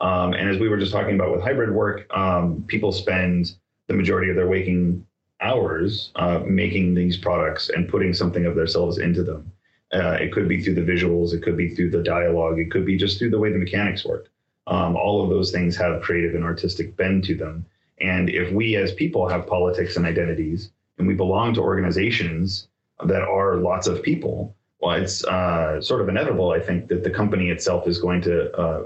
Um, 0.00 0.32
and 0.32 0.48
as 0.48 0.58
we 0.58 0.68
were 0.68 0.78
just 0.78 0.92
talking 0.92 1.14
about 1.14 1.30
with 1.30 1.42
hybrid 1.42 1.72
work, 1.72 2.06
um, 2.16 2.64
people 2.66 2.90
spend 2.90 3.52
the 3.86 3.94
majority 3.94 4.30
of 4.30 4.36
their 4.36 4.48
waking 4.48 5.06
hours 5.40 6.10
uh, 6.16 6.40
making 6.46 6.94
these 6.94 7.16
products 7.16 7.68
and 7.68 7.88
putting 7.88 8.12
something 8.12 8.46
of 8.46 8.54
themselves 8.54 8.98
into 8.98 9.22
them. 9.22 9.52
Uh, 9.92 10.12
it 10.12 10.32
could 10.32 10.48
be 10.48 10.62
through 10.62 10.74
the 10.74 10.80
visuals, 10.80 11.34
it 11.34 11.42
could 11.42 11.56
be 11.56 11.74
through 11.74 11.90
the 11.90 12.02
dialogue, 12.02 12.58
it 12.58 12.70
could 12.70 12.86
be 12.86 12.96
just 12.96 13.18
through 13.18 13.30
the 13.30 13.38
way 13.38 13.52
the 13.52 13.58
mechanics 13.58 14.04
work. 14.04 14.28
Um, 14.66 14.96
all 14.96 15.22
of 15.22 15.30
those 15.30 15.50
things 15.50 15.76
have 15.76 16.02
creative 16.02 16.34
and 16.34 16.44
artistic 16.44 16.96
bend 16.96 17.24
to 17.24 17.34
them. 17.34 17.66
And 18.00 18.30
if 18.30 18.52
we 18.52 18.76
as 18.76 18.92
people 18.92 19.28
have 19.28 19.46
politics 19.46 19.96
and 19.96 20.06
identities, 20.06 20.70
and 21.00 21.08
we 21.08 21.14
belong 21.14 21.54
to 21.54 21.60
organizations 21.60 22.68
that 23.06 23.22
are 23.22 23.56
lots 23.56 23.86
of 23.86 24.02
people, 24.02 24.54
well, 24.80 24.96
it's 25.02 25.24
uh, 25.24 25.80
sort 25.80 26.02
of 26.02 26.08
inevitable, 26.08 26.52
I 26.52 26.60
think, 26.60 26.88
that 26.88 27.02
the 27.02 27.10
company 27.10 27.50
itself 27.50 27.88
is 27.88 27.98
going 27.98 28.20
to 28.22 28.52
uh, 28.52 28.82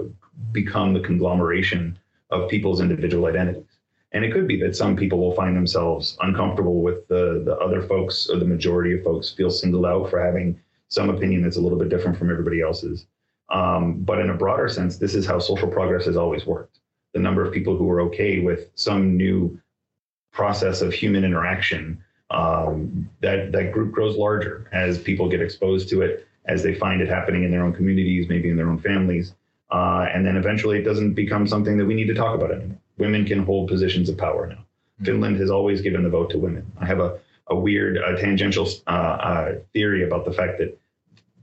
become 0.51 0.93
the 0.93 1.01
conglomeration 1.01 1.99
of 2.31 2.49
people's 2.49 2.81
individual 2.81 3.27
identities. 3.27 3.63
And 4.13 4.23
it 4.23 4.31
could 4.31 4.47
be 4.47 4.59
that 4.61 4.75
some 4.75 4.95
people 4.95 5.19
will 5.19 5.35
find 5.35 5.55
themselves 5.55 6.17
uncomfortable 6.21 6.81
with 6.81 7.05
the, 7.09 7.43
the 7.45 7.57
other 7.57 7.81
folks, 7.81 8.29
or 8.29 8.39
the 8.39 8.45
majority 8.45 8.93
of 8.93 9.03
folks 9.03 9.29
feel 9.29 9.49
singled 9.49 9.85
out 9.85 10.09
for 10.09 10.23
having 10.23 10.59
some 10.87 11.09
opinion 11.09 11.41
that's 11.41 11.57
a 11.57 11.61
little 11.61 11.77
bit 11.77 11.89
different 11.89 12.17
from 12.17 12.31
everybody 12.31 12.61
else's. 12.61 13.07
Um, 13.49 13.99
but 13.99 14.19
in 14.19 14.29
a 14.29 14.33
broader 14.33 14.69
sense, 14.69 14.97
this 14.97 15.15
is 15.15 15.25
how 15.25 15.39
social 15.39 15.67
progress 15.67 16.05
has 16.05 16.15
always 16.15 16.45
worked. 16.45 16.79
The 17.13 17.19
number 17.19 17.43
of 17.45 17.53
people 17.53 17.75
who 17.75 17.89
are 17.91 18.01
okay 18.01 18.39
with 18.39 18.69
some 18.75 19.17
new 19.17 19.59
process 20.31 20.81
of 20.81 20.93
human 20.93 21.23
interaction, 21.23 22.03
um, 22.35 23.09
that 23.21 23.51
that 23.51 23.71
group 23.71 23.91
grows 23.91 24.15
larger 24.15 24.67
as 24.71 24.99
people 24.99 25.29
get 25.29 25.41
exposed 25.41 25.89
to 25.89 26.01
it, 26.01 26.27
as 26.45 26.63
they 26.63 26.75
find 26.75 27.01
it 27.01 27.09
happening 27.09 27.43
in 27.43 27.51
their 27.51 27.63
own 27.63 27.73
communities, 27.73 28.27
maybe 28.29 28.49
in 28.49 28.57
their 28.57 28.69
own 28.69 28.79
families, 28.79 29.33
uh, 29.71 30.05
and 30.13 30.25
then 30.25 30.35
eventually 30.35 30.77
it 30.77 30.83
doesn't 30.83 31.13
become 31.13 31.47
something 31.47 31.77
that 31.77 31.85
we 31.85 31.95
need 31.99 32.07
to 32.07 32.13
talk 32.13 32.35
about 32.35 32.51
anymore. 32.51 32.77
Women 32.97 33.25
can 33.25 33.43
hold 33.43 33.69
positions 33.69 34.09
of 34.09 34.17
power 34.17 34.47
now. 34.47 34.61
Finland 35.03 35.37
has 35.37 35.49
always 35.49 35.81
given 35.81 36.03
the 36.03 36.09
vote 36.09 36.29
to 36.31 36.37
women. 36.37 36.63
I 36.79 36.85
have 36.85 36.99
a 36.99 37.19
a 37.47 37.55
weird 37.55 37.97
uh, 37.97 38.15
tangential 38.17 38.67
uh, 38.87 38.89
uh, 38.89 39.55
theory 39.73 40.03
about 40.03 40.25
the 40.25 40.33
fact 40.33 40.57
that 40.59 40.77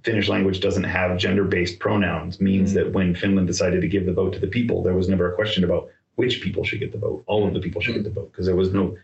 Finnish 0.03 0.29
language 0.29 0.61
doesn't 0.61 0.85
have 0.85 1.17
gender-based 1.17 1.79
pronouns 1.79 2.41
means 2.41 2.73
that 2.73 2.93
when 2.93 3.15
Finland 3.15 3.47
decided 3.47 3.81
to 3.81 3.89
give 3.89 4.05
the 4.05 4.13
vote 4.13 4.33
to 4.33 4.41
the 4.41 4.49
people, 4.49 4.83
there 4.83 4.95
was 4.95 5.09
never 5.09 5.31
a 5.31 5.35
question 5.37 5.63
about 5.63 5.89
which 6.17 6.43
people 6.43 6.65
should 6.65 6.81
get 6.81 6.91
the 6.91 6.99
vote. 6.99 7.23
All 7.27 7.47
of 7.47 7.55
the 7.55 7.61
people 7.61 7.81
should 7.81 7.95
get 7.95 8.03
the 8.03 8.11
vote 8.11 8.33
because 8.33 8.47
there 8.47 8.57
was 8.57 8.73
no 8.73 8.97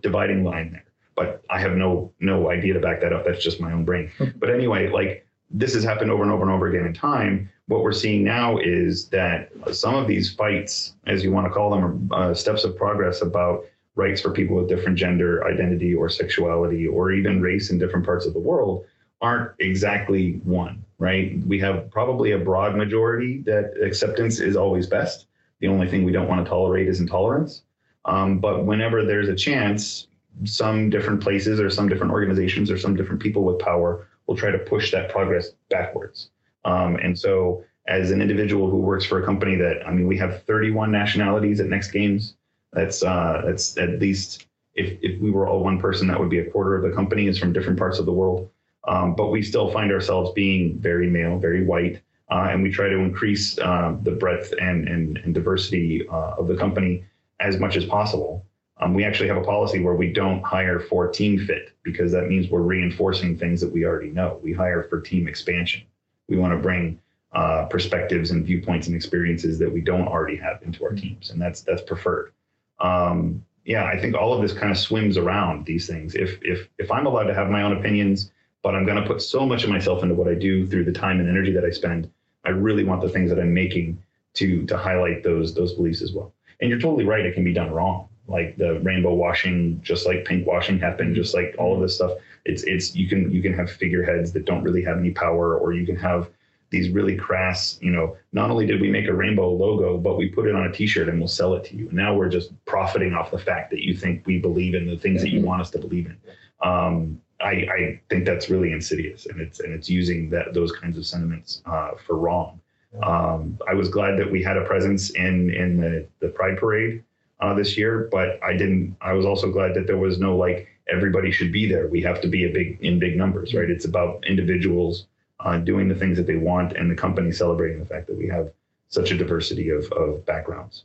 dividing 0.00 0.44
line 0.44 0.72
there. 0.72 0.84
But 1.18 1.42
I 1.50 1.58
have 1.58 1.72
no 1.72 2.12
no 2.20 2.50
idea 2.50 2.74
to 2.74 2.80
back 2.80 3.00
that 3.00 3.12
up. 3.12 3.24
That's 3.26 3.42
just 3.42 3.60
my 3.60 3.72
own 3.72 3.84
brain. 3.84 4.10
but 4.36 4.50
anyway, 4.50 4.88
like 4.88 5.26
this 5.50 5.74
has 5.74 5.82
happened 5.82 6.10
over 6.10 6.22
and 6.22 6.30
over 6.30 6.42
and 6.42 6.52
over 6.52 6.68
again 6.68 6.86
in 6.86 6.94
time. 6.94 7.50
What 7.66 7.82
we're 7.82 7.92
seeing 7.92 8.22
now 8.22 8.58
is 8.58 9.08
that 9.08 9.50
some 9.72 9.94
of 9.94 10.06
these 10.06 10.32
fights, 10.32 10.94
as 11.06 11.24
you 11.24 11.32
want 11.32 11.46
to 11.46 11.50
call 11.50 11.70
them, 11.70 12.08
are 12.12 12.30
uh, 12.30 12.34
steps 12.34 12.64
of 12.64 12.76
progress 12.76 13.20
about 13.20 13.64
rights 13.94 14.20
for 14.20 14.30
people 14.30 14.56
with 14.56 14.68
different 14.68 14.96
gender 14.96 15.44
identity 15.46 15.94
or 15.94 16.08
sexuality 16.08 16.86
or 16.86 17.12
even 17.12 17.42
race 17.42 17.70
in 17.70 17.78
different 17.78 18.06
parts 18.06 18.24
of 18.24 18.32
the 18.32 18.38
world 18.38 18.86
aren't 19.20 19.50
exactly 19.58 20.40
one, 20.44 20.84
right? 20.98 21.38
We 21.46 21.58
have 21.58 21.90
probably 21.90 22.32
a 22.32 22.38
broad 22.38 22.76
majority 22.76 23.42
that 23.46 23.74
acceptance 23.82 24.38
is 24.38 24.56
always 24.56 24.86
best. 24.86 25.26
The 25.60 25.68
only 25.68 25.88
thing 25.88 26.04
we 26.04 26.12
don't 26.12 26.28
want 26.28 26.44
to 26.44 26.48
tolerate 26.48 26.88
is 26.88 27.00
intolerance. 27.00 27.62
Um, 28.04 28.38
but 28.38 28.64
whenever 28.64 29.04
there's 29.04 29.28
a 29.28 29.34
chance, 29.34 30.07
some 30.44 30.90
different 30.90 31.22
places 31.22 31.60
or 31.60 31.70
some 31.70 31.88
different 31.88 32.12
organizations 32.12 32.70
or 32.70 32.78
some 32.78 32.94
different 32.94 33.20
people 33.20 33.44
with 33.44 33.58
power 33.58 34.08
will 34.26 34.36
try 34.36 34.50
to 34.50 34.58
push 34.58 34.90
that 34.92 35.10
progress 35.10 35.50
backwards. 35.70 36.30
Um, 36.64 36.96
and 36.96 37.18
so, 37.18 37.64
as 37.86 38.10
an 38.10 38.20
individual 38.20 38.68
who 38.70 38.78
works 38.78 39.06
for 39.06 39.22
a 39.22 39.24
company 39.24 39.56
that, 39.56 39.86
I 39.86 39.92
mean, 39.92 40.06
we 40.06 40.18
have 40.18 40.42
31 40.44 40.92
nationalities 40.92 41.58
at 41.60 41.66
Next 41.66 41.90
Games. 41.90 42.34
That's 42.72 43.02
uh, 43.02 43.42
that's 43.46 43.78
at 43.78 43.98
least 43.98 44.46
if 44.74 44.98
if 45.02 45.20
we 45.20 45.30
were 45.30 45.48
all 45.48 45.64
one 45.64 45.80
person, 45.80 46.06
that 46.08 46.20
would 46.20 46.28
be 46.28 46.40
a 46.40 46.50
quarter 46.50 46.76
of 46.76 46.82
the 46.82 46.94
company 46.94 47.26
is 47.26 47.38
from 47.38 47.52
different 47.52 47.78
parts 47.78 47.98
of 47.98 48.06
the 48.06 48.12
world. 48.12 48.50
Um, 48.86 49.14
but 49.14 49.28
we 49.30 49.42
still 49.42 49.70
find 49.70 49.90
ourselves 49.90 50.32
being 50.32 50.78
very 50.78 51.10
male, 51.10 51.38
very 51.38 51.64
white, 51.64 52.00
uh, 52.30 52.48
and 52.50 52.62
we 52.62 52.70
try 52.70 52.88
to 52.88 52.96
increase 52.96 53.58
uh, 53.58 53.96
the 54.02 54.12
breadth 54.12 54.52
and 54.60 54.86
and, 54.88 55.18
and 55.18 55.34
diversity 55.34 56.06
uh, 56.08 56.34
of 56.38 56.46
the 56.46 56.56
company 56.56 57.04
as 57.40 57.58
much 57.58 57.76
as 57.76 57.84
possible. 57.84 58.44
Um, 58.80 58.94
we 58.94 59.04
actually 59.04 59.28
have 59.28 59.36
a 59.36 59.44
policy 59.44 59.80
where 59.80 59.94
we 59.94 60.12
don't 60.12 60.42
hire 60.42 60.78
for 60.78 61.08
team 61.08 61.38
fit 61.38 61.72
because 61.82 62.12
that 62.12 62.28
means 62.28 62.48
we're 62.48 62.60
reinforcing 62.60 63.36
things 63.36 63.60
that 63.60 63.72
we 63.72 63.84
already 63.84 64.10
know. 64.10 64.38
We 64.42 64.52
hire 64.52 64.84
for 64.84 65.00
team 65.00 65.26
expansion. 65.26 65.82
We 66.28 66.36
want 66.36 66.52
to 66.52 66.58
bring 66.58 67.00
uh, 67.32 67.66
perspectives 67.66 68.30
and 68.30 68.44
viewpoints 68.44 68.86
and 68.86 68.96
experiences 68.96 69.58
that 69.58 69.72
we 69.72 69.80
don't 69.80 70.06
already 70.06 70.36
have 70.36 70.62
into 70.62 70.84
our 70.84 70.92
teams, 70.92 71.30
and 71.30 71.40
that's 71.40 71.60
that's 71.62 71.82
preferred. 71.82 72.32
Um, 72.78 73.44
yeah, 73.64 73.84
I 73.84 74.00
think 74.00 74.14
all 74.14 74.32
of 74.32 74.40
this 74.40 74.52
kind 74.52 74.70
of 74.70 74.78
swims 74.78 75.16
around 75.16 75.66
these 75.66 75.86
things. 75.86 76.14
If 76.14 76.38
if 76.42 76.68
if 76.78 76.90
I'm 76.90 77.06
allowed 77.06 77.24
to 77.24 77.34
have 77.34 77.50
my 77.50 77.62
own 77.62 77.76
opinions, 77.76 78.30
but 78.62 78.74
I'm 78.74 78.86
going 78.86 79.02
to 79.02 79.06
put 79.06 79.20
so 79.20 79.44
much 79.44 79.64
of 79.64 79.70
myself 79.70 80.02
into 80.02 80.14
what 80.14 80.28
I 80.28 80.34
do 80.34 80.66
through 80.66 80.84
the 80.84 80.92
time 80.92 81.20
and 81.20 81.28
energy 81.28 81.52
that 81.52 81.64
I 81.64 81.70
spend, 81.70 82.10
I 82.44 82.50
really 82.50 82.84
want 82.84 83.02
the 83.02 83.08
things 83.08 83.28
that 83.30 83.38
I'm 83.38 83.52
making 83.52 84.02
to 84.34 84.64
to 84.66 84.78
highlight 84.78 85.22
those 85.22 85.54
those 85.54 85.74
beliefs 85.74 86.00
as 86.00 86.12
well. 86.12 86.32
And 86.60 86.70
you're 86.70 86.80
totally 86.80 87.04
right; 87.04 87.26
it 87.26 87.34
can 87.34 87.44
be 87.44 87.52
done 87.52 87.70
wrong. 87.70 88.08
Like 88.28 88.56
the 88.56 88.78
rainbow 88.80 89.14
washing, 89.14 89.80
just 89.82 90.06
like 90.06 90.24
pink 90.24 90.46
washing 90.46 90.78
happened, 90.78 91.16
just 91.16 91.34
like 91.34 91.54
all 91.58 91.74
of 91.74 91.80
this 91.80 91.94
stuff. 91.94 92.12
It's 92.44 92.62
it's 92.64 92.94
you 92.94 93.08
can 93.08 93.32
you 93.32 93.42
can 93.42 93.54
have 93.54 93.70
figureheads 93.70 94.32
that 94.32 94.44
don't 94.44 94.62
really 94.62 94.84
have 94.84 94.98
any 94.98 95.10
power, 95.10 95.56
or 95.56 95.72
you 95.72 95.86
can 95.86 95.96
have 95.96 96.28
these 96.70 96.90
really 96.90 97.16
crass, 97.16 97.78
you 97.80 97.90
know, 97.90 98.16
not 98.32 98.50
only 98.50 98.66
did 98.66 98.80
we 98.80 98.90
make 98.90 99.06
a 99.06 99.12
rainbow 99.12 99.50
logo, 99.50 99.96
but 99.96 100.18
we 100.18 100.28
put 100.28 100.46
it 100.46 100.54
on 100.54 100.66
a 100.66 100.72
t-shirt 100.72 101.08
and 101.08 101.18
we'll 101.18 101.28
sell 101.28 101.54
it 101.54 101.64
to 101.64 101.76
you. 101.76 101.86
And 101.88 101.94
now 101.94 102.14
we're 102.14 102.28
just 102.28 102.52
profiting 102.66 103.14
off 103.14 103.30
the 103.30 103.38
fact 103.38 103.70
that 103.70 103.82
you 103.82 103.94
think 103.94 104.26
we 104.26 104.38
believe 104.38 104.74
in 104.74 104.86
the 104.86 104.96
things 104.96 105.22
that 105.22 105.30
you 105.30 105.40
want 105.40 105.62
us 105.62 105.70
to 105.70 105.78
believe 105.78 106.06
in. 106.06 106.18
Um, 106.62 107.22
I, 107.40 107.50
I 107.50 108.00
think 108.10 108.26
that's 108.26 108.50
really 108.50 108.72
insidious, 108.72 109.26
and 109.26 109.40
it's 109.40 109.60
and 109.60 109.72
it's 109.72 109.88
using 109.88 110.28
that 110.30 110.52
those 110.54 110.72
kinds 110.72 110.98
of 110.98 111.06
sentiments 111.06 111.62
uh, 111.66 111.92
for 112.04 112.16
wrong. 112.16 112.60
Um, 113.02 113.58
I 113.68 113.74
was 113.74 113.88
glad 113.88 114.18
that 114.18 114.30
we 114.30 114.42
had 114.42 114.56
a 114.56 114.64
presence 114.64 115.10
in 115.10 115.50
in 115.54 115.80
the 115.80 116.06
the 116.20 116.28
Pride 116.28 116.58
Parade 116.58 117.04
uh, 117.40 117.54
this 117.54 117.76
year, 117.76 118.08
but 118.10 118.42
I 118.42 118.52
didn't. 118.52 118.96
I 119.00 119.12
was 119.12 119.24
also 119.24 119.50
glad 119.50 119.74
that 119.74 119.86
there 119.86 119.96
was 119.96 120.18
no 120.18 120.36
like 120.36 120.68
everybody 120.90 121.30
should 121.30 121.52
be 121.52 121.68
there. 121.68 121.86
We 121.88 122.02
have 122.02 122.20
to 122.22 122.28
be 122.28 122.44
a 122.44 122.52
big 122.52 122.78
in 122.80 122.98
big 122.98 123.16
numbers, 123.16 123.54
right? 123.54 123.70
It's 123.70 123.84
about 123.84 124.24
individuals 124.26 125.06
uh, 125.40 125.58
doing 125.58 125.88
the 125.88 125.94
things 125.94 126.16
that 126.18 126.26
they 126.26 126.36
want, 126.36 126.72
and 126.72 126.90
the 126.90 126.94
company 126.94 127.32
celebrating 127.32 127.78
the 127.78 127.86
fact 127.86 128.06
that 128.08 128.16
we 128.16 128.28
have 128.28 128.52
such 128.88 129.10
a 129.10 129.16
diversity 129.16 129.70
of 129.70 129.90
of 129.92 130.24
backgrounds. 130.26 130.84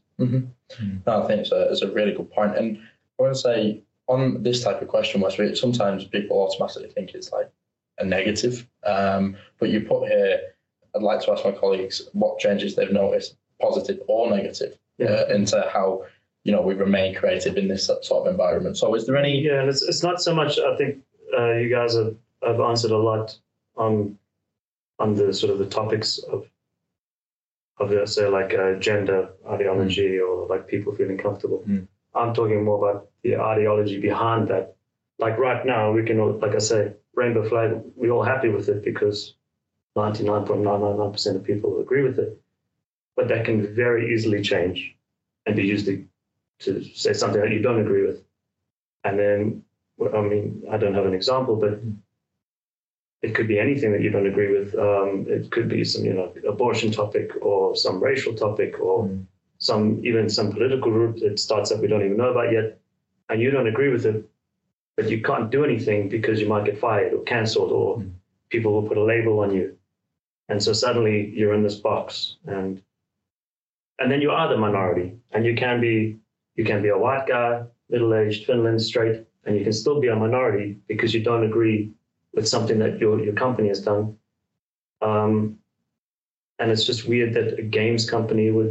No, 1.05 1.23
I 1.23 1.27
think 1.27 1.41
it's 1.41 1.51
a, 1.51 1.71
it's 1.71 1.81
a 1.81 1.91
really 1.91 2.13
good 2.13 2.31
point. 2.31 2.57
And 2.57 2.77
I 3.19 3.23
want 3.23 3.35
to 3.35 3.41
say 3.41 3.81
on 4.07 4.43
this 4.43 4.63
type 4.63 4.81
of 4.81 4.87
question, 4.87 5.21
Wes, 5.21 5.37
sometimes 5.59 6.05
people 6.05 6.37
automatically 6.37 6.89
think 6.89 7.13
it's 7.13 7.31
like 7.31 7.49
a 7.99 8.05
negative. 8.05 8.67
Um, 8.85 9.35
but 9.59 9.69
you 9.69 9.81
put 9.81 10.07
here, 10.07 10.41
I'd 10.95 11.01
like 11.01 11.21
to 11.21 11.31
ask 11.31 11.43
my 11.43 11.51
colleagues 11.51 12.09
what 12.13 12.39
changes 12.39 12.75
they've 12.75 12.91
noticed, 12.91 13.35
positive 13.61 14.01
or 14.07 14.29
negative, 14.29 14.77
uh, 15.01 15.25
into 15.27 15.67
how 15.73 16.05
you 16.43 16.51
know 16.51 16.61
we 16.61 16.73
remain 16.73 17.15
creative 17.15 17.57
in 17.57 17.67
this 17.67 17.85
sort 17.85 18.11
of 18.11 18.27
environment. 18.27 18.77
So, 18.77 18.93
is 18.95 19.05
there 19.05 19.17
any? 19.17 19.39
Yeah, 19.41 19.61
and 19.61 19.69
it's, 19.69 19.81
it's 19.81 20.03
not 20.03 20.21
so 20.21 20.35
much. 20.35 20.59
I 20.59 20.75
think 20.75 21.03
uh, 21.37 21.53
you 21.53 21.69
guys 21.69 21.95
have, 21.95 22.15
have 22.43 22.59
answered 22.59 22.91
a 22.91 22.97
lot 22.97 23.37
on 23.75 24.17
on 24.99 25.15
the 25.15 25.33
sort 25.33 25.51
of 25.51 25.59
the 25.59 25.65
topics 25.65 26.19
of 26.19 26.47
of 27.79 27.89
the, 27.89 28.05
say 28.05 28.27
like 28.27 28.53
uh, 28.53 28.73
gender 28.75 29.29
ideology 29.49 30.19
or 30.19 30.47
like 30.47 30.67
people 30.67 30.93
feeling 30.95 31.17
comfortable. 31.17 31.63
Mm. 31.67 31.87
I'm 32.15 32.33
talking 32.33 32.63
more 32.63 32.77
about 32.77 33.09
the 33.23 33.37
ideology 33.37 33.99
behind 33.99 34.47
that. 34.49 34.75
Like 35.19 35.37
right 35.37 35.65
now, 35.65 35.91
we 35.91 36.03
can 36.03 36.19
all, 36.19 36.33
like 36.33 36.55
I 36.55 36.59
say, 36.59 36.93
rainbow 37.15 37.47
flag. 37.47 37.81
We're 37.95 38.11
all 38.11 38.23
happy 38.23 38.49
with 38.49 38.69
it 38.69 38.83
because 38.83 39.35
99.999% 39.97 41.35
of 41.35 41.43
people 41.43 41.79
agree 41.79 42.03
with 42.03 42.19
it. 42.19 42.39
But 43.15 43.27
that 43.29 43.45
can 43.45 43.73
very 43.75 44.13
easily 44.13 44.41
change 44.41 44.95
and 45.45 45.55
be 45.55 45.63
used 45.63 45.87
to, 46.63 46.83
say 46.83 47.13
something 47.13 47.41
that 47.41 47.51
you 47.51 47.61
don't 47.61 47.81
agree 47.81 48.05
with. 48.05 48.23
And 49.03 49.19
then, 49.19 49.63
well, 49.97 50.15
I 50.15 50.21
mean, 50.21 50.63
I 50.71 50.77
don't 50.77 50.93
have 50.93 51.05
an 51.05 51.13
example, 51.13 51.55
but 51.55 51.79
it 53.21 53.33
could 53.33 53.47
be 53.47 53.59
anything 53.59 53.91
that 53.93 54.01
you 54.01 54.09
don't 54.09 54.27
agree 54.27 54.57
with. 54.57 54.75
Um, 54.75 55.25
it 55.27 55.49
could 55.51 55.69
be 55.69 55.83
some, 55.83 56.03
you 56.03 56.13
know, 56.13 56.33
abortion 56.47 56.91
topic 56.91 57.31
or 57.41 57.75
some 57.75 58.03
racial 58.03 58.33
topic 58.33 58.79
or 58.79 59.05
Mm. 59.05 59.25
some 59.59 59.99
even 60.03 60.29
some 60.29 60.51
political 60.51 60.91
group 60.91 61.17
that 61.19 61.39
starts 61.39 61.71
up 61.71 61.79
we 61.79 61.87
don't 61.87 62.03
even 62.03 62.17
know 62.17 62.31
about 62.31 62.51
yet, 62.51 62.77
and 63.29 63.41
you 63.41 63.49
don't 63.49 63.67
agree 63.67 63.89
with 63.89 64.05
it, 64.05 64.25
but 64.97 65.09
you 65.09 65.21
can't 65.21 65.51
do 65.51 65.63
anything 65.63 66.09
because 66.09 66.41
you 66.41 66.47
might 66.47 66.65
get 66.65 66.77
fired 66.77 67.13
or 67.13 67.23
cancelled 67.23 67.71
or 67.71 67.97
Mm. 67.97 68.11
people 68.49 68.73
will 68.73 68.87
put 68.89 68.97
a 68.97 69.03
label 69.03 69.39
on 69.39 69.53
you, 69.53 69.77
and 70.49 70.61
so 70.61 70.73
suddenly 70.73 71.29
you're 71.37 71.53
in 71.53 71.63
this 71.63 71.79
box 71.79 72.37
and 72.45 72.81
and 73.99 74.11
then 74.11 74.21
you 74.21 74.31
are 74.31 74.49
the 74.49 74.57
minority 74.57 75.17
and 75.31 75.45
you 75.45 75.55
can 75.55 75.79
be 75.79 76.17
you 76.55 76.63
can 76.65 76.81
be 76.81 76.89
a 76.89 76.97
white 76.97 77.27
guy 77.27 77.63
middle-aged 77.89 78.45
finland 78.45 78.81
straight 78.81 79.25
and 79.45 79.57
you 79.57 79.63
can 79.63 79.73
still 79.73 79.99
be 79.99 80.07
a 80.07 80.15
minority 80.15 80.77
because 80.87 81.13
you 81.13 81.21
don't 81.23 81.43
agree 81.43 81.91
with 82.33 82.47
something 82.47 82.79
that 82.79 82.99
your, 82.99 83.19
your 83.23 83.33
company 83.33 83.67
has 83.67 83.81
done 83.81 84.15
um, 85.01 85.57
and 86.59 86.71
it's 86.71 86.85
just 86.85 87.07
weird 87.07 87.33
that 87.33 87.59
a 87.59 87.61
games 87.63 88.09
company 88.09 88.51
would 88.51 88.69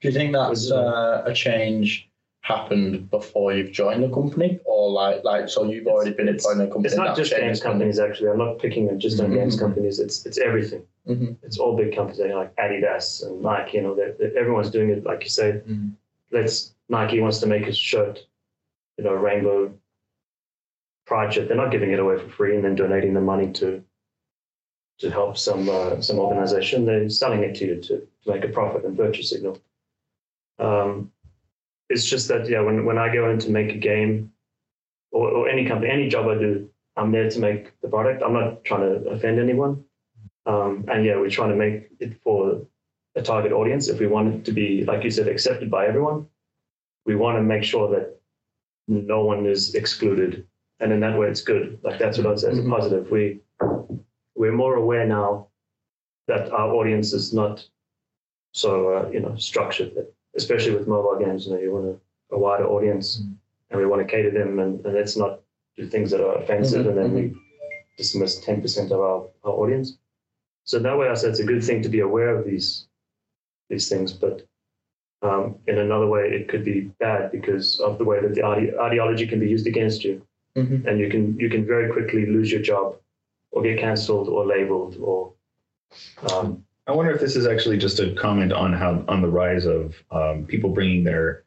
Do 0.00 0.08
you 0.08 0.12
think 0.12 0.32
that's 0.32 0.70
uh, 0.70 1.22
a 1.26 1.32
change 1.34 2.08
happened 2.42 3.10
before 3.10 3.52
you've 3.54 3.72
joined 3.72 4.04
the 4.04 4.08
company, 4.08 4.60
or 4.64 4.88
like 4.90 5.24
like 5.24 5.48
so 5.48 5.64
you've 5.64 5.88
already 5.88 6.12
been 6.12 6.28
employed 6.28 6.58
in 6.58 6.60
a 6.60 6.66
company? 6.68 6.86
it's 6.86 6.96
not 6.96 7.16
just 7.16 7.32
games 7.34 7.60
companies 7.60 7.98
actually 7.98 8.30
i'm 8.30 8.38
not 8.38 8.58
picking 8.60 8.86
it 8.88 8.98
just 8.98 9.18
on 9.20 9.32
games 9.32 9.56
Mhm. 9.56 9.60
companies 9.64 9.98
it's 9.98 10.24
it's 10.26 10.38
everything 10.38 10.82
Mhm. 11.08 11.36
it's 11.42 11.58
all 11.58 11.74
big 11.76 11.90
companies 11.96 12.20
like 12.42 12.54
adidas 12.64 13.26
and 13.26 13.42
nike 13.42 13.78
you 13.78 13.82
know 13.82 13.94
they're, 13.96 14.12
they're- 14.18 14.36
everyone's 14.42 14.70
doing 14.70 14.90
it 14.90 15.02
like 15.10 15.24
you 15.24 15.30
say 15.40 15.48
Mhm. 15.68 15.90
let's 16.30 16.75
nike 16.88 17.20
wants 17.20 17.38
to 17.38 17.46
make 17.46 17.66
a 17.66 17.72
shirt 17.72 18.26
you 18.98 19.04
know 19.04 19.12
rainbow 19.12 19.72
pride 21.06 21.32
shirt. 21.32 21.48
They're 21.48 21.56
not 21.56 21.70
giving 21.70 21.92
it 21.92 22.00
away 22.00 22.18
for 22.18 22.28
free 22.28 22.56
and 22.56 22.64
then 22.64 22.74
donating 22.74 23.14
the 23.14 23.20
money 23.20 23.52
to 23.52 23.82
to 24.98 25.10
help 25.10 25.38
some 25.38 25.68
uh, 25.68 26.00
some 26.00 26.18
organization. 26.18 26.84
They're 26.84 27.08
selling 27.08 27.42
it 27.42 27.54
to 27.56 27.66
you 27.66 27.80
to, 27.82 28.06
to 28.24 28.30
make 28.30 28.44
a 28.44 28.48
profit 28.48 28.84
and 28.84 28.96
virtue 28.96 29.22
signal. 29.22 29.58
Um, 30.58 31.12
it's 31.88 32.04
just 32.04 32.28
that 32.28 32.48
yeah 32.48 32.60
when, 32.60 32.84
when 32.84 32.98
i 32.98 33.12
go 33.12 33.30
in 33.30 33.38
to 33.38 33.50
make 33.50 33.70
a 33.70 33.78
game 33.78 34.32
or, 35.12 35.30
or 35.30 35.48
any 35.48 35.64
company 35.64 35.88
any 35.88 36.08
job 36.08 36.26
i 36.26 36.34
do 36.34 36.68
i'm 36.96 37.12
there 37.12 37.30
to 37.30 37.38
make 37.38 37.80
the 37.80 37.88
product. 37.88 38.24
I'm 38.24 38.32
not 38.32 38.64
trying 38.64 38.80
to 38.80 39.08
offend 39.10 39.38
anyone. 39.38 39.84
Um, 40.46 40.84
and 40.88 41.04
yeah 41.04 41.16
we're 41.16 41.30
trying 41.30 41.50
to 41.50 41.56
make 41.56 41.90
it 42.00 42.20
for 42.22 42.62
a 43.14 43.22
target 43.22 43.52
audience. 43.52 43.88
If 43.88 44.00
we 44.00 44.06
want 44.08 44.34
it 44.34 44.44
to 44.46 44.52
be 44.52 44.84
like 44.84 45.04
you 45.04 45.10
said 45.10 45.28
accepted 45.28 45.70
by 45.70 45.86
everyone 45.86 46.26
we 47.06 47.14
want 47.16 47.36
to 47.38 47.42
make 47.42 47.62
sure 47.64 47.88
that 47.94 48.06
no 48.88 49.24
one 49.24 49.46
is 49.46 49.74
excluded 49.74 50.46
and 50.80 50.92
in 50.92 51.00
that 51.00 51.18
way 51.18 51.28
it's 51.28 51.40
good. 51.40 51.78
Like 51.82 51.98
that's 51.98 52.18
what 52.18 52.26
i'd 52.26 52.40
say 52.40 52.50
is 52.50 52.58
a 52.58 52.68
positive. 52.68 53.10
We 53.10 53.40
we're 54.34 54.52
more 54.52 54.74
aware 54.74 55.06
now 55.06 55.48
that 56.28 56.50
our 56.52 56.70
audience 56.74 57.12
is 57.12 57.32
not 57.32 57.66
so 58.52 58.70
uh, 58.94 59.08
you 59.10 59.20
know 59.20 59.34
structured 59.36 59.94
that 59.94 60.12
especially 60.36 60.74
with 60.76 60.86
mobile 60.88 61.18
games 61.18 61.46
you 61.46 61.52
know 61.52 61.60
you 61.60 61.72
want 61.72 61.86
a, 61.86 62.34
a 62.34 62.38
wider 62.38 62.66
audience 62.66 63.20
Mhm. 63.20 63.34
and 63.70 63.80
we 63.80 63.86
want 63.86 64.00
to 64.02 64.08
cater 64.14 64.30
them 64.30 64.58
and, 64.58 64.84
and 64.84 64.94
let's 64.94 65.16
not 65.16 65.40
do 65.76 65.86
things 65.88 66.10
that 66.10 66.20
are 66.20 66.36
offensive 66.42 66.86
and 66.86 66.96
then 66.98 67.12
we 67.14 67.22
dismiss 67.96 68.44
10% 68.44 68.90
of 68.90 69.00
our, 69.00 69.20
our 69.44 69.52
audience. 69.62 69.98
So 70.64 70.78
that 70.78 70.96
way 70.98 71.08
i 71.08 71.14
said 71.14 71.30
it's 71.30 71.40
a 71.46 71.52
good 71.52 71.64
thing 71.64 71.80
to 71.82 71.88
be 71.96 72.00
aware 72.00 72.30
of 72.36 72.44
these 72.44 72.68
these 73.70 73.88
things 73.88 74.12
but 74.12 74.46
um, 75.26 75.56
in 75.66 75.78
another 75.78 76.06
way 76.14 76.22
it 76.38 76.48
could 76.48 76.64
be 76.64 76.78
bad 77.00 77.32
because 77.32 77.80
of 77.80 77.98
the 77.98 78.04
way 78.04 78.18
that 78.20 78.34
the 78.34 78.42
ide- 78.42 78.74
ideology 78.88 79.26
can 79.26 79.40
be 79.40 79.48
used 79.48 79.66
against 79.66 80.04
you 80.04 80.22
Mhm. 80.56 80.86
and 80.86 80.98
you 80.98 81.08
can 81.10 81.38
you 81.38 81.48
can 81.54 81.66
very 81.66 81.88
quickly 81.92 82.24
lose 82.26 82.50
your 82.50 82.62
job 82.62 82.96
or 83.52 83.62
get 83.62 83.78
cancelled 83.78 84.28
or 84.28 84.46
labeled 84.46 84.96
or 85.00 85.32
um, 86.30 86.64
I 86.86 86.92
wonder 86.92 87.12
if 87.12 87.20
this 87.20 87.36
is 87.36 87.46
actually 87.46 87.78
just 87.78 87.98
a 88.00 88.14
comment 88.14 88.52
on 88.52 88.72
how 88.72 89.04
on 89.08 89.20
the 89.20 89.28
rise 89.28 89.66
of 89.66 89.94
um, 90.10 90.44
people 90.46 90.70
bringing 90.70 91.02
their 91.04 91.44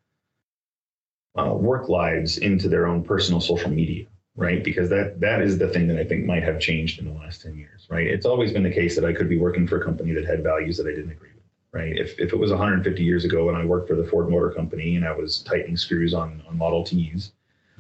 uh, 1.38 1.54
work 1.54 1.88
lives 1.90 2.38
into 2.38 2.68
their 2.68 2.88
own 2.88 3.04
personal 3.04 3.40
social 3.40 3.70
media, 3.72 4.06
right? 4.36 4.64
Because 4.64 4.90
that 4.90 5.20
that 5.22 5.42
is 5.42 5.58
the 5.58 5.70
thing 5.70 5.88
that 5.88 5.98
I 5.98 6.04
think 6.04 6.26
might 6.26 6.44
have 6.44 6.60
changed 6.60 7.00
in 7.00 7.06
the 7.06 7.14
last 7.14 7.42
ten 7.42 7.56
years, 7.56 7.88
right? 7.90 8.08
It's 8.08 8.26
always 8.26 8.52
been 8.52 8.64
the 8.64 8.72
case 8.82 8.96
that 8.96 9.06
I 9.06 9.14
could 9.14 9.30
be 9.30 9.38
working 9.38 9.66
for 9.68 9.80
a 9.82 9.86
company 9.86 10.12
that 10.14 10.26
had 10.26 10.44
values 10.44 10.78
that 10.78 10.88
I 10.88 10.92
didn't 10.92 11.12
agree 11.12 11.30
with, 11.34 11.39
right? 11.72 11.96
If 11.98 12.20
if 12.20 12.34
it 12.34 12.38
was 12.40 12.52
150 12.52 13.04
years 13.04 13.26
ago 13.26 13.50
and 13.50 13.58
I 13.58 13.66
worked 13.66 13.88
for 13.88 13.96
the 13.96 14.04
Ford 14.08 14.30
Motor 14.30 14.52
Company 14.52 14.96
and 14.96 15.06
I 15.06 15.12
was 15.16 15.40
tightening 15.44 15.78
screws 15.78 16.14
on 16.14 16.42
on 16.48 16.58
Model 16.58 16.84
Ts. 16.84 17.32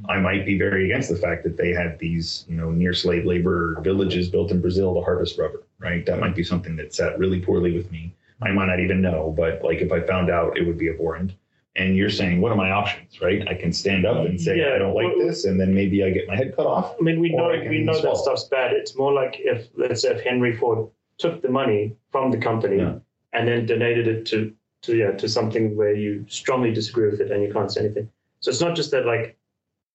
I 0.07 0.17
might 0.17 0.45
be 0.45 0.57
very 0.57 0.85
against 0.85 1.09
the 1.09 1.17
fact 1.17 1.43
that 1.43 1.57
they 1.57 1.71
had 1.71 1.99
these, 1.99 2.45
you 2.47 2.55
know, 2.55 2.71
near 2.71 2.93
slave 2.93 3.25
labor 3.25 3.81
villages 3.81 4.29
built 4.29 4.49
in 4.49 4.61
Brazil 4.61 4.93
to 4.95 5.01
harvest 5.01 5.37
rubber, 5.37 5.63
right? 5.77 6.05
That 6.05 6.19
might 6.21 6.35
be 6.37 6.43
something 6.43 6.77
that 6.77 6.93
sat 6.93 7.19
really 7.19 7.41
poorly 7.41 7.73
with 7.73 7.91
me. 7.91 8.13
I 8.41 8.51
might 8.51 8.67
not 8.67 8.79
even 8.79 9.01
know, 9.01 9.33
but 9.35 9.61
like 9.61 9.79
if 9.79 9.91
I 9.91 9.99
found 9.99 10.29
out, 10.29 10.57
it 10.57 10.65
would 10.65 10.77
be 10.77 10.87
abhorrent. 10.89 11.33
And 11.75 11.97
you're 11.97 12.09
saying, 12.09 12.39
what 12.39 12.53
are 12.53 12.55
my 12.55 12.71
options, 12.71 13.19
right? 13.21 13.45
I 13.47 13.53
can 13.53 13.73
stand 13.73 14.05
up 14.05 14.25
and 14.25 14.39
say, 14.39 14.57
Yeah, 14.59 14.73
I 14.75 14.77
don't 14.77 14.93
like 14.95 15.05
well- 15.07 15.27
this, 15.27 15.43
and 15.43 15.59
then 15.59 15.73
maybe 15.73 16.01
I 16.05 16.11
get 16.11 16.27
my 16.29 16.35
head 16.37 16.55
cut 16.55 16.65
off. 16.65 16.95
I 16.97 17.03
mean, 17.03 17.19
we 17.19 17.35
know 17.35 17.43
Or 17.49 17.51
I 17.53 17.59
can 17.59 17.69
we 17.69 17.79
know 17.83 17.91
swallow. 17.91 18.15
that 18.15 18.21
stuff's 18.21 18.45
bad. 18.45 18.71
It's 18.71 18.95
more 18.95 19.11
like 19.11 19.35
if 19.39 19.67
let's 19.75 20.03
say 20.03 20.11
if 20.15 20.21
Henry 20.21 20.55
Ford 20.55 20.87
took 21.17 21.41
the 21.41 21.49
money 21.49 21.97
from 22.09 22.31
the 22.31 22.37
company 22.37 22.77
Yeah. 22.77 22.99
And 23.33 23.47
then 23.47 23.65
donated 23.65 24.07
it 24.07 24.25
to 24.27 24.53
to 24.81 24.95
yeah 24.95 25.11
to 25.11 25.27
something 25.27 25.75
where 25.75 25.93
you 25.93 26.25
strongly 26.29 26.73
disagree 26.73 27.09
with 27.09 27.19
it 27.21 27.31
and 27.31 27.43
you 27.43 27.51
can't 27.51 27.71
say 27.71 27.81
anything. 27.85 28.09
So 28.39 28.49
it's 28.49 28.61
not 28.61 28.75
just 28.75 28.91
that 28.91 29.05
like 29.05 29.37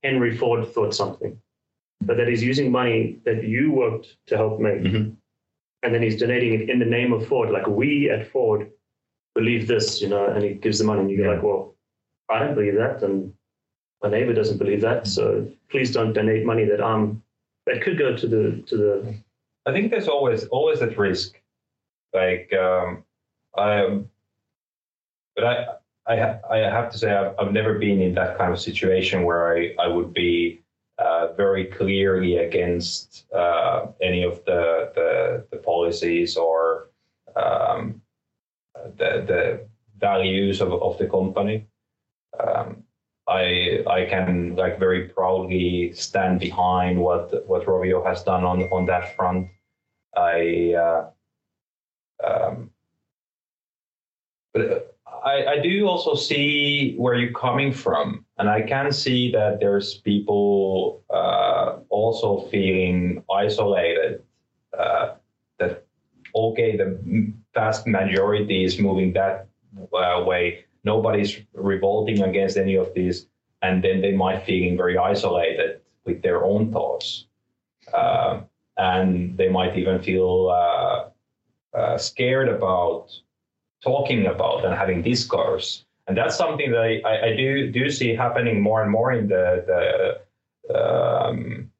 Henry 0.03 0.37
Ford 0.37 0.66
thought 0.68 0.95
something, 0.95 1.41
but 2.03 2.16
that 2.18 2.28
he's 2.28 2.43
using 2.43 2.70
money 2.70 3.18
that 3.24 3.45
you 3.45 3.72
worked 3.72 4.16
to 4.26 4.37
help 4.37 4.61
make, 4.61 4.80
Mhm. 4.82 5.16
and 5.82 5.95
then 5.95 6.03
he's 6.03 6.18
donating 6.20 6.61
it 6.61 6.68
in 6.68 6.78
the 6.78 6.85
name 6.85 7.12
of 7.12 7.26
Ford. 7.26 7.51
Like 7.51 7.66
we 7.66 8.11
at 8.11 8.26
Ford 8.28 8.70
believe 9.35 9.66
this, 9.66 10.03
you 10.03 10.09
know, 10.09 10.26
and 10.26 10.45
he 10.45 10.55
gives 10.55 10.78
the 10.78 10.85
money, 10.85 11.01
and 11.01 11.11
you're 11.11 11.26
Yeah. 11.26 11.32
like, 11.35 11.43
well, 11.43 11.74
I 12.28 12.39
don't 12.39 12.55
believe 12.55 12.74
that, 12.74 13.03
and 13.03 13.32
my 14.03 14.11
neighbor 14.11 14.35
doesn't 14.35 14.59
believe 14.59 14.82
that, 14.82 15.07
so 15.07 15.51
please 15.70 15.91
don't 15.93 16.12
donate 16.12 16.45
money 16.45 16.64
that 16.66 16.82
I'm 16.82 17.22
that 17.66 17.80
could 17.80 17.97
go 17.97 18.14
to 18.14 18.26
the 18.26 18.62
to 18.66 18.76
the 18.76 19.14
I 19.66 19.72
think 19.72 19.91
there's 19.91 20.09
always 20.09 20.45
always 20.49 20.80
that 20.80 20.99
risk. 20.99 21.41
Like 22.12 22.53
um, 22.53 23.03
I, 23.57 24.01
but 25.37 25.45
I 25.45 25.67
I 26.07 26.39
I 26.51 26.57
have 26.59 26.91
to 26.93 26.99
say 26.99 27.13
I've, 27.13 27.35
I've 27.39 27.53
never 27.53 27.79
been 27.79 28.01
in 28.01 28.15
that 28.15 28.37
kind 28.39 28.53
of 28.53 28.61
situation 28.61 29.25
where 29.25 29.57
I 29.57 29.75
I 29.79 29.89
would 29.89 30.13
be 30.13 30.63
uh, 30.99 31.33
very 31.37 31.67
clearly 31.67 32.37
against 32.39 33.27
uh, 33.33 33.87
any 34.03 34.23
of 34.23 34.45
the 34.45 34.93
the, 34.95 35.47
the 35.51 35.57
policies 35.59 36.37
or 36.37 36.91
um, 37.37 38.03
the 38.97 39.25
the 39.27 39.69
values 39.99 40.61
of, 40.61 40.73
of 40.73 40.99
the 40.99 41.09
company. 41.09 41.67
Um, 42.39 42.85
I 43.27 43.83
I 43.87 44.05
can 44.05 44.57
like 44.57 44.79
very 44.79 45.09
proudly 45.09 45.93
stand 45.95 46.41
behind 46.41 47.01
what 47.01 47.47
what 47.49 47.65
Rovio 47.67 48.05
has 48.05 48.23
done 48.23 48.45
on 48.45 48.65
on 48.65 48.87
that 48.87 49.17
front. 49.17 49.49
I 50.17 50.75
uh, 50.75 51.11
um, 52.23 52.71
but 54.55 54.97
I, 55.25 55.47
I 55.47 55.59
do 55.59 55.87
also 55.87 56.15
see 56.15 56.95
where 56.97 57.15
you're 57.15 57.33
coming 57.33 57.73
from, 57.73 58.25
and 58.39 58.49
I 58.49 58.63
can 58.63 58.93
see 58.93 59.33
that 59.33 59.59
there's 59.59 59.95
people 59.95 61.03
uh, 61.11 61.79
also 61.89 62.49
feeling 62.51 63.25
isolated. 63.31 64.23
Uh, 64.79 65.15
that 65.59 65.85
okay, 66.35 66.77
the 66.77 67.33
vast 67.53 67.87
majority 67.87 68.65
is 68.65 68.79
moving 68.79 69.13
that 69.15 69.49
uh, 69.93 70.23
way. 70.25 70.65
Nobody's 70.85 71.39
revolting 71.55 72.23
against 72.23 72.57
any 72.57 72.77
of 72.77 72.93
these, 72.95 73.27
and 73.63 73.83
then 73.83 74.01
they 74.01 74.13
might 74.13 74.45
feeling 74.45 74.77
very 74.77 74.99
isolated 74.99 75.81
with 76.05 76.23
their 76.23 76.45
own 76.45 76.71
thoughts, 76.71 77.27
uh, 77.93 78.41
and 78.77 79.37
they 79.37 79.49
might 79.49 79.77
even 79.77 80.03
feel 80.03 80.51
uh, 80.51 81.09
uh, 81.77 81.99
scared 81.99 82.49
about 82.49 83.11
talking 83.85 84.26
about 84.26 84.64
and 84.64 84.74
having 84.74 85.03
discourse. 85.03 85.85
And 86.07 86.16
that's 86.16 86.37
something 86.37 86.70
that 86.72 86.80
I, 86.80 87.01
I, 87.09 87.26
I 87.28 87.37
do 87.37 87.70
do 87.70 87.91
see 87.91 88.14
happening 88.14 88.61
more 88.61 88.82
and 88.82 88.91
more 88.91 89.12
in 89.12 89.28
the 89.28 89.47
the 89.70 90.74
um, 90.74 91.70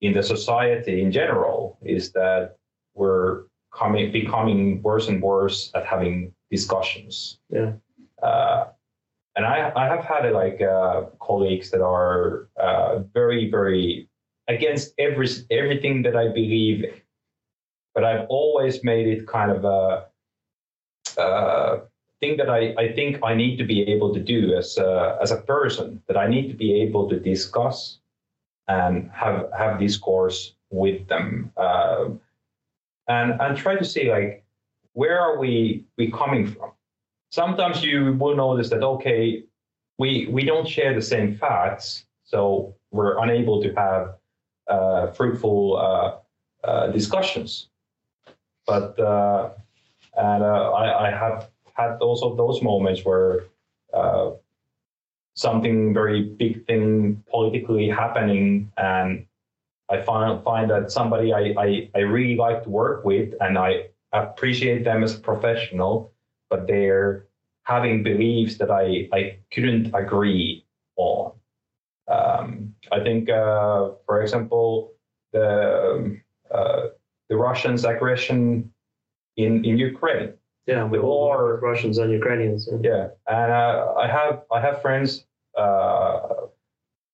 in 0.00 0.12
the 0.12 0.22
society 0.22 1.02
in 1.02 1.10
general. 1.10 1.78
Is 1.82 2.12
that 2.12 2.56
we're 2.94 3.44
coming 3.74 4.12
becoming 4.12 4.82
worse 4.82 5.08
and 5.08 5.22
worse 5.22 5.70
at 5.74 5.86
having 5.86 6.32
discussions. 6.50 7.38
Yeah. 7.50 7.72
Uh, 8.22 8.66
and 9.36 9.46
I, 9.46 9.72
I 9.76 9.86
have 9.86 10.04
had 10.04 10.32
like 10.32 10.60
uh, 10.60 11.02
colleagues 11.20 11.70
that 11.70 11.80
are 11.80 12.48
uh, 12.60 13.00
very 13.14 13.50
very 13.50 14.08
against 14.48 14.94
every 14.98 15.28
everything 15.50 16.02
that 16.02 16.16
I 16.16 16.28
believe 16.28 16.84
in, 16.84 16.94
but 17.94 18.04
I've 18.04 18.26
always 18.28 18.82
made 18.82 19.06
it 19.06 19.26
kind 19.26 19.50
of 19.52 19.64
a 19.64 19.68
uh, 19.68 20.04
thing 22.20 22.36
that 22.36 22.50
I, 22.50 22.74
I 22.78 22.92
think 22.92 23.18
I 23.22 23.34
need 23.34 23.56
to 23.58 23.64
be 23.64 23.82
able 23.82 24.12
to 24.14 24.20
do 24.20 24.54
as 24.54 24.76
a, 24.78 25.18
as 25.22 25.30
a 25.30 25.36
person 25.36 26.02
that 26.08 26.16
I 26.16 26.26
need 26.26 26.48
to 26.48 26.54
be 26.54 26.80
able 26.82 27.08
to 27.10 27.18
discuss 27.18 27.98
and 28.66 29.10
have 29.12 29.46
have 29.56 29.78
discourse 29.78 30.54
with 30.70 31.06
them. 31.08 31.52
Uh, 31.56 32.10
and 33.08 33.40
and 33.40 33.56
try 33.56 33.76
to 33.76 33.84
see 33.84 34.10
like 34.10 34.44
where 34.92 35.18
are 35.20 35.38
we 35.38 35.84
we 35.96 36.10
coming 36.10 36.46
from? 36.46 36.72
Sometimes 37.30 37.82
you 37.82 38.12
will 38.14 38.36
notice 38.36 38.68
that 38.70 38.82
okay 38.82 39.44
we 39.98 40.26
we 40.26 40.44
don't 40.44 40.68
share 40.68 40.94
the 40.94 41.02
same 41.02 41.36
facts 41.36 42.04
so 42.24 42.74
we're 42.90 43.18
unable 43.22 43.62
to 43.62 43.72
have 43.74 44.14
uh, 44.68 45.06
fruitful 45.12 45.76
uh, 45.78 46.66
uh 46.66 46.88
discussions. 46.88 47.68
But 48.66 49.00
uh, 49.00 49.50
and 50.18 50.42
uh, 50.42 50.72
I, 50.72 51.08
I, 51.08 51.10
have 51.10 51.48
had 51.74 51.98
also 52.00 52.34
those 52.34 52.60
moments 52.60 53.04
where 53.04 53.44
uh, 53.94 54.32
something 55.34 55.94
very 55.94 56.22
big 56.22 56.66
thing 56.66 57.22
politically 57.30 57.88
happening, 57.88 58.72
and 58.76 59.26
I 59.88 60.02
find 60.02 60.42
find 60.42 60.70
that 60.70 60.90
somebody 60.90 61.32
I, 61.32 61.54
I, 61.56 61.90
I 61.94 62.00
really 62.00 62.36
like 62.36 62.64
to 62.64 62.70
work 62.70 63.04
with, 63.04 63.32
and 63.40 63.56
I 63.56 63.90
appreciate 64.12 64.82
them 64.84 65.04
as 65.04 65.14
a 65.14 65.20
professional, 65.20 66.12
but 66.50 66.66
they're 66.66 67.26
having 67.62 68.02
beliefs 68.02 68.58
that 68.58 68.70
I, 68.70 69.08
I 69.12 69.38
couldn't 69.52 69.94
agree 69.94 70.64
on. 70.96 71.32
Um, 72.08 72.74
I 72.90 73.00
think, 73.00 73.28
uh, 73.28 73.90
for 74.06 74.22
example, 74.22 74.94
the 75.32 76.18
uh, 76.50 76.80
the 77.28 77.36
Russians' 77.36 77.84
aggression 77.84 78.72
in 79.38 79.64
in 79.64 79.78
Ukraine. 79.78 80.34
Yeah, 80.66 80.84
with 80.84 81.00
all 81.00 81.34
Russians 81.68 81.96
and 81.96 82.12
Ukrainians. 82.12 82.68
Yeah, 82.70 82.78
yeah. 82.90 83.06
and 83.36 83.50
uh, 83.52 83.94
I 84.04 84.06
have 84.06 84.34
I 84.56 84.60
have 84.60 84.82
friends 84.82 85.24
uh, 85.56 86.18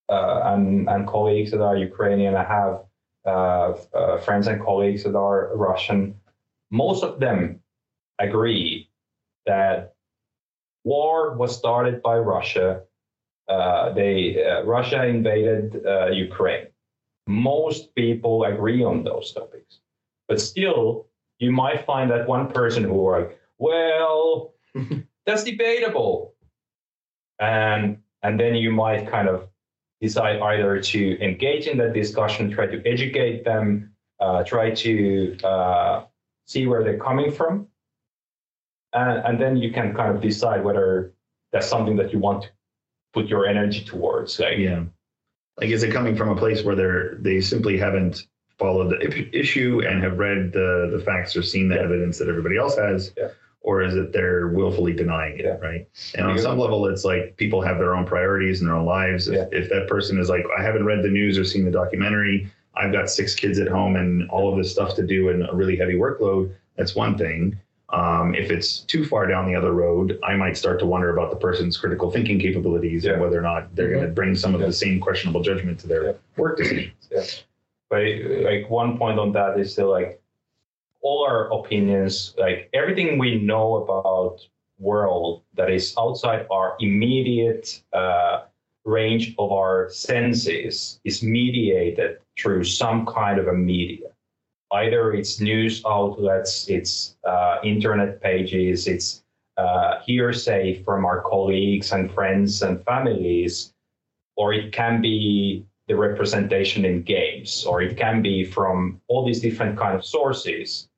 uh, 0.09 0.41
and 0.53 0.89
and 0.89 1.07
colleagues 1.07 1.51
that 1.53 1.62
are 1.62 1.77
Ukrainian. 1.77 2.35
I 2.35 2.47
have 2.59 2.75
uh, 3.27 3.75
uh, 3.95 4.18
friends 4.18 4.49
and 4.49 4.61
colleagues 4.61 5.05
that 5.05 5.16
are 5.16 5.41
Russian. 5.55 6.01
Most 6.70 7.05
of 7.05 7.20
them 7.20 7.61
agree 8.18 8.91
that 9.47 9.95
war 10.83 11.37
was 11.37 11.57
started 11.57 12.03
by 12.03 12.16
Russia. 12.18 12.83
Uh, 13.49 13.93
they 13.93 14.16
Russia 14.64 15.07
invaded 15.07 15.66
Ukraine. 16.29 16.66
Most 17.27 17.95
people 17.95 18.45
agree 18.45 18.83
on 18.83 19.05
those 19.05 19.33
topics, 19.33 19.72
but 20.29 20.41
still 20.41 21.07
you 21.39 21.53
might 21.53 21.85
find 21.85 22.11
that 22.11 22.26
one 22.26 22.51
person 22.51 22.85
who 22.85 23.07
are 23.07 23.20
like, 23.20 23.39
well, 23.59 24.55
that's 25.26 25.45
debatable. 25.45 26.35
And 27.41 27.99
and 28.22 28.41
then 28.41 28.55
you 28.55 28.72
might 28.72 29.11
kind 29.11 29.28
of 29.28 29.49
decide 30.01 30.41
either 30.41 30.80
to 30.80 31.22
engage 31.22 31.66
in 31.66 31.78
that 31.78 31.93
discussion, 31.93 32.51
try 32.51 32.66
to 32.66 32.82
educate 32.87 33.45
them, 33.45 33.95
uh, 34.20 34.43
try 34.45 34.70
to 34.70 35.37
uh, 35.45 36.05
see 36.47 36.66
where 36.66 36.82
they're 36.82 36.99
coming 36.99 37.30
from. 37.30 37.66
And, 38.93 39.18
and 39.26 39.41
then 39.41 39.57
you 39.57 39.72
can 39.72 39.95
kind 39.95 40.14
of 40.14 40.22
decide 40.22 40.64
whether 40.64 41.12
that's 41.53 41.66
something 41.66 41.97
that 41.97 42.12
you 42.12 42.18
want 42.18 42.43
to 42.45 42.49
put 43.12 43.26
your 43.26 43.47
energy 43.47 43.85
towards. 43.85 44.39
Like, 44.39 44.59
yeah. 44.59 44.85
Like, 45.59 45.70
is 45.70 45.82
it 45.82 45.93
coming 45.93 46.16
from 46.16 46.30
a 46.30 46.37
place 46.37 46.64
where 46.64 46.74
they're, 46.74 47.16
they 47.20 47.41
simply 47.41 47.78
haven't 47.78 48.26
followed 48.59 48.91
the 48.91 49.37
issue 49.37 49.83
and 49.87 50.03
have 50.03 50.19
read 50.19 50.53
the, 50.53 50.91
the 50.97 51.03
facts 51.05 51.37
or 51.37 51.43
seen 51.43 51.69
the 51.69 51.77
yeah. 51.77 51.83
evidence 51.83 52.19
that 52.19 52.29
everybody 52.29 52.57
else 52.57 52.77
has? 52.77 53.13
Yeah. 53.17 53.29
Or 53.63 53.83
is 53.83 53.95
it 53.95 54.13
they're 54.13 54.49
willfully 54.49 54.93
denying 54.93 55.39
it, 55.39 55.47
yeah. 55.47 55.57
right? 55.57 55.89
And 56.15 56.27
on 56.27 56.39
some 56.39 56.59
level, 56.59 56.87
it's 56.87 57.05
like 57.05 57.37
people 57.39 57.63
have 57.63 57.79
their 57.79 57.95
own 57.95 58.05
priorities 58.05 58.61
and 58.61 58.69
their 58.69 58.77
own 58.77 58.85
lives. 58.85 59.27
If, 59.27 59.49
if 59.53 59.71
that 59.71 59.89
person 59.89 60.21
is 60.21 60.29
like, 60.29 60.45
I 60.59 60.63
haven't 60.63 60.85
read 60.85 61.03
the 61.03 61.09
news 61.09 61.39
or 61.39 61.45
seen 61.45 61.65
the 61.65 61.71
documentary, 61.71 62.51
I've 62.77 62.93
got 62.93 63.09
six 63.09 63.35
kids 63.35 63.59
at 63.59 63.69
home 63.69 63.97
and 63.97 64.29
all 64.31 64.51
of 64.51 64.59
this 64.59 64.71
stuff 64.71 64.95
to 64.97 65.07
do 65.07 65.31
and 65.31 65.49
a 65.49 65.55
really 65.55 65.77
heavy 65.77 65.95
workload, 65.95 66.55
that's 66.77 66.95
one 66.95 67.17
thing. 67.17 67.59
Um, 67.91 68.35
if 68.35 68.51
it's 68.51 68.81
too 68.81 69.05
far 69.05 69.27
down 69.27 69.47
the 69.47 69.55
other 69.55 69.73
road, 69.73 70.19
I 70.25 70.35
might 70.35 70.57
start 70.57 70.81
to 70.81 70.87
wonder 70.87 71.11
about 71.11 71.31
the 71.31 71.37
person's 71.37 71.77
critical 71.77 72.11
thinking 72.11 72.41
capabilities 72.41 73.05
yeah. 73.05 73.13
and 73.13 73.23
whether 73.23 73.39
or 73.39 73.43
not 73.43 73.75
they're 73.75 73.87
mm-hmm. 73.87 73.95
going 73.95 74.07
to 74.09 74.13
bring 74.13 74.35
some 74.35 74.55
of 74.55 74.61
yeah. 74.61 74.67
the 74.67 74.73
same 74.73 75.01
questionable 75.01 75.43
judgment 75.43 75.79
to 75.81 75.87
their 75.87 76.05
yeah. 76.05 76.13
work 76.37 76.59
decisions. 76.59 77.45
But 77.91 78.03
like 78.43 78.68
one 78.68 78.99
point 78.99 79.18
on 79.18 79.32
that 79.32 79.59
is 79.59 79.76
that 79.76 79.87
like 79.87 80.20
all 81.03 81.24
our 81.24 81.53
opinions, 81.53 82.35
like 82.39 82.70
everything 82.72 83.18
we 83.18 83.39
know 83.41 83.76
about 83.76 84.41
world 84.78 85.43
that 85.55 85.70
is 85.70 85.95
outside 85.99 86.47
our 86.51 86.76
immediate 86.80 87.82
uh, 87.93 88.43
range 88.85 89.35
of 89.39 89.53
our 89.53 89.89
senses 89.91 91.01
is 91.05 91.22
mediated 91.22 92.18
through 92.39 92.64
some 92.64 93.07
kind 93.07 93.39
of 93.39 93.49
a 93.49 93.53
media. 93.53 94.09
Either 94.72 95.12
it's 95.12 95.41
news 95.41 95.82
outlets, 95.87 96.68
it's 96.68 97.16
uh, 97.24 97.59
internet 97.62 98.20
pages, 98.20 98.89
it's 98.89 99.22
uh, 99.57 100.01
hearsay 100.05 100.82
from 100.82 101.05
our 101.05 101.22
colleagues 101.22 101.93
and 101.93 102.12
friends 102.12 102.62
and 102.62 102.85
families, 102.85 103.72
or 104.37 104.53
it 104.53 104.72
can 104.72 105.01
be 105.01 105.64
the 105.89 105.97
representation 105.97 106.85
in 106.85 107.03
games, 107.03 107.64
or 107.64 107.82
it 107.82 107.97
can 107.97 108.22
be 108.22 108.45
from 108.45 109.01
all 109.09 109.26
these 109.26 109.41
different 109.41 109.78
kind 109.78 109.95
of 109.97 110.05
sources. 110.05 110.89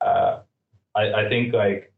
Uh, 0.00 0.40
I, 0.94 1.12
I, 1.12 1.28
think 1.28 1.54
like 1.54 1.92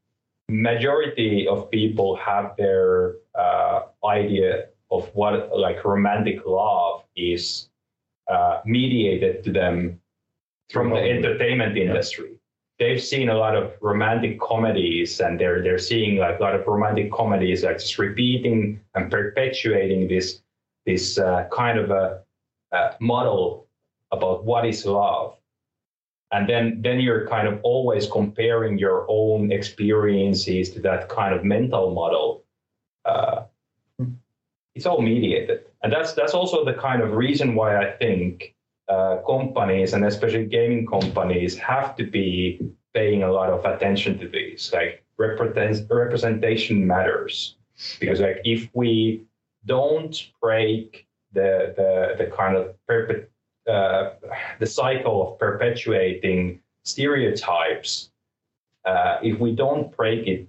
majority 0.48 1.48
of 1.48 1.70
people 1.70 2.16
have 2.16 2.54
their 2.56 3.14
uh, 3.34 3.80
idea 4.04 4.66
of 4.90 5.10
what 5.14 5.56
like 5.56 5.84
romantic 5.84 6.40
love 6.46 7.04
is 7.16 7.68
uh, 8.28 8.60
mediated 8.64 9.42
to 9.44 9.52
them 9.52 10.00
from 10.70 10.90
the 10.90 11.00
entertainment 11.00 11.76
industry. 11.76 12.30
Yeah. 12.30 12.34
They've 12.78 13.02
seen 13.02 13.28
a 13.30 13.34
lot 13.34 13.56
of 13.56 13.72
romantic 13.80 14.38
comedies, 14.38 15.20
and 15.20 15.40
they're 15.40 15.62
they're 15.62 15.78
seeing 15.78 16.18
like 16.18 16.38
a 16.38 16.42
lot 16.42 16.54
of 16.54 16.66
romantic 16.66 17.10
comedies, 17.10 17.64
like 17.64 17.78
just 17.78 17.98
repeating 17.98 18.80
and 18.94 19.10
perpetuating 19.10 20.06
this 20.08 20.42
this 20.88 21.18
uh, 21.18 21.46
kind 21.52 21.78
of 21.78 21.90
a, 21.90 22.22
a, 22.72 22.96
model 22.98 23.68
about 24.10 24.42
what 24.44 24.66
is 24.66 24.86
love. 24.86 25.36
And 26.32 26.48
then 26.48 26.80
then 26.82 26.98
you're 27.00 27.26
kind 27.28 27.46
of 27.46 27.60
always 27.62 28.06
comparing 28.06 28.78
your 28.78 29.06
own 29.08 29.52
experiences 29.52 30.70
to 30.72 30.80
that 30.80 31.08
kind 31.08 31.34
of 31.34 31.44
mental 31.44 31.90
model. 32.00 32.44
Uh, 33.04 33.44
it's 34.74 34.86
all 34.86 35.02
mediated. 35.02 35.60
And 35.82 35.92
that's 35.92 36.12
that's 36.14 36.34
also 36.34 36.64
the 36.64 36.74
kind 36.74 37.02
of 37.02 37.12
reason 37.12 37.54
why 37.54 37.70
i 37.84 37.88
think 38.02 38.54
uh, 38.94 39.16
companies 39.26 39.92
and 39.94 40.04
especially 40.04 40.46
gaming 40.46 40.86
companies 40.86 41.52
have 41.58 41.94
to 41.98 42.04
be 42.04 42.58
paying 42.94 43.22
a 43.22 43.30
lot 43.38 43.50
of 43.50 43.60
attention 43.64 44.18
to 44.18 44.26
this 44.28 44.72
like 44.72 45.04
represent, 45.18 45.86
representation 45.90 46.86
matters. 46.86 47.56
Because 48.00 48.20
like 48.20 48.40
if 48.44 48.68
we 48.72 49.27
don't 49.68 50.14
break 50.40 51.06
the 51.32 51.50
the, 51.78 52.24
the 52.24 52.30
kind 52.36 52.56
of 52.56 52.74
perpet, 52.86 53.30
uh, 53.70 54.10
the 54.58 54.66
cycle 54.66 55.16
of 55.22 55.38
perpetuating 55.38 56.60
stereotypes. 56.82 58.10
Uh, 58.84 59.18
if 59.22 59.38
we 59.38 59.54
don't 59.54 59.94
break 59.96 60.26
it 60.26 60.48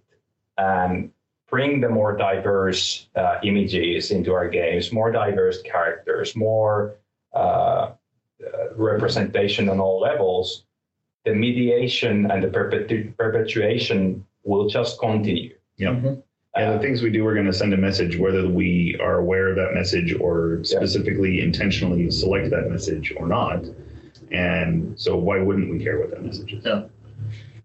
and 0.58 1.12
bring 1.50 1.82
the 1.82 1.90
more 1.90 2.16
diverse 2.16 3.08
uh, 3.16 3.38
images 3.44 4.12
into 4.12 4.34
our 4.34 4.48
games, 4.48 4.92
more 4.92 5.12
diverse 5.12 5.62
characters, 5.64 6.36
more 6.36 6.96
uh, 7.34 7.38
uh, 7.38 7.92
representation 8.76 9.68
on 9.68 9.80
all 9.80 10.00
levels, 10.00 10.64
the 11.26 11.34
mediation 11.34 12.32
and 12.32 12.44
the 12.44 12.48
perpetu- 12.48 13.16
perpetuation 13.18 14.26
will 14.44 14.70
just 14.70 15.00
continue. 15.00 15.54
Yeah. 15.78 15.90
Mhm. 15.90 16.24
And 16.56 16.74
the 16.74 16.80
things 16.80 17.02
we 17.02 17.12
do, 17.12 17.24
we're 17.24 17.36
going 17.36 17.46
to 17.46 17.54
send 17.54 17.74
a 17.74 17.78
message, 17.78 18.18
whether 18.18 18.48
we 18.48 18.98
are 19.02 19.20
aware 19.20 19.50
of 19.50 19.56
that 19.58 19.74
message 19.74 20.16
or 20.20 20.64
specifically 20.64 21.42
intentionally 21.42 22.10
select 22.10 22.50
that 22.50 22.70
message 22.70 23.14
or 23.18 23.28
not. 23.28 23.64
And 24.32 25.00
so, 25.00 25.16
why 25.16 25.40
wouldn't 25.40 25.70
we 25.72 25.84
care 25.84 26.00
what 26.00 26.10
that 26.12 26.24
message 26.24 26.54
is? 26.54 26.66
Yeah. 26.66 26.84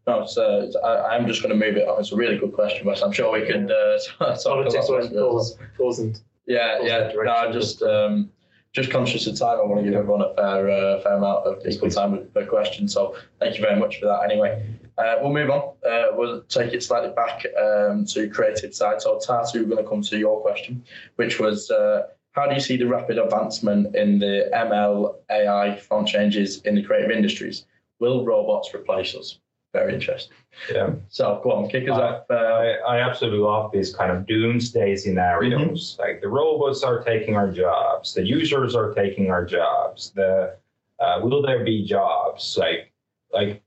No, 0.06 0.20
it's, 0.20 0.36
uh, 0.36 0.62
it's, 0.66 0.76
I, 0.76 1.16
I'm 1.16 1.26
just 1.26 1.42
going 1.42 1.58
to 1.58 1.66
move 1.66 1.76
it 1.78 1.88
on. 1.88 1.98
It's 1.98 2.12
a 2.12 2.16
really 2.16 2.36
good 2.36 2.52
question, 2.52 2.86
Wes. 2.86 3.00
I'm 3.00 3.12
sure 3.12 3.32
we 3.32 3.46
could 3.46 3.70
uh, 3.70 3.98
talk 4.18 4.38
a 4.38 4.42
Politics 4.42 4.74
lot 4.74 4.90
always 4.90 5.06
about 5.06 5.18
falls, 5.18 5.58
falls 5.78 5.98
in. 5.98 6.14
Yeah, 6.46 6.78
goes 6.78 6.88
yeah. 6.88 6.98
that 7.00 7.14
No, 7.16 7.22
direction. 7.22 7.52
just 7.52 7.82
um, 7.82 8.30
just 8.72 8.90
conscious 8.90 9.26
of 9.26 9.38
time. 9.38 9.58
I 9.58 9.62
want 9.64 9.82
to 9.82 9.90
give 9.90 9.98
everyone 9.98 10.20
a 10.20 10.34
fair 10.34 10.68
uh, 10.68 11.00
fair 11.00 11.14
amount 11.14 11.46
of 11.46 11.66
equal 11.66 11.88
time 11.90 12.12
with 12.12 12.34
per 12.34 12.44
question. 12.44 12.86
So 12.86 13.16
thank 13.40 13.56
you 13.56 13.62
very 13.62 13.80
much 13.80 13.98
for 13.98 14.06
that. 14.06 14.24
Anyway, 14.30 14.62
uh, 14.98 15.16
we'll 15.20 15.32
move 15.32 15.50
on. 15.50 15.74
Uh, 15.88 16.06
we'll 16.12 16.42
take 16.42 16.72
it 16.72 16.82
slightly 16.82 17.10
back 17.10 17.44
um, 17.60 18.04
to 18.06 18.28
creative 18.28 18.74
side. 18.74 19.00
So 19.02 19.18
Tatu, 19.18 19.60
we're 19.60 19.74
going 19.74 19.82
to 19.82 19.88
come 19.88 20.02
to 20.02 20.18
your 20.18 20.40
question, 20.40 20.84
which 21.16 21.38
was. 21.40 21.70
Uh, 21.70 22.08
how 22.32 22.48
do 22.48 22.54
you 22.54 22.60
see 22.60 22.76
the 22.76 22.86
rapid 22.86 23.16
advancement 23.16 23.94
in 23.94 24.18
the 24.18 24.50
ML 24.52 25.14
AI 25.30 25.76
font 25.76 26.08
changes 26.08 26.60
in 26.62 26.74
the 26.74 26.82
creative 26.82 27.12
industries? 27.12 27.64
Will 28.00 28.24
robots 28.24 28.74
replace 28.74 29.14
us? 29.14 29.38
Very 29.74 29.94
interesting. 29.94 30.36
Yeah. 30.72 30.90
So 31.08 31.40
go 31.42 31.50
on, 31.50 31.68
kick 31.68 31.88
us 31.88 31.98
off. 31.98 32.24
Uh, 32.30 32.34
I, 32.34 32.66
I 32.88 33.00
absolutely 33.00 33.40
love 33.40 33.72
these 33.72 33.92
kind 33.92 34.12
of 34.12 34.24
doomsday 34.24 34.94
scenarios. 34.94 35.96
Like 35.98 36.20
the 36.20 36.28
robots 36.28 36.84
are 36.84 37.02
taking 37.02 37.34
our 37.34 37.50
jobs, 37.50 38.14
the 38.14 38.24
users 38.24 38.76
are 38.76 38.94
taking 38.94 39.32
our 39.32 39.44
jobs. 39.44 40.12
The 40.14 40.56
uh, 41.00 41.18
will 41.22 41.42
there 41.42 41.64
be 41.64 41.84
jobs? 41.84 42.56
Like 42.56 42.92
like 43.32 43.63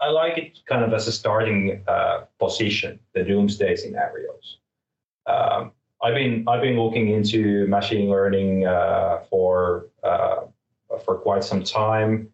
I 0.00 0.10
like 0.10 0.36
it 0.38 0.58
kind 0.66 0.84
of 0.84 0.92
as 0.92 1.08
a 1.08 1.12
starting 1.12 1.82
uh, 1.88 2.24
position. 2.38 3.00
The 3.14 3.24
doomsday 3.24 3.76
scenarios. 3.76 4.58
Um, 5.26 5.72
I've 6.02 6.14
been 6.14 6.44
I've 6.46 6.62
been 6.62 6.78
looking 6.78 7.10
into 7.10 7.66
machine 7.66 8.10
learning 8.10 8.66
uh, 8.66 9.20
for 9.30 9.86
uh, 10.02 10.42
for 11.04 11.16
quite 11.16 11.44
some 11.44 11.64
time. 11.64 12.28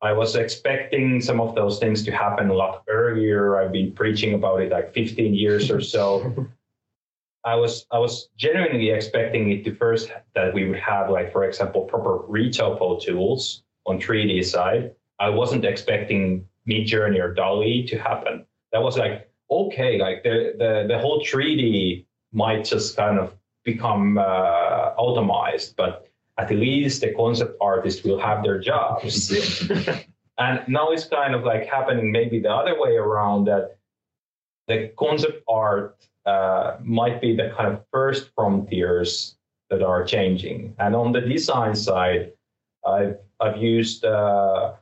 I 0.00 0.12
was 0.12 0.36
expecting 0.36 1.20
some 1.20 1.40
of 1.40 1.54
those 1.54 1.78
things 1.78 2.04
to 2.04 2.12
happen 2.12 2.50
a 2.50 2.54
lot 2.54 2.84
earlier. 2.88 3.58
I've 3.58 3.72
been 3.72 3.92
preaching 3.92 4.34
about 4.34 4.60
it 4.60 4.70
like 4.70 4.92
15 4.92 5.34
years 5.34 5.70
or 5.70 5.80
so. 5.80 6.46
I 7.44 7.56
was 7.56 7.86
I 7.90 7.98
was 7.98 8.28
genuinely 8.36 8.90
expecting 8.90 9.50
it 9.50 9.64
to 9.64 9.74
first 9.74 10.10
that 10.34 10.54
we 10.54 10.66
would 10.68 10.78
have 10.78 11.10
like 11.10 11.32
for 11.32 11.44
example 11.44 11.82
proper 11.82 12.20
retopo 12.28 13.00
tools 13.02 13.62
on 13.86 14.00
3D 14.00 14.44
side. 14.44 14.92
I 15.18 15.28
wasn't 15.28 15.64
expecting 15.64 16.46
Midjourney 16.68 17.20
or 17.20 17.34
DALL-E 17.34 17.86
to 17.88 17.98
happen. 17.98 18.46
That 18.72 18.82
was 18.82 18.98
like 18.98 19.28
okay, 19.50 19.98
like 19.98 20.22
the 20.22 20.54
the 20.58 20.86
the 20.88 20.98
whole 20.98 21.20
3D 21.20 22.06
might 22.32 22.64
just 22.64 22.96
kind 22.96 23.18
of 23.18 23.34
become 23.64 24.18
uh, 24.18 24.94
automized, 24.96 25.74
but 25.76 26.06
at 26.38 26.50
least 26.50 27.00
the 27.00 27.14
concept 27.14 27.56
artists 27.60 28.04
will 28.04 28.18
have 28.18 28.42
their 28.42 28.58
jobs. 28.58 29.30
and 30.38 30.60
now 30.68 30.90
it's 30.90 31.04
kind 31.06 31.34
of 31.34 31.44
like 31.44 31.66
happening 31.66 32.10
maybe 32.10 32.40
the 32.40 32.50
other 32.50 32.78
way 32.78 32.96
around 32.96 33.44
that 33.44 33.76
the 34.66 34.90
concept 34.98 35.42
art 35.48 35.96
uh, 36.26 36.76
might 36.82 37.20
be 37.20 37.36
the 37.36 37.52
kind 37.56 37.72
of 37.72 37.84
first 37.92 38.30
frontiers 38.34 39.36
that 39.70 39.82
are 39.82 40.04
changing. 40.04 40.74
And 40.78 40.94
on 40.96 41.12
the 41.12 41.20
design 41.20 41.74
side, 41.74 42.32
I've, 42.86 43.16
I've 43.40 43.58
used 43.58 44.04
uh, 44.04 44.72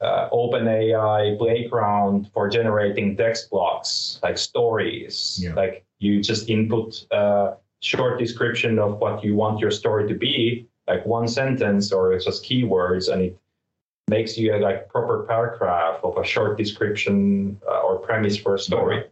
uh, 0.00 0.28
OpenAI 0.30 1.38
Playground 1.38 2.30
for 2.32 2.48
generating 2.48 3.16
text 3.16 3.50
blocks, 3.50 4.18
like 4.22 4.38
stories. 4.38 5.38
Yeah. 5.42 5.54
Like 5.54 5.84
you 5.98 6.22
just 6.22 6.48
input 6.48 7.06
a 7.10 7.54
short 7.80 8.18
description 8.18 8.78
of 8.78 8.98
what 8.98 9.24
you 9.24 9.34
want 9.34 9.60
your 9.60 9.70
story 9.70 10.08
to 10.08 10.14
be, 10.14 10.68
like 10.86 11.04
one 11.06 11.28
sentence 11.28 11.92
or 11.92 12.16
just 12.18 12.44
keywords, 12.44 13.12
and 13.12 13.22
it 13.22 13.38
makes 14.08 14.36
you 14.36 14.54
a 14.54 14.58
like 14.58 14.88
proper 14.88 15.24
paragraph 15.28 16.00
of 16.04 16.16
a 16.16 16.24
short 16.24 16.58
description 16.58 17.60
uh, 17.68 17.80
or 17.80 17.98
premise 17.98 18.36
for 18.36 18.54
a 18.54 18.58
story. 18.58 19.04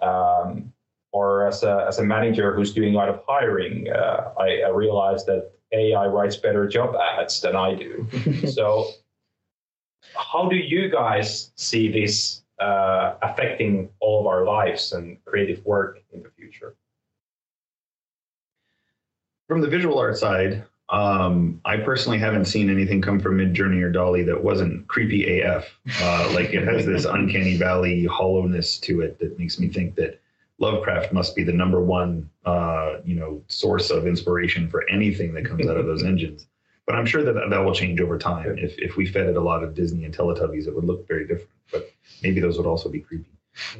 Um, 0.00 0.72
or 1.10 1.46
as 1.46 1.62
a, 1.62 1.86
as 1.88 1.98
a 1.98 2.04
manager 2.04 2.54
who's 2.54 2.72
doing 2.72 2.94
a 2.94 2.96
lot 2.96 3.08
of 3.08 3.22
hiring, 3.26 3.90
uh, 3.90 4.32
I, 4.38 4.60
I 4.66 4.68
realized 4.68 5.26
that 5.26 5.52
AI 5.72 6.06
writes 6.06 6.36
better 6.36 6.68
job 6.68 6.94
ads 6.94 7.40
than 7.40 7.56
I 7.56 7.74
do. 7.74 8.06
so, 8.52 8.88
how 10.14 10.48
do 10.48 10.56
you 10.56 10.90
guys 10.90 11.52
see 11.56 11.90
this 11.90 12.42
uh, 12.58 13.14
affecting 13.22 13.88
all 14.00 14.20
of 14.20 14.26
our 14.26 14.44
lives 14.44 14.92
and 14.92 15.22
creative 15.24 15.64
work 15.64 16.02
in 16.12 16.22
the 16.22 16.30
future? 16.30 16.74
From 19.46 19.60
the 19.60 19.68
visual 19.68 19.98
art 19.98 20.18
side, 20.18 20.64
um, 20.90 21.60
I 21.64 21.76
personally 21.78 22.18
haven't 22.18 22.46
seen 22.46 22.70
anything 22.70 23.02
come 23.02 23.20
from 23.20 23.38
Midjourney 23.38 23.82
or 23.82 23.90
DALL-E 23.90 24.22
that 24.22 24.42
wasn't 24.42 24.86
creepy 24.88 25.40
AF. 25.40 25.66
Uh, 26.00 26.30
like 26.34 26.54
it 26.54 26.66
has 26.66 26.86
this 26.86 27.04
uncanny 27.04 27.56
valley 27.56 28.06
hollowness 28.06 28.78
to 28.80 29.02
it 29.02 29.18
that 29.18 29.38
makes 29.38 29.58
me 29.58 29.68
think 29.68 29.94
that 29.96 30.20
Lovecraft 30.58 31.12
must 31.12 31.36
be 31.36 31.44
the 31.44 31.52
number 31.52 31.80
one, 31.80 32.28
uh, 32.44 32.96
you 33.04 33.14
know, 33.14 33.42
source 33.48 33.90
of 33.90 34.06
inspiration 34.06 34.68
for 34.68 34.88
anything 34.88 35.32
that 35.34 35.44
comes 35.44 35.66
out 35.68 35.76
of 35.76 35.86
those 35.86 36.02
engines. 36.04 36.46
But 36.88 36.96
I'm 36.96 37.04
sure 37.04 37.22
that 37.22 37.50
that 37.50 37.58
will 37.58 37.74
change 37.74 38.00
over 38.00 38.16
time. 38.16 38.56
If 38.58 38.78
if 38.78 38.96
we 38.96 39.04
fed 39.04 39.26
it 39.26 39.36
a 39.36 39.40
lot 39.42 39.62
of 39.62 39.74
Disney 39.74 40.06
and 40.06 40.16
Teletubbies, 40.16 40.66
it 40.66 40.74
would 40.74 40.84
look 40.84 41.06
very 41.06 41.26
different. 41.26 41.50
But 41.70 41.92
maybe 42.22 42.40
those 42.40 42.56
would 42.56 42.66
also 42.66 42.88
be 42.88 43.00
creepy. 43.00 43.28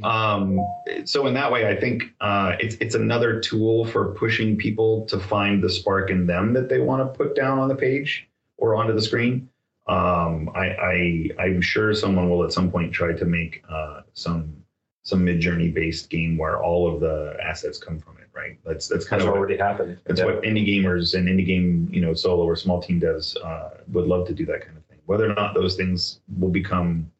Um, 0.02 0.60
so 1.06 1.26
in 1.26 1.32
that 1.32 1.50
way, 1.50 1.66
I 1.66 1.74
think 1.74 2.12
uh, 2.20 2.56
it's 2.60 2.74
it's 2.80 2.94
another 2.94 3.40
tool 3.40 3.86
for 3.86 4.12
pushing 4.12 4.58
people 4.58 5.06
to 5.06 5.18
find 5.18 5.64
the 5.64 5.70
spark 5.70 6.10
in 6.10 6.26
them 6.26 6.52
that 6.52 6.68
they 6.68 6.80
want 6.80 7.00
to 7.00 7.16
put 7.16 7.34
down 7.34 7.58
on 7.58 7.68
the 7.68 7.74
page 7.74 8.28
or 8.58 8.74
onto 8.74 8.92
the 8.92 9.00
screen. 9.00 9.48
Um, 9.86 10.50
I, 10.54 10.66
I 10.66 11.30
I'm 11.38 11.62
sure 11.62 11.94
someone 11.94 12.28
will 12.28 12.44
at 12.44 12.52
some 12.52 12.70
point 12.70 12.92
try 12.92 13.14
to 13.14 13.24
make 13.24 13.64
uh, 13.70 14.02
some 14.12 14.54
some 15.02 15.24
Midjourney 15.24 15.72
based 15.72 16.10
game 16.10 16.36
where 16.36 16.62
all 16.62 16.92
of 16.92 17.00
the 17.00 17.38
assets 17.42 17.78
come 17.78 17.98
from. 17.98 18.17
Right. 18.34 18.58
That's 18.64 18.86
that's 18.88 19.04
kind 19.06 19.20
Has 19.20 19.26
of 19.26 19.32
what, 19.32 19.38
already 19.38 19.56
happened. 19.56 19.98
that's 20.04 20.20
Yeah. 20.20 20.26
what 20.26 20.42
indie 20.42 20.66
gamers 20.66 21.16
and 21.18 21.28
indie 21.28 21.46
game 21.46 21.88
you 21.92 22.00
know 22.00 22.14
solo 22.14 22.44
or 22.44 22.54
small 22.56 22.80
team 22.80 23.00
devs 23.00 23.36
uh, 23.44 23.70
would 23.88 24.06
love 24.06 24.26
to 24.28 24.34
do 24.34 24.46
that 24.46 24.64
kind 24.64 24.76
of 24.76 24.84
thing. 24.86 24.98
Whether 25.06 25.28
or 25.30 25.34
not 25.34 25.54
those 25.54 25.74
things 25.76 26.20
will 26.38 26.50
become 26.50 27.10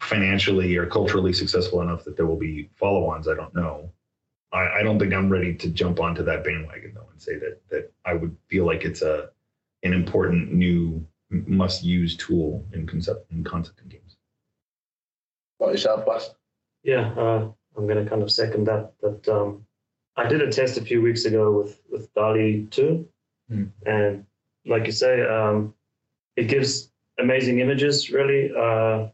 financially 0.00 0.76
or 0.76 0.86
culturally 0.86 1.32
successful 1.32 1.80
enough 1.82 2.04
that 2.04 2.16
there 2.16 2.26
will 2.26 2.36
be 2.36 2.68
follow-ons, 2.74 3.28
I 3.28 3.34
don't 3.34 3.54
know. 3.54 3.90
I, 4.52 4.80
I 4.80 4.82
don't 4.82 4.98
think 4.98 5.12
I'm 5.14 5.30
ready 5.30 5.54
to 5.54 5.68
jump 5.70 6.00
onto 6.00 6.22
that 6.24 6.44
bandwagon 6.44 6.92
though 6.94 7.08
and 7.12 7.20
say 7.20 7.36
that 7.38 7.60
that 7.70 7.92
I 8.04 8.14
would 8.14 8.36
feel 8.48 8.66
like 8.66 8.84
it's 8.84 9.02
a 9.02 9.30
an 9.82 9.92
important 9.92 10.52
new 10.52 11.06
must-use 11.30 12.16
tool 12.16 12.64
in 12.72 12.86
concept 12.86 13.30
in 13.32 13.42
concept 13.44 13.80
in 13.82 13.88
games. 13.88 14.16
what 15.58 15.72
yourself, 15.72 16.04
Wes? 16.06 16.30
Yeah, 16.82 17.12
uh, 17.16 17.48
I'm 17.76 17.86
going 17.86 18.02
to 18.02 18.08
kind 18.08 18.22
of 18.22 18.30
second 18.30 18.64
that. 18.66 18.92
That 19.02 19.28
um, 19.28 19.65
I 20.16 20.26
did 20.26 20.40
a 20.42 20.50
test 20.50 20.78
a 20.78 20.82
few 20.82 21.02
weeks 21.02 21.24
ago 21.24 21.50
with 21.52 21.80
with 21.90 22.12
DALL-E 22.14 22.68
2, 22.70 23.08
Hmm. 23.48 23.64
and 23.84 24.26
like 24.64 24.86
you 24.86 24.92
say, 24.92 25.22
um, 25.22 25.74
it 26.36 26.48
gives 26.48 26.90
amazing 27.18 27.60
images, 27.60 28.10
really, 28.10 28.50
uh, 28.56 29.08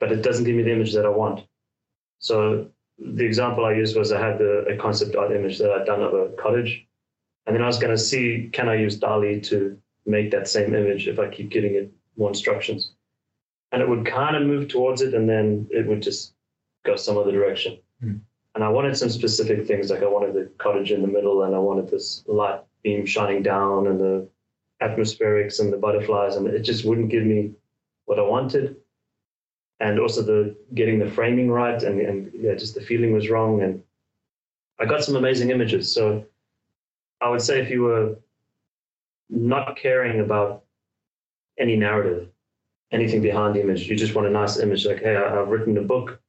but 0.00 0.10
it 0.10 0.22
doesn't 0.22 0.44
give 0.44 0.56
me 0.56 0.62
the 0.62 0.72
image 0.72 0.92
that 0.94 1.04
I 1.04 1.10
want. 1.10 1.44
So 2.18 2.68
the 2.98 3.24
example 3.24 3.64
I 3.64 3.74
used 3.74 3.96
was 3.96 4.10
I 4.12 4.20
had 4.20 4.38
the, 4.38 4.64
a 4.72 4.76
concept 4.76 5.14
art 5.16 5.32
image 5.32 5.58
that 5.58 5.70
I'd 5.70 5.86
done 5.86 6.02
of 6.02 6.14
a 6.14 6.30
cottage, 6.36 6.86
and 7.46 7.54
then 7.54 7.62
I 7.62 7.66
was 7.66 7.78
going 7.78 7.94
to 7.94 8.02
see 8.10 8.48
can 8.52 8.68
I 8.68 8.76
use 8.76 8.96
DALL-E 8.98 9.40
to 9.42 9.78
make 10.06 10.30
that 10.30 10.48
same 10.48 10.74
image 10.74 11.06
if 11.08 11.18
I 11.18 11.28
keep 11.28 11.50
giving 11.50 11.74
it 11.74 11.92
more 12.16 12.28
instructions, 12.28 12.92
and 13.72 13.82
it 13.82 13.88
would 13.88 14.06
kind 14.06 14.36
of 14.36 14.42
move 14.44 14.68
towards 14.68 15.02
it, 15.02 15.14
and 15.14 15.28
then 15.28 15.66
it 15.70 15.86
would 15.86 16.00
just 16.02 16.32
go 16.84 16.96
some 16.96 17.18
other 17.18 17.32
direction. 17.32 17.78
Hmm. 18.00 18.16
And 18.54 18.62
I 18.62 18.68
wanted 18.68 18.96
some 18.96 19.08
specific 19.08 19.66
things, 19.66 19.90
like 19.90 20.02
I 20.02 20.08
wanted 20.08 20.34
the 20.34 20.50
cottage 20.58 20.92
in 20.92 21.00
the 21.00 21.08
middle, 21.08 21.44
and 21.44 21.54
I 21.54 21.58
wanted 21.58 21.88
this 21.88 22.22
light 22.26 22.60
beam 22.82 23.06
shining 23.06 23.42
down, 23.42 23.86
and 23.86 23.98
the 23.98 24.28
atmospherics 24.82 25.60
and 25.60 25.72
the 25.72 25.76
butterflies, 25.76 26.36
and 26.36 26.46
it 26.46 26.60
just 26.60 26.84
wouldn't 26.84 27.10
give 27.10 27.24
me 27.24 27.52
what 28.04 28.18
I 28.18 28.22
wanted. 28.22 28.76
And 29.80 29.98
also 29.98 30.22
the 30.22 30.54
getting 30.74 30.98
the 30.98 31.10
framing 31.10 31.50
right, 31.50 31.82
and, 31.82 32.00
and 32.00 32.30
yeah, 32.34 32.54
just 32.54 32.74
the 32.74 32.80
feeling 32.80 33.12
was 33.12 33.30
wrong. 33.30 33.62
And 33.62 33.82
I 34.78 34.84
got 34.84 35.02
some 35.02 35.16
amazing 35.16 35.50
images. 35.50 35.92
So 35.92 36.24
I 37.20 37.28
would 37.28 37.42
say 37.42 37.60
if 37.60 37.70
you 37.70 37.82
were 37.82 38.16
not 39.30 39.76
caring 39.76 40.20
about 40.20 40.64
any 41.58 41.76
narrative, 41.76 42.28
anything 42.90 43.22
behind 43.22 43.54
the 43.54 43.60
image, 43.60 43.88
you 43.88 43.96
just 43.96 44.14
want 44.14 44.28
a 44.28 44.30
nice 44.30 44.58
image. 44.58 44.86
Like, 44.86 45.00
hey, 45.00 45.16
I've 45.16 45.48
written 45.48 45.78
a 45.78 45.82
book, 45.82 46.20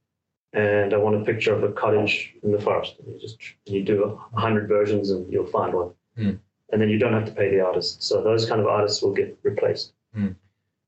and 0.54 0.94
I 0.94 0.98
want 0.98 1.22
a 1.22 1.26
picture 1.26 1.54
of 1.54 1.64
a 1.64 1.72
cottage 1.72 2.34
in 2.44 2.52
the 2.52 2.60
forest. 2.60 2.96
And 3.00 3.14
you 3.14 3.20
just 3.20 3.38
you 3.66 3.84
do 3.84 4.20
a 4.36 4.40
hundred 4.40 4.68
versions, 4.68 5.10
and 5.10 5.32
you'll 5.32 5.48
find 5.48 5.74
one. 5.74 5.92
Hmm. 6.16 6.32
And 6.72 6.82
then 6.82 6.90
you 6.90 6.98
don't 6.98 7.14
have 7.14 7.26
to 7.26 7.32
pay 7.32 7.50
the 7.52 7.62
artist. 7.62 8.02
So 8.04 8.24
those 8.24 8.48
kind 8.48 8.60
of 8.60 8.68
artists 8.68 9.02
will 9.02 9.14
get 9.14 9.38
replaced. 9.44 9.94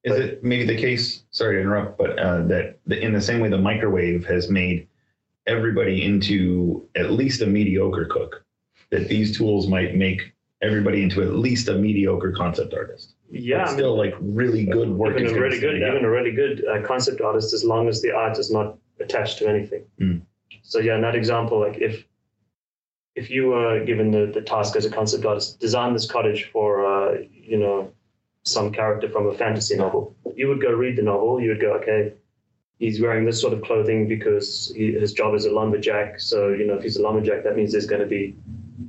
Is 0.06 0.18
it 0.20 0.44
maybe 0.44 0.66
the 0.66 0.78
case? 0.78 1.24
Sorry 1.32 1.56
to 1.56 1.62
interrupt, 1.62 1.98
but 1.98 2.18
uh, 2.20 2.44
that 2.44 2.78
the, 2.86 3.00
in 3.00 3.12
the 3.14 3.22
same 3.22 3.40
way 3.40 3.50
the 3.50 3.58
microwave 3.58 4.24
has 4.26 4.50
made 4.50 4.88
everybody 5.48 6.04
into 6.04 6.88
at 6.96 7.12
least 7.12 7.42
a 7.42 7.48
mediocre 7.48 8.06
cook, 8.06 8.44
that 8.92 9.08
these 9.08 9.36
tools 9.36 9.68
might 9.68 9.96
make 9.96 10.34
everybody 10.62 11.02
into 11.04 11.22
at 11.22 11.34
least 11.34 11.68
a 11.70 11.74
mediocre 11.76 12.32
concept 12.32 12.74
artist. 12.74 13.14
Yeah, 13.32 13.58
But 13.58 13.62
I 13.62 13.66
mean, 13.66 13.78
still 13.78 13.98
like 13.98 14.16
really 14.20 14.66
good 14.66 14.90
work. 14.90 15.20
even 15.20 15.36
a 15.36 15.40
really 15.40 15.60
good, 15.60 15.78
even 15.78 16.06
a 16.06 16.10
really 16.10 16.32
good 16.32 16.64
uh, 16.66 16.82
concept 16.86 17.22
artist, 17.22 17.54
as 17.54 17.64
long 17.64 17.88
as 17.88 18.02
the 18.02 18.12
art 18.12 18.38
is 18.38 18.52
not 18.52 18.78
attached 19.00 19.38
to 19.40 19.48
anything. 19.48 19.86
Mm. 20.00 20.22
So 20.64 20.80
yeah, 20.80 20.96
in 20.96 21.02
that 21.02 21.16
example, 21.16 21.60
like 21.60 21.78
if 21.78 22.06
if 23.16 23.30
you 23.30 23.48
were 23.48 23.84
given 23.86 24.12
the, 24.12 24.32
the 24.34 24.42
task 24.42 24.76
as 24.76 24.86
a 24.86 24.90
concept 24.90 25.26
artist, 25.26 25.60
design 25.60 25.94
this 25.94 26.10
cottage 26.10 26.50
for 26.52 26.86
uh, 26.86 27.18
you 27.32 27.58
know 27.58 27.92
some 28.44 28.72
character 28.72 29.10
from 29.10 29.28
a 29.28 29.34
fantasy 29.34 29.76
novel, 29.76 30.16
you 30.36 30.48
would 30.48 30.62
go 30.62 30.72
read 30.72 30.96
the 30.98 31.02
novel. 31.02 31.42
You 31.42 31.50
would 31.50 31.62
go, 31.62 31.74
okay, 31.76 32.14
he's 32.80 33.02
wearing 33.02 33.26
this 33.26 33.40
sort 33.40 33.54
of 33.54 33.62
clothing 33.64 34.08
because 34.08 34.72
he, 34.76 34.92
his 34.92 35.14
job 35.14 35.34
is 35.34 35.46
a 35.46 35.52
lumberjack. 35.52 36.20
So 36.20 36.50
you 36.50 36.68
know, 36.68 36.76
if 36.76 36.84
he's 36.84 36.98
a 36.98 37.02
lumberjack, 37.02 37.44
that 37.44 37.56
means 37.56 37.72
there's 37.72 37.88
going 37.88 38.02
to 38.02 38.08
be 38.08 38.36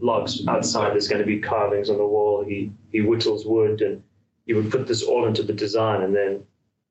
logs 0.01 0.47
outside. 0.49 0.93
There's 0.93 1.09
going 1.09 1.23
to 1.23 1.27
be 1.27 1.41
carvings 1.41 1.91
on 1.91 1.97
the 1.99 2.07
wall. 2.07 2.45
He 2.45 2.73
he 2.91 3.01
whittles 3.01 3.47
wood 3.47 3.81
and 3.83 4.03
you 4.47 4.57
would 4.57 4.71
put 4.71 4.87
this 4.87 5.03
all 5.03 5.27
into 5.27 5.43
the 5.43 5.53
design 5.53 6.03
and 6.03 6.15
then 6.15 6.43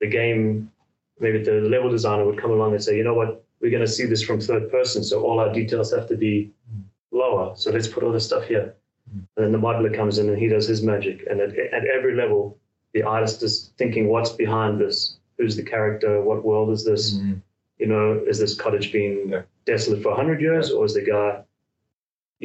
the 0.02 0.08
game 0.08 0.72
maybe 1.20 1.44
the 1.44 1.54
level 1.76 1.90
designer 1.90 2.26
would 2.26 2.40
come 2.42 2.52
along 2.52 2.74
and 2.74 2.84
say 2.84 2.98
you 2.98 3.04
know 3.04 3.14
what? 3.14 3.44
We're 3.62 3.72
going 3.72 3.86
to 3.86 3.92
see 3.92 4.06
this 4.06 4.22
from 4.22 4.40
third 4.42 4.70
person 4.70 5.04
so 5.04 5.24
all 5.24 5.40
our 5.40 5.52
details 5.52 5.92
have 5.94 6.08
to 6.10 6.18
be 6.18 6.52
lower. 7.12 7.56
So 7.56 7.72
let's 7.72 7.88
put 7.88 8.04
all 8.04 8.12
this 8.12 8.26
stuff 8.26 8.44
here. 8.46 8.76
And 9.14 9.46
then 9.46 9.52
the 9.52 9.58
modeler 9.58 9.96
comes 9.96 10.18
in 10.18 10.28
and 10.30 10.38
he 10.38 10.48
does 10.50 10.68
his 10.68 10.82
magic. 10.84 11.26
And 11.30 11.40
at, 11.40 11.58
at 11.58 11.86
every 11.86 12.16
level 12.16 12.58
the 12.94 13.04
artist 13.04 13.44
is 13.44 13.72
thinking 13.78 14.08
what's 14.10 14.32
behind 14.32 14.80
this? 14.80 15.18
Who's 15.38 15.56
the 15.56 15.64
character? 15.64 16.22
What 16.22 16.44
world 16.44 16.70
is 16.72 16.84
this? 16.86 17.14
Mm-hmm. 17.16 17.34
you 17.80 17.88
know 17.88 18.22
is 18.28 18.40
this 18.40 18.56
cottage 18.56 18.92
being 18.92 19.30
Yeah. 19.30 19.42
desolate 19.66 20.02
for 20.04 20.10
100 20.10 20.42
years 20.42 20.72
or 20.72 20.86
is 20.86 20.94
the 20.94 21.02
guy 21.14 21.44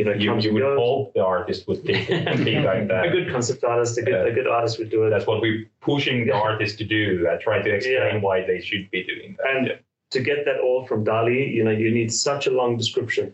you 0.00 0.06
know 0.06 0.14
You, 0.24 0.32
you 0.44 0.52
would 0.54 0.62
goes? 0.62 0.78
hope 0.78 1.12
the 1.18 1.24
artist 1.36 1.60
would 1.68 1.80
think, 1.84 2.06
think 2.46 2.64
like 2.72 2.84
that. 2.88 3.02
a 3.08 3.10
good 3.16 3.28
concept 3.34 3.62
artist 3.64 3.98
a 3.98 4.02
good, 4.02 4.12
Yeah. 4.14 4.32
a 4.32 4.34
good 4.38 4.46
artist 4.56 4.78
would 4.78 4.90
do 4.96 5.00
it 5.04 5.10
That's 5.10 5.26
what 5.30 5.38
we're 5.44 5.62
pushing 5.90 6.16
the 6.26 6.32
artist 6.48 6.78
to 6.78 6.84
do 6.98 7.02
and 7.28 7.38
try 7.40 7.56
to 7.66 7.70
explain 7.76 8.14
Yeah. 8.16 8.26
why 8.26 8.36
they 8.50 8.60
should 8.68 8.84
be 8.90 9.00
doing 9.12 9.36
that. 9.38 9.46
And 9.54 9.66
Yeah. 9.68 9.78
to 10.14 10.20
get 10.30 10.38
that 10.46 10.58
all 10.66 10.80
from 10.88 11.04
DALL-E, 11.04 11.40
you 11.56 11.62
know, 11.66 11.74
you 11.84 11.90
need 11.98 12.10
such 12.28 12.46
a 12.50 12.52
long 12.60 12.72
description. 12.82 13.26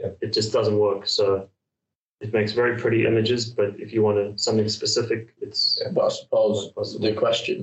Yeah. 0.00 0.10
It 0.24 0.30
just 0.38 0.50
doesn't 0.56 0.78
work. 0.88 1.02
So 1.18 1.48
it 2.24 2.32
makes 2.38 2.52
very 2.52 2.74
pretty 2.82 3.00
images, 3.10 3.42
but 3.60 3.70
if 3.84 3.88
you 3.94 4.00
want 4.06 4.16
to, 4.22 4.26
something 4.46 4.68
specific, 4.80 5.20
it's 5.46 5.60
But 5.96 6.04
I 6.04 6.08
suppose 6.20 6.56
the 7.06 7.12
question 7.24 7.56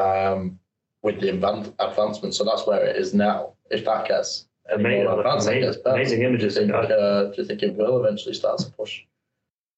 um, 0.00 0.58
with 1.06 1.16
the 1.20 1.28
advan- 1.34 1.72
advancement, 1.78 2.34
so 2.34 2.42
that's 2.44 2.66
where 2.66 2.84
it 2.90 2.96
is 2.96 3.14
now. 3.14 3.52
If 3.70 3.84
that 3.84 4.08
gets 4.08 4.45
any 4.72 4.82
amazing, 4.84 5.04
more 5.04 5.18
advanced, 5.20 5.48
I 5.48 5.52
amazing, 5.52 5.68
guess, 5.72 5.76
better. 5.82 5.96
amazing 5.96 6.18
Do 6.18 6.22
you, 6.22 6.28
images. 6.28 6.54
think, 6.56 6.72
And 6.72 6.92
uh, 6.92 7.24
do 7.30 7.34
you 7.42 7.44
think 7.44 7.62
it 7.62 7.74
will 7.76 8.04
eventually 8.04 8.34
start 8.34 8.58
to 8.58 8.70
push? 8.70 9.02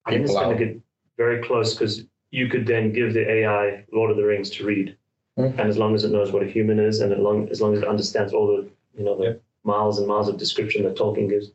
I 0.07 0.11
think 0.12 0.24
it's 0.24 0.32
going 0.34 0.57
to 0.57 0.64
get 0.64 0.80
very 1.16 1.43
close 1.43 1.74
because 1.74 2.05
you 2.30 2.49
could 2.49 2.66
then 2.66 2.93
give 2.93 3.12
the 3.12 3.28
AI 3.30 3.84
Lord 3.93 4.11
of 4.11 4.16
the 4.16 4.24
Rings 4.24 4.51
to 4.51 4.64
read, 4.64 4.97
Mhm. 5.39 5.59
and 5.59 5.68
as 5.68 5.78
long 5.78 5.95
as 5.95 6.05
it 6.05 6.11
knows 6.11 6.32
what 6.32 6.43
a 6.43 6.47
human 6.47 6.78
is, 6.78 7.01
and 7.01 7.12
as 7.12 7.18
long 7.18 7.49
as 7.51 7.61
long 7.61 7.74
as 7.74 7.82
it 7.82 7.89
understands 7.89 8.32
all 8.32 8.47
the 8.49 8.68
you 8.97 9.05
know 9.05 9.16
the 9.16 9.24
Yeah. 9.24 9.34
miles 9.64 9.99
and 9.99 10.07
miles 10.09 10.28
of 10.28 10.36
description 10.36 10.82
that 10.84 10.97
Tolkien 10.97 11.28
gives, 11.28 11.53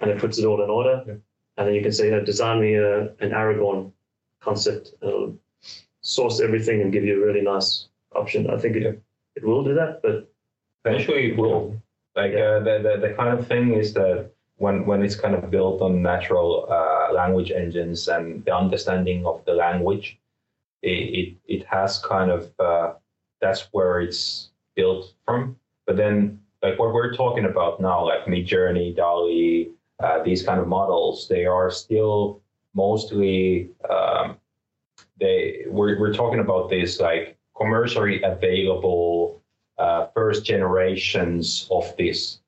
and 0.00 0.10
it 0.10 0.18
puts 0.18 0.38
it 0.38 0.44
all 0.44 0.62
in 0.62 0.70
order, 0.70 1.04
Yeah. 1.06 1.14
and 1.56 1.66
then 1.68 1.74
you 1.74 1.82
can 1.82 1.92
say, 1.92 2.10
"Hey, 2.10 2.24
design 2.24 2.60
me 2.60 2.74
a, 2.74 3.02
an 3.24 3.30
Aragorn 3.30 3.92
concept, 4.40 4.94
and 5.00 5.10
it'll 5.10 5.38
source 6.00 6.40
everything 6.40 6.80
and 6.82 6.92
give 6.92 7.04
you 7.04 7.20
a 7.22 7.26
really 7.26 7.42
nice 7.42 7.88
option. 8.14 8.48
I 8.48 8.58
think 8.58 8.76
it, 8.76 8.82
Yeah. 8.82 8.92
it 9.34 9.44
will 9.44 9.62
do 9.64 9.74
that, 9.74 10.02
but 10.02 10.28
Eventually 10.84 11.32
it 11.32 11.36
will. 11.36 11.74
Like 12.16 12.32
Yeah. 12.32 12.56
uh, 12.56 12.60
the, 12.60 12.74
the 12.82 13.08
the 13.08 13.14
kind 13.14 13.38
of 13.38 13.46
thing 13.46 13.74
is 13.74 13.92
that 13.94 14.30
when 14.56 14.86
when 14.86 15.02
it's 15.02 15.16
kind 15.16 15.34
of 15.34 15.50
built 15.50 15.82
on 15.82 16.02
natural 16.02 16.66
uh, 16.70 17.12
language 17.12 17.50
engines 17.52 18.08
and 18.08 18.44
the 18.44 18.54
understanding 18.56 19.26
of 19.26 19.44
the 19.44 19.54
language, 19.54 20.18
it 20.82 20.88
it, 21.20 21.28
it 21.46 21.66
has 21.66 21.98
kind 21.98 22.30
of 22.30 22.52
uh, 22.60 22.94
that's 23.40 23.68
where 23.72 24.00
it's 24.00 24.50
built 24.74 25.12
from. 25.24 25.56
But 25.86 25.96
then 25.96 26.40
like 26.62 26.78
what 26.78 26.92
we're 26.94 27.14
talking 27.14 27.44
about 27.44 27.80
now, 27.80 28.06
like 28.06 28.24
Midjourney, 28.26 28.96
DALL-E, 28.96 29.70
uh, 30.02 30.22
these 30.22 30.42
kind 30.42 30.60
of 30.60 30.68
models, 30.68 31.28
they 31.28 31.44
are 31.46 31.70
still 31.70 32.40
mostly 32.74 33.70
um, 33.90 34.38
they 35.20 35.64
we're 35.68 35.98
we're 36.00 36.12
talking 36.14 36.40
about 36.40 36.70
this 36.70 37.00
like 37.00 37.36
commercially 37.56 38.22
available 38.22 39.35
uh, 39.78 40.06
first 40.14 40.44
generations 40.44 41.68
of 41.70 41.94
this 41.96 42.40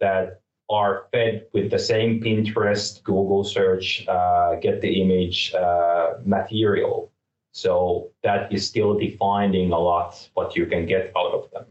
that 0.00 0.40
are 0.70 1.06
fed 1.12 1.46
with 1.52 1.70
the 1.70 1.78
same 1.78 2.20
Pinterest, 2.20 3.02
Google 3.04 3.44
search, 3.44 4.06
uh, 4.08 4.56
get 4.56 4.80
the 4.80 5.02
image 5.02 5.54
uh, 5.54 6.14
material. 6.24 7.10
So 7.52 8.10
that 8.22 8.52
is 8.52 8.66
still 8.66 8.98
defining 8.98 9.72
a 9.72 9.78
lot 9.78 10.28
what 10.34 10.56
you 10.56 10.66
can 10.66 10.86
get 10.86 11.12
out 11.16 11.32
of 11.32 11.50
them. 11.50 11.66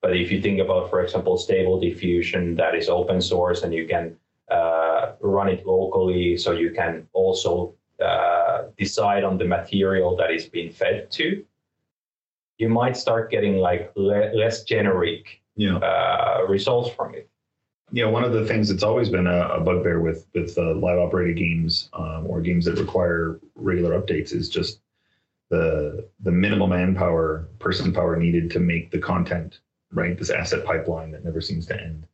But 0.00 0.16
if 0.16 0.30
you 0.32 0.40
think 0.40 0.60
about, 0.60 0.88
for 0.88 1.02
example, 1.02 1.36
stable 1.36 1.78
diffusion, 1.78 2.54
that 2.56 2.74
is 2.74 2.88
open 2.88 3.20
source 3.20 3.62
and 3.62 3.74
you 3.74 3.86
can 3.86 4.16
uh, 4.50 5.12
run 5.20 5.48
it 5.48 5.66
locally, 5.66 6.38
so 6.38 6.52
you 6.52 6.70
can 6.70 7.06
also 7.12 7.74
uh, 8.02 8.62
decide 8.78 9.24
on 9.24 9.36
the 9.36 9.44
material 9.44 10.16
that 10.16 10.30
is 10.30 10.46
being 10.46 10.72
fed 10.72 11.10
to 11.10 11.44
you 12.58 12.68
might 12.68 12.96
start 12.96 13.30
getting 13.30 13.56
like 13.56 13.92
le- 13.96 14.32
less 14.34 14.64
generic 14.64 15.40
Yeah. 15.56 15.76
uh, 15.78 16.44
results 16.48 16.90
from 16.90 17.14
it. 17.14 17.28
Yeah, 17.90 18.06
one 18.06 18.22
of 18.22 18.32
the 18.32 18.44
things 18.44 18.68
that's 18.68 18.82
always 18.82 19.08
been 19.08 19.26
a, 19.26 19.48
a 19.48 19.60
bugbear 19.60 20.00
with 20.00 20.26
with 20.34 20.58
uh, 20.58 20.74
live 20.74 20.98
operated 20.98 21.36
games 21.38 21.88
um, 21.94 22.26
or 22.26 22.40
games 22.42 22.66
that 22.66 22.78
require 22.78 23.40
regular 23.54 23.98
updates 23.98 24.32
is 24.34 24.48
just 24.50 24.80
the 25.48 26.06
the 26.20 26.30
minimal 26.30 26.66
manpower, 26.66 27.48
person 27.58 27.92
power 27.92 28.16
needed 28.16 28.50
to 28.50 28.58
make 28.60 28.90
the 28.90 28.98
content. 28.98 29.60
Right, 29.90 30.18
this 30.18 30.28
asset 30.28 30.66
pipeline 30.66 31.10
that 31.12 31.24
never 31.24 31.40
seems 31.40 31.64
to 31.68 31.80
end. 31.82 32.06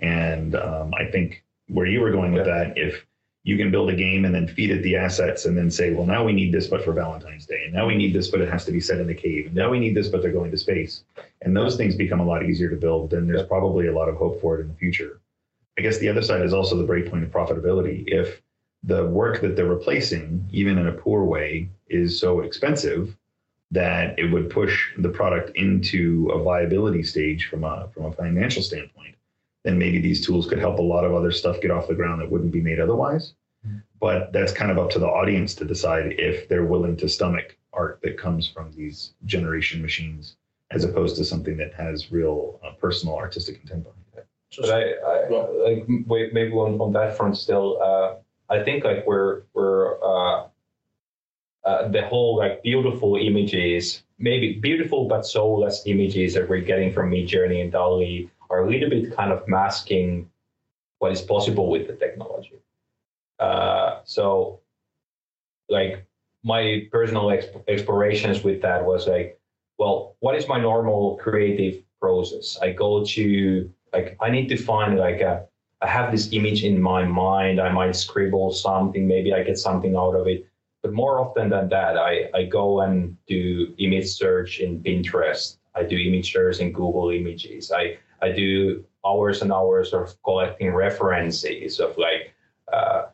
And 0.00 0.54
um, 0.54 0.92
I 0.94 1.06
think 1.10 1.42
where 1.68 1.86
you 1.86 2.00
were 2.02 2.10
going 2.10 2.32
with 2.32 2.44
that, 2.44 2.76
if 2.76 3.06
you 3.44 3.56
can 3.56 3.70
build 3.70 3.90
a 3.90 3.96
game 3.96 4.24
and 4.24 4.34
then 4.34 4.46
feed 4.46 4.70
it 4.70 4.82
the 4.82 4.96
assets 4.96 5.46
and 5.46 5.56
then 5.56 5.70
say, 5.70 5.92
well, 5.92 6.06
now 6.06 6.24
we 6.24 6.32
need 6.32 6.52
this, 6.52 6.68
but 6.68 6.84
for 6.84 6.92
Valentine's 6.92 7.46
Day, 7.46 7.62
and 7.64 7.74
now 7.74 7.86
we 7.86 7.96
need 7.96 8.14
this, 8.14 8.28
but 8.28 8.40
it 8.40 8.48
has 8.48 8.64
to 8.66 8.72
be 8.72 8.80
set 8.80 9.00
in 9.00 9.10
a 9.10 9.14
cave, 9.14 9.46
and 9.46 9.54
now 9.54 9.70
we 9.70 9.80
need 9.80 9.96
this, 9.96 10.08
but 10.08 10.22
they're 10.22 10.32
going 10.32 10.50
to 10.50 10.56
space, 10.56 11.04
and 11.42 11.56
those 11.56 11.76
things 11.76 11.96
become 11.96 12.20
a 12.20 12.26
lot 12.26 12.44
easier 12.44 12.70
to 12.70 12.76
build, 12.76 13.10
then 13.10 13.26
there's 13.26 13.46
probably 13.48 13.88
a 13.88 13.92
lot 13.92 14.08
of 14.08 14.16
hope 14.16 14.40
for 14.40 14.58
it 14.58 14.62
in 14.62 14.68
the 14.68 14.74
future. 14.74 15.20
I 15.78 15.82
guess 15.82 15.98
the 15.98 16.08
other 16.08 16.22
side 16.22 16.42
is 16.42 16.52
also 16.52 16.76
the 16.76 16.86
breakpoint 16.86 17.24
of 17.24 17.30
profitability. 17.30 18.04
If 18.06 18.42
the 18.84 19.06
work 19.06 19.40
that 19.40 19.56
they're 19.56 19.66
replacing, 19.66 20.46
even 20.52 20.78
in 20.78 20.86
a 20.86 20.92
poor 20.92 21.24
way, 21.24 21.68
is 21.88 22.20
so 22.20 22.40
expensive 22.40 23.16
that 23.70 24.18
it 24.18 24.30
would 24.30 24.50
push 24.50 24.90
the 24.98 25.08
product 25.08 25.56
into 25.56 26.30
a 26.30 26.42
viability 26.42 27.02
stage 27.02 27.46
from 27.48 27.64
a 27.64 27.88
from 27.94 28.04
a 28.04 28.12
financial 28.12 28.62
standpoint, 28.62 29.14
then 29.64 29.78
maybe 29.78 30.00
these 30.00 30.24
tools 30.24 30.48
could 30.48 30.58
help 30.58 30.78
a 30.78 30.82
lot 30.82 31.04
of 31.04 31.14
other 31.14 31.30
stuff 31.30 31.60
get 31.60 31.70
off 31.70 31.88
the 31.88 31.94
ground 31.94 32.20
that 32.20 32.30
wouldn't 32.30 32.52
be 32.52 32.60
made 32.60 32.80
otherwise. 32.80 33.34
But 34.00 34.32
that's 34.32 34.52
kind 34.52 34.72
of 34.72 34.78
up 34.78 34.90
to 34.90 34.98
the 34.98 35.06
audience 35.06 35.54
to 35.54 35.64
decide 35.64 36.16
if 36.18 36.48
they're 36.48 36.64
willing 36.64 36.96
to 36.96 37.08
stomach 37.08 37.56
art 37.72 38.00
that 38.02 38.18
comes 38.18 38.48
from 38.48 38.72
these 38.72 39.14
generation 39.24 39.80
machines, 39.80 40.36
as 40.72 40.82
opposed 40.82 41.16
to 41.18 41.24
something 41.24 41.56
that 41.58 41.72
has 41.74 42.10
real 42.10 42.58
uh, 42.64 42.72
personal 42.72 43.14
artistic 43.14 43.60
intent 43.62 43.84
behind 43.84 44.02
it. 44.16 44.26
But 44.58 44.70
I, 44.70 44.82
I 45.06 45.28
like 45.70 45.86
wait, 46.06 46.34
maybe 46.34 46.52
on, 46.52 46.80
on 46.80 46.92
that 46.94 47.16
front 47.16 47.36
still, 47.36 47.80
uh, 47.80 48.16
I 48.52 48.64
think 48.64 48.82
like 48.82 49.06
we're 49.06 49.42
we're 49.54 50.02
uh, 50.02 50.48
uh, 51.64 51.88
the 51.88 52.02
whole 52.02 52.36
like 52.38 52.64
beautiful 52.64 53.14
images, 53.14 54.02
maybe 54.18 54.54
beautiful 54.54 55.06
but 55.06 55.24
soulless 55.24 55.84
images 55.86 56.34
that 56.34 56.48
we're 56.48 56.60
getting 56.60 56.92
from 56.92 57.12
Midjourney 57.12 57.62
and 57.62 57.70
DALL-E 57.70 58.28
are 58.52 58.64
a 58.64 58.70
little 58.70 58.90
bit 58.90 59.16
kind 59.16 59.32
of 59.32 59.48
masking 59.48 60.30
what 60.98 61.10
is 61.10 61.22
possible 61.22 61.68
with 61.70 61.88
the 61.88 61.94
technology. 61.94 62.58
Uh, 63.40 64.00
so, 64.04 64.60
like 65.68 66.06
my 66.44 66.86
personal 66.92 67.24
exp- 67.24 67.64
explorations 67.66 68.44
with 68.44 68.60
that 68.62 68.84
was 68.84 69.08
like, 69.08 69.40
well, 69.78 70.14
what 70.20 70.36
is 70.36 70.46
my 70.46 70.60
normal 70.60 71.16
creative 71.16 71.82
process? 71.98 72.58
I 72.62 72.72
go 72.72 73.04
to 73.04 73.72
like 73.92 74.16
I 74.20 74.30
need 74.30 74.48
to 74.48 74.56
find 74.56 74.98
like 74.98 75.20
a, 75.20 75.44
I 75.80 75.88
have 75.88 76.12
this 76.12 76.32
image 76.32 76.62
in 76.62 76.80
my 76.80 77.04
mind. 77.04 77.60
I 77.60 77.72
might 77.72 77.96
scribble 77.96 78.52
something, 78.52 79.08
maybe 79.08 79.32
I 79.34 79.42
get 79.42 79.58
something 79.58 79.96
out 79.96 80.14
of 80.14 80.28
it. 80.28 80.46
But 80.82 80.92
more 80.92 81.20
often 81.20 81.48
than 81.48 81.68
that, 81.70 81.96
I, 81.96 82.28
I 82.34 82.44
go 82.44 82.80
and 82.82 83.16
do 83.26 83.72
image 83.78 84.08
search 84.08 84.60
in 84.60 84.82
Pinterest. 84.82 85.56
I 85.74 85.84
do 85.84 85.96
image 85.96 86.32
search 86.32 86.58
in 86.58 86.72
Google 86.72 87.10
Images. 87.10 87.72
I, 87.72 87.98
I 88.22 88.30
do 88.30 88.84
hours 89.04 89.42
and 89.42 89.52
hours 89.52 89.92
of 89.92 90.14
collecting 90.22 90.72
references 90.72 91.80
of 91.80 91.98
like, 91.98 92.34
uh, 92.72 93.06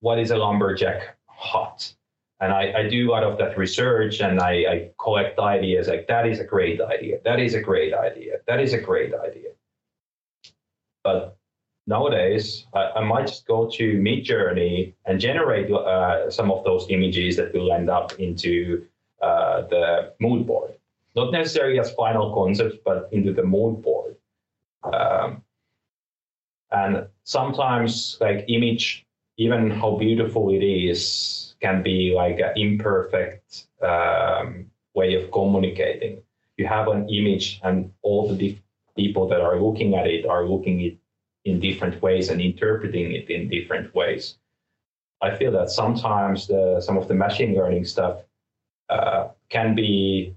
what 0.00 0.18
is 0.18 0.30
a 0.30 0.36
lumberjack 0.36 1.16
hut? 1.26 1.92
And 2.40 2.52
I, 2.52 2.72
I 2.80 2.88
do 2.88 3.10
a 3.10 3.12
lot 3.12 3.24
of 3.24 3.38
that 3.38 3.56
research 3.58 4.20
and 4.20 4.40
I, 4.40 4.52
I 4.52 4.90
collect 5.02 5.38
ideas 5.38 5.88
like 5.88 6.06
that 6.06 6.26
is 6.26 6.38
a 6.38 6.44
great 6.44 6.80
idea. 6.80 7.18
That 7.24 7.40
is 7.40 7.54
a 7.54 7.60
great 7.60 7.94
idea. 7.94 8.38
That 8.46 8.60
is 8.60 8.74
a 8.74 8.78
great 8.78 9.12
idea. 9.14 9.50
But 11.02 11.36
nowadays, 11.86 12.66
I, 12.74 12.90
I 12.96 13.04
might 13.04 13.26
just 13.26 13.46
go 13.46 13.68
to 13.70 13.98
Midjourney 13.98 14.94
and 15.06 15.18
generate 15.18 15.72
uh, 15.72 16.30
some 16.30 16.50
of 16.50 16.62
those 16.64 16.86
images 16.90 17.36
that 17.36 17.54
will 17.54 17.72
end 17.72 17.88
up 17.88 18.12
into 18.20 18.86
uh, 19.22 19.62
the 19.62 20.12
mood 20.20 20.46
board. 20.46 20.75
Not 21.16 21.32
necessarily 21.32 21.80
as 21.80 21.92
final 21.92 22.34
concepts, 22.34 22.76
but 22.84 23.08
into 23.10 23.32
the 23.32 23.42
mood 23.42 23.82
board. 23.82 24.16
Um, 24.84 25.42
and 26.70 27.08
sometimes, 27.24 28.18
like 28.20 28.44
image, 28.48 29.06
even 29.38 29.70
how 29.70 29.96
beautiful 29.96 30.50
it 30.50 30.62
is, 30.62 31.54
can 31.60 31.82
be 31.82 32.12
like 32.14 32.38
an 32.38 32.52
imperfect 32.56 33.66
um, 33.82 34.66
way 34.94 35.14
of 35.14 35.30
communicating. 35.32 36.22
You 36.58 36.66
have 36.66 36.88
an 36.88 37.08
image, 37.08 37.60
and 37.64 37.92
all 38.02 38.34
the 38.34 38.58
people 38.96 39.26
that 39.28 39.40
are 39.40 39.60
looking 39.60 39.94
at 39.94 40.06
it 40.06 40.26
are 40.26 40.44
looking 40.44 40.80
it 40.80 40.98
in 41.44 41.60
different 41.60 42.02
ways 42.02 42.28
and 42.28 42.40
interpreting 42.40 43.12
it 43.12 43.30
in 43.30 43.48
different 43.48 43.94
ways. 43.94 44.36
I 45.22 45.34
feel 45.34 45.52
that 45.52 45.70
sometimes 45.70 46.46
the, 46.46 46.80
some 46.80 46.98
of 46.98 47.08
the 47.08 47.14
machine 47.14 47.54
learning 47.54 47.84
stuff 47.84 48.20
uh, 48.90 49.28
can 49.48 49.74
be 49.74 50.34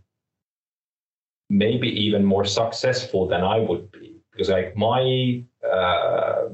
maybe 1.50 1.88
even 1.88 2.24
more 2.24 2.46
successful 2.46 3.28
than 3.28 3.42
I 3.42 3.60
would 3.60 3.92
be 3.92 4.16
because 4.32 4.50
like 4.50 4.76
my 4.78 5.44
uh, 5.68 6.50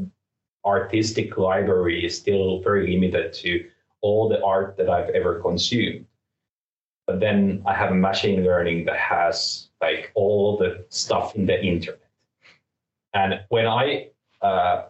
artistic 0.66 1.38
library 1.38 2.06
is 2.06 2.18
still 2.18 2.62
very 2.62 2.88
limited 2.88 3.34
to 3.34 3.66
all 4.02 4.30
the 4.30 4.44
art 4.44 4.78
that 4.78 4.90
I've 4.90 5.10
ever 5.10 5.42
consumed. 5.42 6.06
But 7.08 7.20
then 7.20 7.62
I 7.66 7.74
have 7.76 7.94
machine 7.94 8.44
learning 8.44 8.86
that 8.86 8.98
has 8.98 9.70
like 9.82 10.12
all 10.16 10.58
the 10.58 10.86
stuff 10.90 11.36
in 11.36 11.46
the 11.46 11.64
internet. 11.64 12.02
And 13.14 13.42
when 13.50 13.68
I 13.68 14.10
uh, 14.42 14.86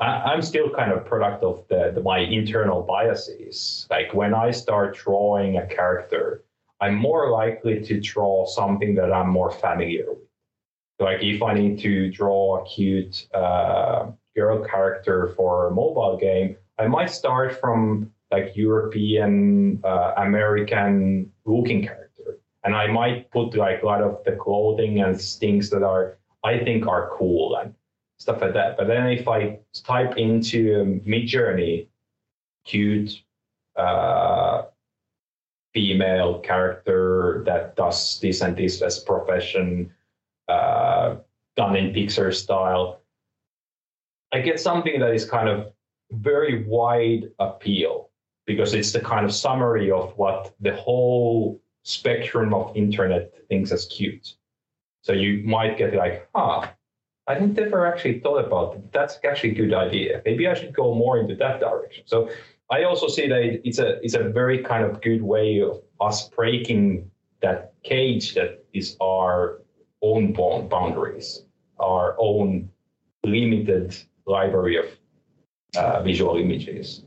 I, 0.00 0.32
am 0.32 0.40
still 0.42 0.70
kind 0.70 0.92
of 0.92 1.04
product 1.04 1.44
of 1.44 1.64
the, 1.68 1.92
the, 1.94 2.00
my 2.00 2.18
internal 2.18 2.82
biases. 2.82 3.86
Like 3.90 4.14
when 4.14 4.34
I 4.34 4.50
start 4.50 4.96
drawing 4.96 5.58
a 5.58 5.66
character, 5.66 6.42
I'm 6.80 6.94
more 6.94 7.30
likely 7.30 7.80
to 7.82 8.00
draw 8.00 8.46
something 8.46 8.94
that 8.94 9.12
I'm 9.12 9.28
more 9.28 9.50
familiar 9.50 10.06
with. 10.08 10.18
Like 10.98 11.22
if 11.22 11.42
I 11.42 11.54
need 11.54 11.78
to 11.80 12.10
draw 12.10 12.62
a 12.62 12.66
cute 12.66 13.26
uh, 13.34 14.10
girl 14.36 14.64
character 14.64 15.32
for 15.36 15.68
a 15.68 15.70
mobile 15.70 16.18
game, 16.18 16.56
I 16.78 16.86
might 16.86 17.10
start 17.10 17.60
from 17.60 18.12
like 18.30 18.56
European, 18.56 19.80
uh, 19.84 20.14
American 20.16 21.30
looking 21.44 21.82
character, 21.82 22.38
and 22.64 22.74
I 22.74 22.86
might 22.86 23.30
put 23.30 23.54
like 23.54 23.82
a 23.82 23.86
lot 23.86 24.02
of 24.02 24.22
the 24.24 24.32
clothing 24.32 25.00
and 25.00 25.20
things 25.20 25.70
that 25.70 25.82
are 25.82 26.18
I 26.44 26.58
think 26.58 26.86
are 26.86 27.10
cool 27.12 27.56
and 27.56 27.74
stuff 28.18 28.40
like 28.40 28.54
that. 28.54 28.76
But 28.76 28.86
then 28.86 29.08
if 29.08 29.26
I 29.28 29.58
type 29.74 30.16
into 30.16 30.80
um, 30.80 31.00
Midjourney, 31.00 31.88
cute 32.64 33.22
uh, 33.76 34.64
female 35.72 36.40
character 36.40 37.42
that 37.46 37.76
does 37.76 38.18
this 38.20 38.40
and 38.40 38.56
this 38.56 38.82
as 38.82 38.98
profession, 38.98 39.92
uh, 40.48 41.16
done 41.56 41.76
in 41.76 41.92
Pixar 41.92 42.34
style, 42.34 43.00
I 44.32 44.40
get 44.40 44.60
something 44.60 45.00
that 45.00 45.12
is 45.12 45.24
kind 45.24 45.48
of 45.48 45.72
very 46.12 46.64
wide 46.64 47.30
appeal 47.38 48.10
because 48.46 48.74
it's 48.74 48.92
the 48.92 49.00
kind 49.00 49.24
of 49.24 49.32
summary 49.32 49.90
of 49.90 50.12
what 50.16 50.54
the 50.60 50.74
whole 50.74 51.60
spectrum 51.84 52.52
of 52.52 52.76
internet 52.76 53.32
thinks 53.48 53.72
as 53.72 53.86
cute. 53.86 54.34
So 55.02 55.12
you 55.12 55.42
might 55.44 55.78
get 55.78 55.94
like, 55.94 56.28
huh, 56.34 56.68
I 57.26 57.34
didn't 57.34 57.58
ever 57.58 57.86
actually 57.86 58.20
thought 58.20 58.44
about 58.44 58.72
that. 58.72 58.92
That's 58.92 59.18
actually 59.24 59.52
a 59.52 59.54
good 59.54 59.74
idea. 59.74 60.20
Maybe 60.24 60.46
I 60.46 60.54
should 60.54 60.74
go 60.74 60.94
more 60.94 61.18
into 61.18 61.36
that 61.36 61.60
direction. 61.60 62.04
So 62.06 62.28
I 62.70 62.84
also 62.84 63.08
see 63.08 63.26
that 63.26 63.60
it's 63.64 63.78
a 63.78 64.02
it's 64.04 64.14
a 64.14 64.22
very 64.22 64.62
kind 64.62 64.84
of 64.84 65.02
good 65.02 65.22
way 65.22 65.60
of 65.60 65.82
us 66.00 66.28
breaking 66.28 67.10
that 67.42 67.72
cage 67.82 68.34
that 68.34 68.64
is 68.72 68.96
our 69.00 69.62
own 70.02 70.32
boundaries, 70.32 71.42
our 71.80 72.16
own 72.18 72.70
limited 73.24 73.96
library 74.26 74.76
of 74.76 74.86
uh, 75.76 76.02
visual 76.02 76.36
images. 76.36 77.02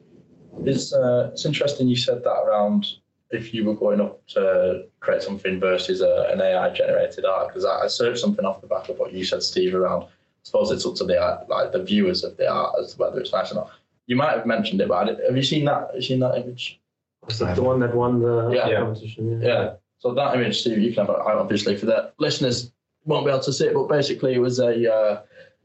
It's 0.66 0.93
uh, 0.93 1.30
it's 1.32 1.45
interesting 1.45 1.88
you 1.88 1.95
said 1.95 2.24
that 2.24 2.43
around 2.45 2.86
if 3.32 3.53
you 3.53 3.66
were 3.66 3.76
going 3.76 4.01
up 4.01 4.26
to 4.28 4.86
create 4.99 5.24
something 5.24 5.59
versus 5.59 6.01
a, 6.01 6.30
an 6.32 6.39
AI 6.39 6.70
generated 6.70 7.26
art, 7.26 7.47
because 7.47 7.66
I, 7.66 7.86
I, 7.86 7.88
searched 7.88 8.20
something 8.20 8.45
off 8.45 8.61
the 8.61 8.68
back 8.68 8.89
of 8.89 8.99
what 8.99 9.11
you 9.11 9.26
said, 9.26 9.41
Steve, 9.41 9.74
around. 9.74 10.03
I 10.03 10.07
suppose 10.43 10.70
it's 10.70 10.86
up 10.86 10.95
to 10.95 11.05
the 11.05 11.45
like 11.47 11.72
the 11.72 11.84
viewers 11.84 12.24
of 12.24 12.38
the 12.38 12.47
art 12.47 12.76
as 12.80 12.93
to 12.93 12.99
whether 12.99 13.20
it's 13.20 13.32
nice 13.32 13.51
or 13.51 13.55
not. 13.55 13.72
You 14.07 14.15
might 14.15 14.35
have 14.35 14.45
mentioned 14.45 14.81
it, 14.81 14.87
but 14.87 15.07
have 15.07 15.35
you 15.35 15.43
seen 15.43 15.65
that? 15.65 15.87
Have 15.87 15.95
you 15.95 16.01
seen 16.01 16.19
that 16.19 16.35
image? 16.35 16.79
Was 17.25 17.39
that 17.39 17.55
the 17.55 17.63
one 17.63 17.79
that 17.79 17.95
won 17.95 18.19
the 18.19 18.49
yeah. 18.49 18.79
competition? 18.79 19.41
Yeah. 19.41 19.47
yeah. 19.47 19.73
So 19.99 20.13
that 20.13 20.35
image, 20.35 20.59
Steve, 20.59 20.79
you 20.79 20.93
can 20.93 21.05
have 21.05 21.15
it 21.15 21.21
obviously 21.21 21.77
for 21.77 21.85
that. 21.85 22.13
listeners 22.17 22.71
won't 23.05 23.25
be 23.25 23.31
able 23.31 23.41
to 23.43 23.53
see 23.53 23.67
it, 23.67 23.73
but 23.73 23.87
basically 23.87 24.33
it 24.33 24.39
was 24.39 24.59
a 24.59 24.93
uh, 24.93 25.21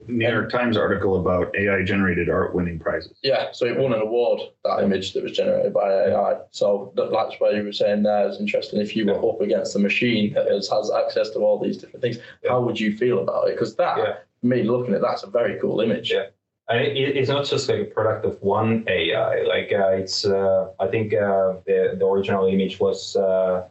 New 0.06 0.28
York 0.28 0.50
Times 0.50 0.76
article 0.76 1.20
about 1.20 1.54
AI 1.56 1.82
generated 1.82 2.30
art 2.30 2.54
winning 2.54 2.78
prizes. 2.78 3.18
Yeah, 3.22 3.48
so 3.52 3.66
it 3.66 3.76
won 3.76 3.92
an 3.92 4.00
award, 4.00 4.40
that 4.64 4.82
image 4.82 5.12
that 5.12 5.24
was 5.24 5.32
generated 5.32 5.74
by 5.74 5.90
AI. 5.90 6.38
So 6.52 6.92
that's 6.96 7.34
why 7.38 7.50
you 7.50 7.64
were 7.64 7.72
saying 7.72 8.04
there 8.04 8.28
is 8.28 8.38
interesting. 8.38 8.80
If 8.80 8.94
you 8.94 9.06
were 9.06 9.28
up 9.28 9.40
against 9.40 9.74
a 9.74 9.80
machine 9.80 10.34
that 10.34 10.48
has, 10.48 10.68
has 10.68 10.90
access 10.90 11.30
to 11.30 11.40
all 11.40 11.58
these 11.58 11.78
different 11.78 12.02
things, 12.02 12.18
yeah. 12.42 12.50
how 12.50 12.60
would 12.60 12.78
you 12.78 12.96
feel 12.96 13.18
about 13.18 13.48
it? 13.48 13.56
Because 13.56 13.74
that, 13.76 13.98
yeah. 13.98 14.14
me 14.42 14.62
looking 14.62 14.94
at 14.94 15.00
that's 15.00 15.24
a 15.24 15.30
very 15.30 15.60
cool 15.60 15.80
image. 15.80 16.12
Yeah. 16.12 16.26
And 16.68 16.80
it, 16.80 17.16
it's 17.16 17.28
not 17.28 17.46
just 17.46 17.68
like 17.68 17.80
a 17.80 17.84
product 17.84 18.24
of 18.26 18.40
one 18.42 18.84
AI. 18.88 19.42
Like 19.42 19.72
uh, 19.72 19.88
it's, 19.90 20.24
uh, 20.24 20.70
I 20.78 20.86
think 20.88 21.14
uh, 21.14 21.54
the, 21.66 21.96
the 21.98 22.06
original 22.06 22.46
image 22.46 22.78
was 22.78 23.16
uh, 23.16 23.64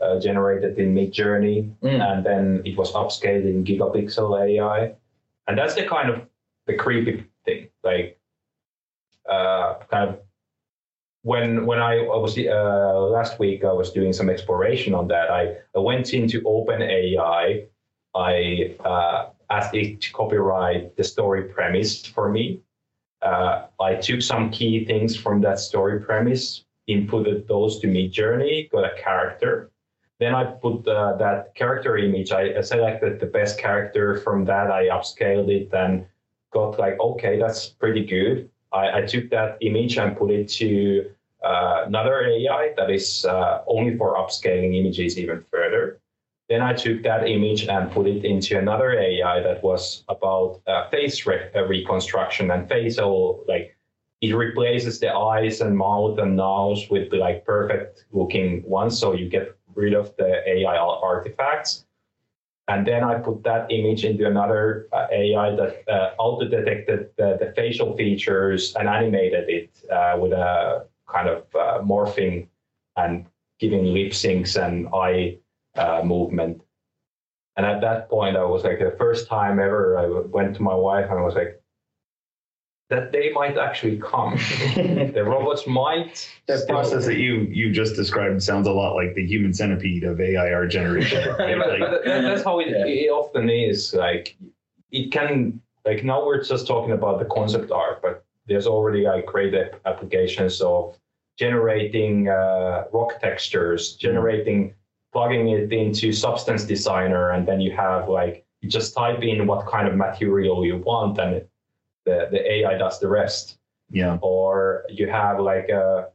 uh, 0.00 0.18
generated 0.18 0.78
in 0.78 0.94
Midjourney, 0.94 1.72
mm. 1.82 2.00
and 2.00 2.26
then 2.26 2.62
it 2.64 2.76
was 2.76 2.92
upscaled 2.92 3.44
in 3.44 3.64
Gigapixel 3.64 4.40
AI 4.40 4.94
and 5.46 5.58
that's 5.58 5.74
the 5.74 5.84
kind 5.84 6.10
of 6.10 6.22
the 6.66 6.74
creepy 6.74 7.24
thing 7.44 7.68
like 7.82 8.18
uh, 9.28 9.74
kind 9.90 10.10
of 10.10 10.18
when 11.22 11.66
when 11.66 11.80
I, 11.80 11.98
I 11.98 12.16
was 12.16 12.36
uh, 12.38 13.00
last 13.00 13.38
week 13.38 13.64
I 13.64 13.72
was 13.72 13.92
doing 13.92 14.12
some 14.12 14.28
exploration 14.28 14.94
on 14.94 15.08
that 15.08 15.30
I, 15.30 15.56
I 15.76 15.78
went 15.78 16.14
into 16.14 16.40
OpenAI 16.42 17.66
I 18.14 18.74
it 19.74 20.00
to 20.00 20.12
copyright 20.12 20.96
the 20.96 21.04
story 21.04 21.44
premise 21.44 22.04
for 22.04 22.28
me 22.30 22.60
uh, 23.22 23.66
I 23.80 23.94
took 23.94 24.20
some 24.20 24.50
key 24.50 24.84
things 24.84 25.16
from 25.16 25.40
that 25.42 25.58
story 25.58 26.00
premise 26.00 26.64
inputted 26.88 27.46
those 27.46 27.78
to 27.80 27.86
Midjourney, 27.86 28.70
got 28.70 28.84
a 28.84 28.94
character 29.00 29.72
then 30.22 30.36
I 30.36 30.44
put 30.44 30.86
uh, 30.86 31.16
that 31.16 31.54
character 31.56 31.96
image. 31.98 32.30
I 32.30 32.60
selected 32.60 33.18
the 33.18 33.26
best 33.26 33.58
character 33.58 34.18
from 34.20 34.44
that. 34.44 34.70
I 34.70 34.86
upscaled 34.86 35.50
it 35.50 35.74
and 35.74 36.06
got 36.52 36.78
like, 36.78 37.00
okay, 37.00 37.40
that's 37.40 37.66
pretty 37.66 38.04
good. 38.04 38.48
I, 38.72 38.98
I 38.98 39.02
took 39.02 39.30
that 39.30 39.58
image 39.60 39.98
and 39.98 40.16
put 40.16 40.30
it 40.30 40.48
to 40.60 41.10
uh, 41.44 41.84
another 41.86 42.24
AI 42.24 42.72
that 42.76 42.88
is 42.88 43.24
uh, 43.24 43.62
only 43.66 43.96
for 43.96 44.14
upscaling 44.14 44.78
images 44.78 45.18
even 45.18 45.44
further. 45.50 45.98
Then 46.52 46.60
I 46.60 46.74
took 46.74 47.02
that 47.04 47.26
image 47.26 47.66
and 47.66 47.90
put 47.90 48.06
it 48.06 48.26
into 48.26 48.58
another 48.58 48.92
AI 48.92 49.40
that 49.40 49.62
was 49.62 50.04
about 50.10 50.60
uh, 50.66 50.86
face 50.90 51.24
re- 51.26 51.48
uh, 51.56 51.64
reconstruction 51.64 52.50
and 52.50 52.68
facial 52.68 53.42
like 53.48 53.74
it 54.20 54.34
replaces 54.34 55.00
the 55.00 55.14
eyes 55.14 55.62
and 55.62 55.74
mouth 55.74 56.18
and 56.18 56.36
nose 56.36 56.90
with 56.90 57.10
like 57.14 57.46
perfect 57.46 58.04
looking 58.12 58.62
ones 58.64 58.98
so 58.98 59.14
you 59.14 59.30
get 59.30 59.56
rid 59.74 59.94
of 59.94 60.14
the 60.18 60.46
AI 60.46 60.76
artifacts. 60.76 61.86
And 62.68 62.86
then 62.86 63.02
I 63.02 63.14
put 63.14 63.42
that 63.44 63.72
image 63.72 64.04
into 64.04 64.26
another 64.26 64.88
uh, 64.92 65.06
AI 65.10 65.56
that 65.56 65.88
uh, 65.88 66.10
auto 66.18 66.48
detected 66.50 67.08
the, 67.16 67.38
the, 67.40 67.54
facial 67.56 67.96
features 67.96 68.74
and 68.76 68.90
animated 68.90 69.48
it 69.48 69.70
uh, 69.90 70.18
with 70.18 70.32
a 70.32 70.84
kind 71.08 71.30
of 71.30 71.44
uh, 71.54 71.80
morphing 71.82 72.46
and 72.98 73.24
giving 73.58 73.86
lip 73.86 74.12
syncs 74.12 74.62
and 74.62 74.88
eye 74.92 75.38
uh, 75.76 76.02
movement. 76.04 76.62
And 77.56 77.66
at 77.66 77.80
that 77.82 78.08
point, 78.08 78.36
I 78.36 78.44
was 78.44 78.64
like, 78.64 78.78
the 78.78 78.94
first 78.98 79.28
time 79.28 79.58
ever, 79.58 79.98
I 79.98 80.06
went 80.06 80.56
to 80.56 80.62
my 80.62 80.74
wife 80.74 81.06
and 81.10 81.18
I 81.18 81.22
was 81.22 81.34
like, 81.34 81.58
that 82.90 83.10
they 83.12 83.30
might 83.32 83.56
actually 83.56 83.98
come. 83.98 84.36
the 84.74 85.22
robots 85.24 85.66
might. 85.66 86.28
That 86.46 86.58
still- 86.60 86.76
process 86.76 87.06
that 87.06 87.16
you 87.18 87.40
you 87.50 87.72
just 87.72 87.94
described 87.96 88.42
sounds 88.42 88.66
a 88.66 88.72
lot 88.72 88.94
like 88.94 89.14
the 89.14 89.24
human 89.26 89.54
centipede 89.54 90.04
of 90.04 90.20
AIR 90.20 90.66
generation. 90.66 91.22
Yeah, 91.38 91.56
but, 91.58 91.80
Like, 91.80 91.80
but 91.80 92.04
that's 92.04 92.42
how 92.44 92.58
it, 92.60 92.68
Yeah. 92.68 92.84
it 92.86 93.08
often 93.10 93.48
is. 93.48 93.94
Like 93.94 94.36
it 94.90 95.10
can 95.10 95.60
like 95.86 96.04
now 96.04 96.24
we're 96.26 96.42
just 96.44 96.66
talking 96.66 96.92
about 96.92 97.18
the 97.18 97.24
concept 97.26 97.70
art, 97.70 98.02
but 98.02 98.24
there's 98.46 98.66
already 98.66 99.04
like 99.06 99.24
great 99.24 99.54
applications 99.86 100.60
of 100.60 100.98
generating 101.38 102.28
uh, 102.28 102.84
rock 102.92 103.20
textures, 103.20 103.94
generating 103.96 104.74
plugging 105.12 105.48
it 105.48 105.72
into 105.72 106.12
Substance 106.12 106.64
Designer, 106.64 107.30
and 107.30 107.46
then 107.46 107.60
you 107.60 107.72
have 107.72 108.08
like 108.08 108.44
you 108.60 108.68
just 108.68 108.94
type 108.94 109.22
in 109.22 109.46
what 109.46 109.66
kind 109.66 109.86
of 109.86 109.96
material 109.96 110.64
you 110.64 110.78
want, 110.78 111.18
and 111.18 111.36
it, 111.36 111.50
the 112.06 112.28
the 112.30 112.52
AI 112.52 112.78
does 112.78 112.98
the 113.00 113.08
rest. 113.08 113.58
Yeah, 113.90 114.18
or 114.22 114.84
you 114.88 115.08
have 115.08 115.38
like 115.40 115.68
a 115.68 116.08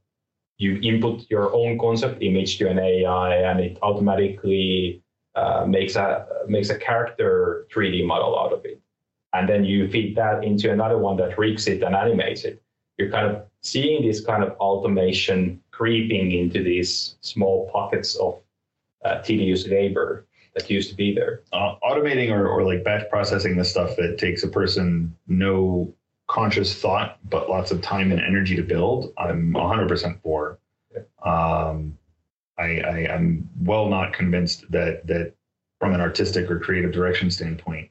you 0.58 0.80
input 0.82 1.30
your 1.30 1.54
own 1.54 1.78
concept 1.78 2.24
image 2.24 2.58
to 2.58 2.68
an 2.68 2.80
AI 2.80 3.36
and 3.36 3.60
it 3.60 3.78
automatically 3.84 5.04
uh, 5.36 5.66
makes 5.68 5.96
a 5.96 6.26
makes 6.48 6.72
a 6.72 6.78
character 6.78 7.68
3D 7.72 8.04
model 8.06 8.38
out 8.40 8.52
of 8.52 8.66
it, 8.66 8.82
and 9.34 9.48
then 9.48 9.64
you 9.64 9.88
feed 9.90 10.16
that 10.16 10.44
into 10.44 10.72
another 10.72 10.98
one 10.98 11.18
that 11.18 11.38
rigs 11.38 11.68
it 11.68 11.84
and 11.84 11.96
animates 11.96 12.44
it. 12.44 12.62
You're 12.98 13.12
kind 13.12 13.28
of 13.28 13.44
seeing 13.62 14.08
this 14.08 14.26
kind 14.26 14.44
of 14.44 14.54
automation 14.54 15.62
creeping 15.70 16.32
into 16.32 16.64
these 16.64 17.18
small 17.22 17.70
pockets 17.72 18.16
of 18.16 18.42
uh, 19.08 19.22
tedious 19.22 19.68
labor 19.68 20.26
that 20.56 20.70
used 20.70 20.90
to 20.90 20.96
be 20.96 21.14
there. 21.14 21.42
uh, 21.54 21.76
automating 21.84 22.32
or, 22.32 22.48
or 22.48 22.64
like 22.64 22.84
batch 22.84 23.08
processing 23.10 23.56
the 23.56 23.64
stuff 23.66 23.96
that 23.96 24.18
takes 24.18 24.44
a 24.44 24.48
person 24.48 25.16
no 25.28 25.94
conscious 26.28 26.80
thought 26.82 27.20
but 27.30 27.50
lots 27.50 27.72
of 27.72 27.82
time 27.82 28.12
and 28.12 28.20
energy 28.22 28.56
to 28.56 28.64
build 28.64 29.14
i'm 29.18 29.54
100% 29.54 30.22
for 30.22 30.60
um, 31.24 31.98
I, 32.58 32.80
I 32.82 33.14
i'm 33.14 33.50
well 33.62 33.88
not 33.88 34.14
convinced 34.14 34.70
that 34.72 35.06
that 35.08 35.34
from 35.80 35.94
an 35.94 36.02
artistic 36.02 36.50
or 36.50 36.60
creative 36.60 36.92
direction 36.92 37.30
standpoint 37.32 37.90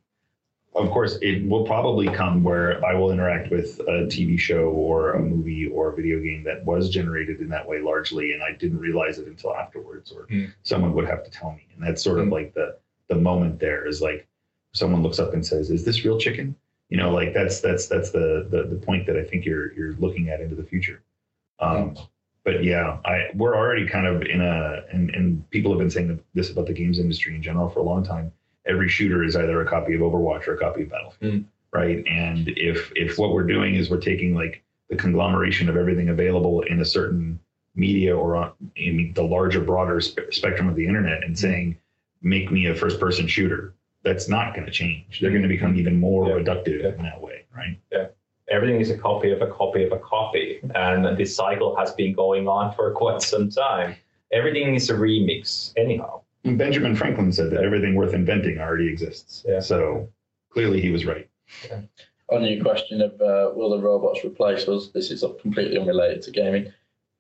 of 0.76 0.90
course 0.90 1.16
it 1.22 1.46
will 1.48 1.64
probably 1.64 2.06
come 2.08 2.42
where 2.42 2.84
i 2.84 2.92
will 2.94 3.10
interact 3.10 3.50
with 3.50 3.80
a 3.80 4.06
tv 4.06 4.38
show 4.38 4.64
or 4.68 5.12
a 5.14 5.18
movie 5.20 5.66
or 5.68 5.90
a 5.92 5.96
video 5.96 6.20
game 6.20 6.42
that 6.44 6.62
was 6.64 6.90
generated 6.90 7.40
in 7.40 7.48
that 7.48 7.66
way 7.66 7.80
largely 7.80 8.32
and 8.32 8.42
i 8.42 8.52
didn't 8.52 8.78
realize 8.78 9.18
it 9.18 9.26
until 9.26 9.54
afterwards 9.54 10.12
or 10.12 10.26
Hmm. 10.28 10.44
someone 10.62 10.92
would 10.94 11.06
have 11.06 11.24
to 11.24 11.30
tell 11.30 11.52
me. 11.52 11.66
And 11.74 11.82
that's 11.86 12.02
sort 12.02 12.18
of 12.18 12.26
Hmm. 12.26 12.32
like 12.32 12.54
the 12.54 12.76
the 13.08 13.14
moment 13.14 13.58
there 13.60 13.86
is 13.86 14.02
like 14.02 14.26
someone 14.72 15.02
looks 15.02 15.18
up 15.18 15.32
and 15.34 15.44
says 15.44 15.70
is 15.70 15.84
this 15.84 16.04
real 16.04 16.18
chicken? 16.18 16.54
You 16.90 16.98
know 16.98 17.10
like 17.10 17.32
that's 17.32 17.60
that's 17.60 17.86
that's 17.88 18.10
the 18.10 18.46
the, 18.50 18.64
the 18.64 18.76
point 18.86 19.06
that 19.06 19.16
i 19.16 19.24
think 19.24 19.44
you're 19.46 19.72
you're 19.74 19.94
looking 19.94 20.28
at 20.28 20.40
into 20.40 20.54
the 20.56 20.62
future. 20.72 21.02
Um 21.58 21.96
but 22.44 22.62
yeah 22.64 22.98
i 23.04 23.28
we're 23.34 23.56
already 23.56 23.86
kind 23.86 24.06
of 24.06 24.22
in 24.22 24.40
a 24.40 24.82
and 24.92 25.10
and 25.10 25.48
people 25.50 25.70
have 25.72 25.78
been 25.78 25.90
saying 25.90 26.20
this 26.34 26.50
about 26.50 26.66
the 26.66 26.72
games 26.74 26.98
industry 26.98 27.34
in 27.34 27.42
general 27.42 27.68
for 27.70 27.80
a 27.80 27.82
long 27.82 28.04
time 28.04 28.30
every 28.66 28.88
shooter 28.88 29.22
is 29.24 29.36
either 29.36 29.60
a 29.60 29.66
copy 29.66 29.94
of 29.94 30.00
overwatch 30.00 30.46
or 30.46 30.54
a 30.54 30.58
copy 30.58 30.82
of 30.82 30.90
battlefield 30.90 31.34
Mm. 31.34 31.44
right 31.72 32.04
and 32.06 32.48
if 32.56 32.92
if 32.96 33.18
what 33.18 33.32
we're 33.32 33.46
doing 33.46 33.74
is 33.74 33.90
we're 33.90 34.00
taking 34.00 34.34
like 34.34 34.62
the 34.90 34.96
conglomeration 34.96 35.68
of 35.68 35.76
everything 35.76 36.08
available 36.08 36.62
in 36.62 36.80
a 36.80 36.84
certain 36.84 37.38
media 37.74 38.16
or 38.16 38.36
on 38.36 38.52
in 38.76 39.12
the 39.14 39.22
larger 39.22 39.60
broader 39.60 40.00
spe- 40.00 40.30
spectrum 40.30 40.68
of 40.68 40.76
the 40.76 40.86
internet 40.86 41.22
and 41.22 41.30
hmm. 41.30 41.40
saying 41.46 41.76
make 42.22 42.50
me 42.50 42.66
a 42.66 42.74
first 42.74 42.98
person 42.98 43.26
shooter 43.26 43.74
that's 44.02 44.28
not 44.28 44.54
going 44.54 44.66
to 44.66 44.72
change 44.72 45.20
they're 45.20 45.30
going 45.30 45.42
to 45.42 45.48
hmm. 45.48 45.54
become 45.54 45.76
even 45.76 45.96
more 45.98 46.28
Yeah. 46.28 46.36
reductive 46.36 46.82
Yeah. 46.82 46.94
in 46.94 47.02
that 47.02 47.20
way 47.20 47.44
right 47.54 47.78
Yeah. 47.92 48.06
everything 48.48 48.80
is 48.80 48.90
a 48.90 48.98
copy 48.98 49.30
of 49.32 49.42
a 49.42 49.48
copy 49.48 49.82
of 49.84 49.92
a 49.92 49.98
copy. 49.98 50.60
And 50.74 51.16
this 51.18 51.34
cycle 51.34 51.74
has 51.76 51.92
been 51.92 52.12
going 52.14 52.46
on 52.48 52.72
for 52.74 52.90
quite 52.92 53.20
some 53.22 53.50
time. 53.50 53.96
Everything 54.32 54.74
is 54.74 54.88
a 54.90 54.94
remix, 54.94 55.72
anyhow. 55.76 56.22
And 56.46 56.56
benjamin 56.58 56.94
franklin 56.96 57.32
said 57.32 57.50
that 57.50 57.62
everything 57.62 57.94
worth 57.94 58.14
inventing 58.14 58.58
already 58.58 58.88
exists 58.88 59.44
Yeah. 59.46 59.60
so 59.60 60.08
clearly 60.50 60.80
he 60.80 60.90
was 60.90 61.04
right 61.04 61.28
On 62.28 62.42
your 62.44 62.62
question 62.62 63.00
of 63.02 63.12
uh, 63.20 63.52
will 63.54 63.70
the 63.70 63.78
robots 63.78 64.24
replace 64.24 64.66
us, 64.66 64.88
this 64.88 65.10
is 65.12 65.24
completely 65.42 65.78
unrelated 65.78 66.22
to 66.22 66.32
gaming. 66.32 66.72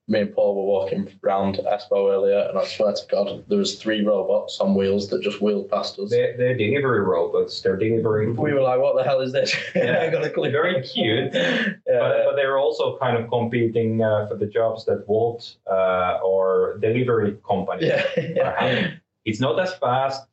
Me 0.08 0.20
and 0.20 0.34
Paul 0.34 0.54
were 0.56 0.64
walking 0.64 1.08
around 1.24 1.56
Espoo 1.58 2.10
earlier, 2.12 2.46
and 2.48 2.56
I 2.58 2.64
swear 2.64 2.92
to 2.92 3.02
God, 3.10 3.44
there 3.48 3.58
was 3.58 3.74
three 3.80 4.04
robots 4.04 4.58
on 4.60 4.74
wheels 4.76 5.08
that 5.10 5.22
just 5.22 5.40
wheeled 5.40 5.68
past 5.70 5.98
us. 5.98 6.10
They're, 6.10 6.36
they're 6.36 6.56
delivery 6.56 7.00
robots. 7.00 7.60
They're 7.60 7.76
delivering. 7.76 8.36
We 8.36 8.52
were 8.52 8.62
like, 8.62 8.80
"What 8.80 8.96
the 8.96 9.02
hell 9.04 9.20
is 9.20 9.32
this?" 9.32 9.54
Yeah. 9.76 10.02
I 10.02 10.10
got 10.10 10.24
a 10.24 10.30
clue. 10.30 10.50
Very 10.50 10.82
cute. 10.82 11.34
Yeah. 11.34 11.72
But, 11.86 12.24
but 12.26 12.36
they're 12.36 12.58
also 12.58 12.98
kind 12.98 13.16
of 13.16 13.28
competing 13.28 14.02
uh, 14.02 14.26
for 14.28 14.36
the 14.36 14.46
jobs 14.46 14.84
that 14.86 15.08
Wolt 15.08 15.56
uh, 15.70 16.18
or 16.24 16.78
delivery 16.80 17.36
companies 17.46 17.90
yeah, 17.90 18.42
are 18.44 18.54
having. 18.58 19.00
It's 19.26 19.40
not 19.40 19.60
as 19.60 19.74
fast. 19.74 20.26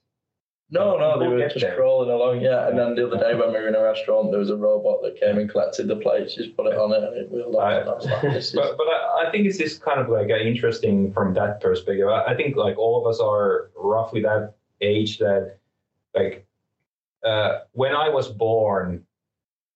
No, 0.70 0.98
no, 0.98 1.20
they 1.20 1.28
were 1.28 1.40
just 1.50 1.60
there. 1.60 1.76
crawling 1.76 2.10
along. 2.10 2.42
Yeah, 2.42 2.68
and 2.68 2.80
then 2.80 2.96
the 2.96 3.06
other 3.06 3.18
day 3.20 3.36
when 3.36 3.50
we 3.50 3.60
were 3.60 3.68
in 3.68 3.76
a 3.76 3.84
restaurant, 3.84 4.32
there 4.32 4.40
was 4.40 4.50
a 4.50 4.56
robot 4.56 5.02
that 5.04 5.20
came 5.20 5.38
and 5.38 5.48
collected 5.50 5.88
the 5.88 5.98
plates, 5.98 6.34
just 6.34 6.56
put 6.58 6.66
it 6.66 6.78
on 6.80 6.92
it, 6.94 7.04
and 7.04 7.16
it 7.18 7.30
wheeled 7.32 7.56
off. 7.56 7.62
I- 7.64 7.80
and 7.82 7.90
I 7.90 7.94
was 7.94 8.06
like, 8.06 8.22
this 8.24 8.48
is 8.50 8.52
But, 8.56 8.78
but 8.78 8.88
I, 8.88 9.26
I 9.28 9.32
think 9.32 9.46
it's 9.46 9.58
just 9.60 9.82
kind 9.84 10.00
of 10.00 10.10
like 10.10 10.32
uh, 10.32 10.38
interesting 10.38 11.12
from 11.14 11.34
that 11.36 11.60
perspective. 11.62 12.08
I, 12.08 12.24
I 12.32 12.36
think 12.36 12.56
like 12.56 12.78
all 12.78 13.00
of 13.06 13.08
us 13.12 13.20
are 13.20 13.70
roughly 13.76 14.22
that 14.22 14.54
age 14.82 15.20
that 15.20 15.58
like 16.16 16.46
uh, 17.24 17.60
when 17.74 17.96
I 17.96 18.10
was 18.10 18.30
born, 18.30 19.06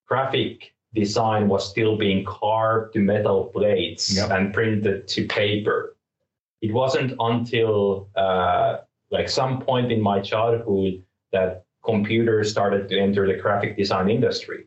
graphic 0.07 0.73
design 0.95 1.47
was 1.47 1.69
still 1.69 1.95
being 1.97 2.25
carved 2.25 2.93
to 2.93 2.99
metal 2.99 3.45
plates 3.45 4.15
Yep. 4.15 4.31
and 4.31 4.53
printed 4.53 5.07
to 5.09 5.27
paper. 5.27 5.95
It 6.61 6.73
wasn't 6.73 7.13
until 7.19 8.09
uh, 8.15 8.77
like 9.11 9.29
some 9.29 9.61
point 9.61 9.91
in 9.91 10.01
my 10.01 10.19
childhood 10.21 11.03
that 11.31 11.65
computers 11.85 12.51
started 12.51 12.89
to 12.89 12.99
enter 12.99 13.25
the 13.27 13.41
graphic 13.41 13.77
design 13.77 14.09
industry. 14.09 14.65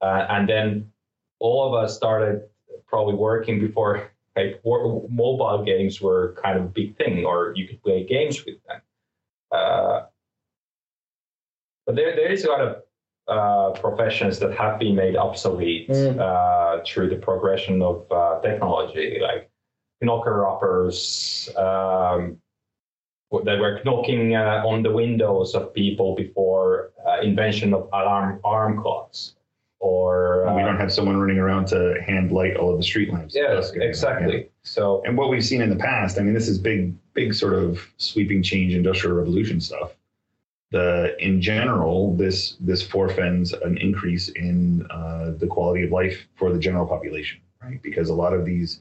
Uh, 0.00 0.26
and 0.30 0.48
then 0.48 0.90
all 1.38 1.66
of 1.66 1.74
us 1.74 1.96
started 1.96 2.42
probably 2.86 3.14
working 3.14 3.60
before 3.60 4.10
like 4.36 4.60
mobile 4.64 5.64
games 5.64 6.00
were 6.00 6.36
kind 6.42 6.58
of 6.58 6.64
a 6.66 6.68
big 6.68 6.96
thing, 6.96 7.24
or 7.24 7.52
you 7.56 7.66
could 7.66 7.82
play 7.82 8.04
games 8.04 8.44
with 8.44 8.54
them. 8.66 8.80
Uh, 9.50 10.02
but 11.86 11.96
there, 11.96 12.14
there 12.14 12.30
is 12.30 12.44
a 12.44 12.48
lot 12.48 12.60
of 12.60 12.82
uh, 13.26 13.78
professions 13.80 14.38
that 14.38 14.56
have 14.56 14.78
been 14.78 14.94
made 14.94 15.16
obsolete 15.16 15.88
Mm. 15.88 16.18
uh, 16.18 16.82
through 16.86 17.08
the 17.10 17.16
progression 17.16 17.82
of 17.82 18.10
uh, 18.12 18.40
technology, 18.40 19.18
like 19.20 19.50
knocker 20.00 20.46
uppers. 20.46 21.48
Um, 21.56 22.38
that 23.30 23.58
were 23.58 23.80
knocking 23.84 24.34
uh, 24.34 24.62
on 24.64 24.82
the 24.82 24.90
windows 24.90 25.54
of 25.54 25.74
people 25.74 26.14
before 26.14 26.90
uh, 27.06 27.20
invention 27.20 27.74
of 27.74 27.88
alarm 27.92 28.40
alarm 28.44 28.80
clocks, 28.80 29.34
or 29.80 30.44
we 30.54 30.62
uh, 30.62 30.66
don't 30.66 30.78
have 30.78 30.92
someone 30.92 31.18
running 31.18 31.38
around 31.38 31.66
to 31.66 32.00
hand 32.06 32.32
light 32.32 32.56
all 32.56 32.72
of 32.72 32.78
the 32.78 32.82
street 32.82 33.12
lamps 33.12 33.34
yeah, 33.34 33.60
good. 33.72 33.82
exactly. 33.82 34.48
So 34.62 35.02
and 35.04 35.16
what 35.16 35.28
we've 35.28 35.44
seen 35.44 35.60
in 35.60 35.68
the 35.68 35.76
past, 35.76 36.18
I 36.18 36.22
mean, 36.22 36.34
this 36.34 36.48
is 36.48 36.58
big, 36.58 36.94
big 37.12 37.34
sort 37.34 37.54
of 37.54 37.86
sweeping 37.98 38.42
change, 38.42 38.72
industrial 38.74 39.16
revolution 39.16 39.60
stuff. 39.60 39.92
The 40.70 41.14
in 41.22 41.40
general, 41.40 42.14
this 42.16 42.56
this 42.60 42.82
forefends 42.82 43.52
an 43.52 43.76
increase 43.78 44.30
in 44.30 44.86
uh, 44.90 45.32
the 45.36 45.46
quality 45.46 45.84
of 45.84 45.92
life 45.92 46.26
for 46.34 46.50
the 46.52 46.58
general 46.58 46.86
population, 46.86 47.40
right? 47.62 47.82
Because 47.82 48.08
a 48.08 48.14
lot 48.14 48.32
of 48.32 48.46
these 48.46 48.80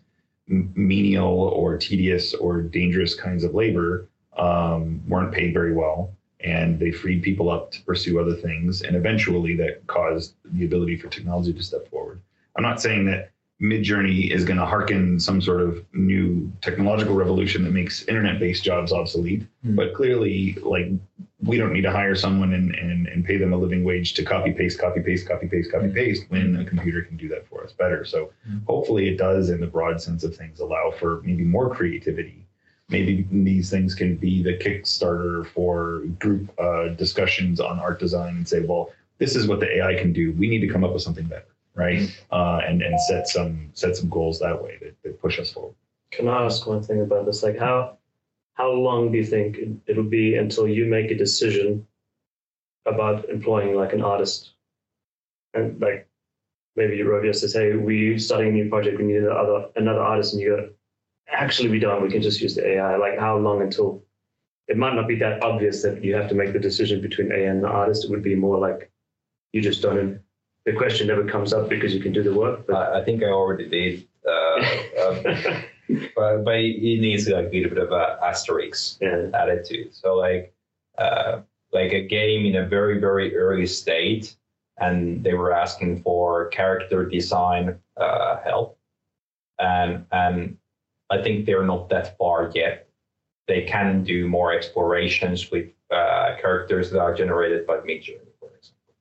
m- 0.49 0.71
menial 0.75 1.27
or 1.27 1.77
tedious 1.77 2.33
or 2.33 2.61
dangerous 2.61 3.13
kinds 3.13 3.43
of 3.43 3.53
labor 3.53 4.07
um, 4.38 5.01
weren't 5.07 5.33
paid 5.33 5.53
very 5.53 5.73
well, 5.73 6.11
and 6.41 6.79
they 6.79 6.91
freed 6.91 7.23
people 7.23 7.49
up 7.49 7.71
to 7.71 7.81
pursue 7.83 8.19
other 8.19 8.35
things, 8.35 8.81
and 8.81 8.95
eventually 8.95 9.55
that 9.55 9.85
caused 9.88 10.35
the 10.45 10.65
ability 10.65 10.97
for 10.97 11.07
technology 11.07 11.53
to 11.53 11.63
step 11.63 11.89
forward. 11.89 12.21
I'm 12.55 12.63
not 12.63 12.81
saying 12.81 13.05
that 13.05 13.31
Midjourney 13.61 14.29
is 14.31 14.45
going 14.45 14.59
to 14.59 14.65
hearken 14.65 15.19
some 15.19 15.41
sort 15.41 15.61
of 15.61 15.83
new 15.93 16.51
technological 16.61 17.15
revolution 17.15 17.63
that 17.63 17.71
makes 17.71 18.03
internet-based 18.03 18.63
jobs 18.63 18.91
obsolete. 18.91 19.47
Hmm. 19.63 19.75
But 19.75 19.95
clearly, 19.95 20.57
like 20.61 20.91
we 21.41 21.57
don't 21.57 21.73
need 21.73 21.81
to 21.81 21.91
hire 21.91 22.15
someone 22.15 22.53
and, 22.53 22.73
and, 22.75 23.07
and 23.07 23.25
pay 23.25 23.38
them 23.38 23.53
a 23.53 23.57
living 23.57 23.83
wage 23.83 24.13
to 24.15 24.23
copy 24.23 24.51
paste, 24.51 24.79
copy 24.79 25.01
paste, 25.01 25.27
copy 25.27 25.47
paste, 25.47 25.71
copy 25.71 25.89
paste 25.89 26.25
when 26.29 26.55
a 26.57 26.65
computer 26.65 27.01
can 27.01 27.17
do 27.17 27.27
that 27.29 27.47
for 27.47 27.63
us 27.63 27.73
better. 27.73 28.05
So 28.05 28.31
Hmm. 28.47 28.59
hopefully 28.67 29.07
it 29.07 29.17
does, 29.17 29.49
in 29.49 29.59
the 29.59 29.67
broad 29.67 30.01
sense 30.01 30.23
of 30.23 30.35
things, 30.35 30.59
allow 30.59 30.91
for 30.91 31.21
maybe 31.23 31.43
more 31.43 31.73
creativity. 31.73 32.45
Maybe 32.89 33.27
these 33.29 33.69
things 33.69 33.93
can 33.93 34.15
be 34.15 34.41
the 34.41 34.57
Kickstarter 34.57 35.45
for 35.47 36.03
group 36.19 36.49
uh, 36.57 36.89
discussions 36.89 37.59
on 37.59 37.79
art 37.79 37.99
design 37.99 38.38
and 38.38 38.47
say, 38.47 38.61
well, 38.61 38.91
this 39.17 39.35
is 39.35 39.45
what 39.45 39.59
the 39.59 39.77
AI 39.77 39.95
can 39.95 40.13
do. 40.13 40.31
We 40.33 40.47
need 40.47 40.61
to 40.61 40.67
come 40.69 40.85
up 40.85 40.93
with 40.93 41.01
something 41.01 41.25
better, 41.25 41.47
right? 41.75 42.09
Uh, 42.31 42.61
and 42.65 42.81
and 42.81 42.97
set 43.01 43.27
some 43.27 43.69
set 43.73 43.97
some 43.97 44.07
goals 44.09 44.39
that 44.39 44.61
way 44.63 44.77
that, 44.81 44.95
that 45.03 45.21
push 45.21 45.38
us 45.38 45.51
forward. 45.51 45.75
Can 46.11 46.29
I 46.29 46.45
ask 46.45 46.65
one 46.65 46.81
thing 46.81 47.01
about 47.01 47.25
this? 47.25 47.43
Like, 47.43 47.57
how 47.57 47.97
how 48.53 48.71
long 48.71 49.11
do 49.11 49.17
you 49.17 49.25
think 49.25 49.57
it- 49.57 49.75
it'll 49.88 50.03
be 50.21 50.35
until 50.35 50.67
you 50.67 50.85
make 50.85 51.11
a 51.11 51.15
decision 51.17 51.85
about 52.85 53.27
employing 53.29 53.75
like 53.75 53.91
an 53.91 54.01
artist? 54.01 54.51
And 55.53 55.81
like, 55.81 56.07
maybe 56.77 56.99
Rovio 56.99 57.35
says, 57.35 57.53
"Hey, 57.53 57.73
we're 57.75 58.17
starting 58.17 58.49
a 58.49 58.51
new 58.53 58.69
project. 58.69 58.97
We 58.97 59.03
need 59.05 59.23
another 59.23 59.69
another 59.75 59.99
artist," 60.01 60.33
and 60.33 60.41
you 60.41 60.49
go, 60.55 60.69
"Actually, 61.32 61.69
we 61.69 61.80
don't. 61.80 62.01
We 62.01 62.09
can 62.09 62.21
just 62.21 62.41
use 62.41 62.55
the 62.55 62.67
AI." 62.67 62.97
Like, 62.97 63.19
how 63.19 63.38
long 63.38 63.61
until 63.61 64.03
it 64.67 64.78
might 64.78 64.95
not 64.95 65.07
be 65.07 65.15
that 65.15 65.43
obvious 65.43 65.82
that 65.84 66.03
you 66.03 66.15
have 66.15 66.30
to 66.30 66.36
make 66.36 66.53
the 66.53 66.59
decision 66.59 67.01
between 67.01 67.32
AI 67.32 67.49
and 67.49 67.63
the 67.63 67.67
artist? 67.67 68.05
It 68.05 68.11
would 68.11 68.23
be 68.23 68.36
more 68.36 68.57
like 68.57 68.91
you 69.53 69.61
just 69.61 69.82
don't. 69.82 70.19
The 70.65 70.73
question 70.73 71.07
never 71.07 71.23
comes 71.23 71.53
up 71.53 71.69
because 71.69 71.93
you 71.93 72.01
can 72.01 72.11
do 72.11 72.23
the 72.23 72.34
work. 72.34 72.67
But 72.67 72.75
I, 72.75 72.99
I 72.99 73.05
think 73.05 73.23
I 73.23 73.28
already 73.28 73.69
did. 73.69 74.07
Uh, 74.28 74.65
um, 75.01 75.63
but, 76.15 76.43
but 76.43 76.55
it 76.55 76.99
needs 76.99 77.28
like 77.30 77.45
a 77.45 77.49
little 77.49 77.69
bit 77.69 77.78
of 77.78 77.91
a 77.91 78.19
asterisk 78.23 78.97
yeah, 79.01 79.30
to. 79.65 79.88
So 79.91 80.15
like 80.15 80.53
uh, 80.97 81.41
like 81.71 81.93
a 81.93 82.01
game 82.01 82.45
in 82.45 82.55
a 82.55 82.65
very 82.65 82.99
very 82.99 83.36
early 83.36 83.67
state, 83.67 84.36
and 84.78 85.23
they 85.23 85.34
were 85.34 85.53
asking 85.53 86.01
for 86.01 86.47
character 86.47 87.05
design 87.05 87.80
uh, 87.95 88.38
help, 88.43 88.78
and 89.59 90.05
and 90.11 90.57
I 91.09 91.21
think 91.21 91.45
they're 91.45 91.63
not 91.63 91.89
that 91.89 92.17
far 92.17 92.51
yet. 92.53 92.87
They 93.47 93.61
can 93.63 94.03
do 94.03 94.27
more 94.27 94.53
explorations 94.53 95.49
with 95.51 95.67
uh, 95.89 96.35
characters 96.41 96.91
that 96.91 96.99
are 96.99 97.13
generated 97.13 97.65
by 97.65 97.77
Midjourney, 97.77 98.33
for 98.39 98.49
example. 98.57 98.93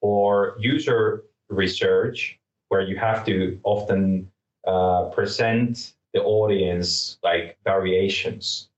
For 0.00 0.56
user 0.58 1.24
research, 1.48 2.38
where 2.68 2.82
you 2.82 2.96
have 2.96 3.24
to 3.26 3.58
often 3.62 4.30
uh, 4.66 5.04
present 5.04 5.94
the 6.12 6.22
audience 6.22 7.18
like 7.22 7.56
variations. 7.64 8.68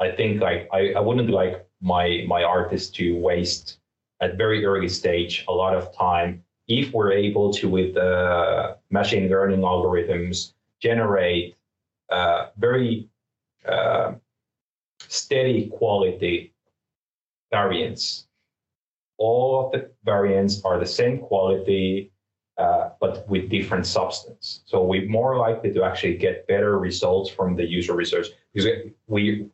I 0.00 0.10
think 0.10 0.40
like 0.40 0.68
I, 0.72 0.92
I 0.92 1.00
wouldn't 1.00 1.30
like 1.30 1.66
my 1.80 2.24
my 2.26 2.42
artist 2.42 2.94
to 2.96 3.16
waste 3.18 3.78
at 4.20 4.36
very 4.36 4.64
early 4.64 4.88
stage 4.88 5.44
a 5.48 5.52
lot 5.52 5.74
of 5.74 5.96
time 5.96 6.42
if 6.66 6.92
we're 6.92 7.12
able 7.12 7.52
to 7.54 7.68
with 7.68 7.96
uh, 7.96 8.74
machine 8.90 9.28
learning 9.28 9.60
algorithms 9.60 10.52
generate 10.80 11.56
very 12.56 13.08
uh, 13.66 14.12
steady 15.08 15.68
quality 15.68 16.52
variants. 17.50 18.26
All 19.18 19.66
of 19.66 19.72
the 19.72 19.90
variants 20.04 20.64
are 20.64 20.78
the 20.78 20.86
same 20.86 21.18
quality, 21.18 22.12
uh, 22.56 22.90
but 23.00 23.28
with 23.28 23.50
different 23.50 23.86
substance. 23.86 24.62
So 24.66 24.84
we're 24.84 25.08
more 25.08 25.36
likely 25.36 25.72
to 25.72 25.82
actually 25.84 26.16
get 26.16 26.46
better 26.46 26.78
results 26.78 27.30
from 27.30 27.56
the 27.56 27.64
user 27.64 27.94
research 27.94 28.28
because 28.52 28.68
we 29.06 29.48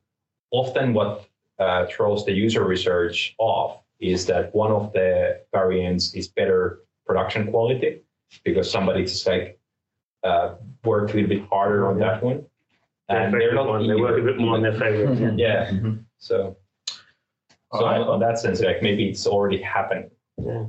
often 0.50 0.92
what 0.92 1.24
uh, 1.58 1.86
throws 1.86 2.24
the 2.24 2.32
user 2.32 2.64
research 2.64 3.34
off 3.38 3.80
is 4.00 4.26
that 4.26 4.54
one 4.54 4.70
of 4.70 4.92
the 4.92 5.40
variants 5.52 6.14
is 6.14 6.28
better 6.28 6.80
production 7.06 7.50
quality 7.50 8.00
because 8.44 8.70
somebody 8.70 9.02
just 9.02 9.26
like 9.26 9.58
uh, 10.24 10.54
worked 10.84 11.12
a 11.12 11.14
little 11.14 11.28
bit 11.28 11.44
harder 11.50 11.86
on 11.86 11.98
that 11.98 12.22
one. 12.22 12.44
their 13.08 13.24
And 13.24 13.34
they're 13.34 13.40
favorite 13.40 13.54
not 13.56 13.68
one. 13.68 13.86
They 13.86 13.94
work 13.94 14.18
a 14.18 14.24
bit 14.24 14.38
more 14.38 14.54
on 14.56 14.62
their 14.62 14.72
favorite. 14.72 15.18
Mhm. 15.18 15.38
Yeah. 15.38 15.70
Mhm. 15.70 16.04
So, 16.18 16.56
All 17.70 17.80
so 17.80 17.86
right. 17.86 18.00
on 18.00 18.20
that 18.20 18.38
sense, 18.38 18.60
like 18.62 18.82
maybe 18.82 19.08
it's 19.08 19.26
already 19.26 19.60
happened. 19.60 20.10
Yeah. 20.38 20.64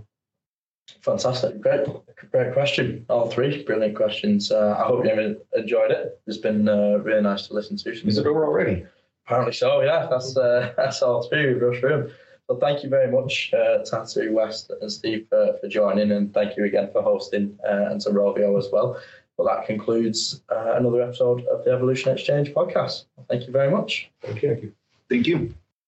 Fantastic. 1.01 1.61
Great. 1.61 1.87
Great 2.31 2.53
question. 2.53 3.05
All 3.09 3.29
three 3.29 3.63
brilliant 3.63 3.95
questions. 3.95 4.51
Uh, 4.51 4.75
I 4.77 4.83
hope 4.85 5.05
you 5.05 5.41
enjoyed 5.55 5.91
it. 5.91 6.19
It's 6.27 6.37
been 6.37 6.67
uh, 6.67 6.97
really 6.97 7.21
nice 7.21 7.47
to 7.47 7.53
listen 7.53 7.77
to. 7.77 7.91
Is 7.91 8.17
it 8.17 8.25
over 8.27 8.45
already? 8.45 8.85
Apparently 9.25 9.53
so, 9.53 9.81
yeah. 9.81 10.07
That's 10.09 10.35
uh, 10.37 10.73
that's 10.77 11.01
all 11.01 11.23
through. 11.23 11.53
We've 11.53 11.61
rushed 11.61 11.79
through 11.79 11.93
'em. 11.93 12.11
So 12.47 12.57
thank 12.57 12.83
you 12.83 12.89
very 12.89 13.11
much, 13.11 13.51
uh, 13.55 13.79
Tatu, 13.83 14.31
West, 14.31 14.71
and 14.79 14.91
Steve 14.91 15.25
for, 15.29 15.57
for 15.59 15.67
joining, 15.67 16.11
and 16.11 16.31
thank 16.31 16.55
you 16.55 16.65
again 16.65 16.91
for 16.91 17.01
hosting, 17.01 17.57
uh, 17.67 17.89
and 17.89 17.99
to 18.01 18.09
Rovio 18.11 18.55
as 18.59 18.69
well. 18.71 18.99
But 19.37 19.45
that 19.45 19.65
concludes 19.65 20.41
uh, 20.49 20.75
another 20.77 21.01
episode 21.01 21.45
of 21.45 21.65
the 21.65 21.71
Evolution 21.71 22.13
Exchange 22.13 22.53
podcast. 22.53 23.05
Thank 23.29 23.47
you 23.47 23.51
very 23.51 23.69
much. 23.69 24.09
Thank 24.21 24.41
you. 24.41 24.73
Thank 25.09 25.27
you. 25.27 25.55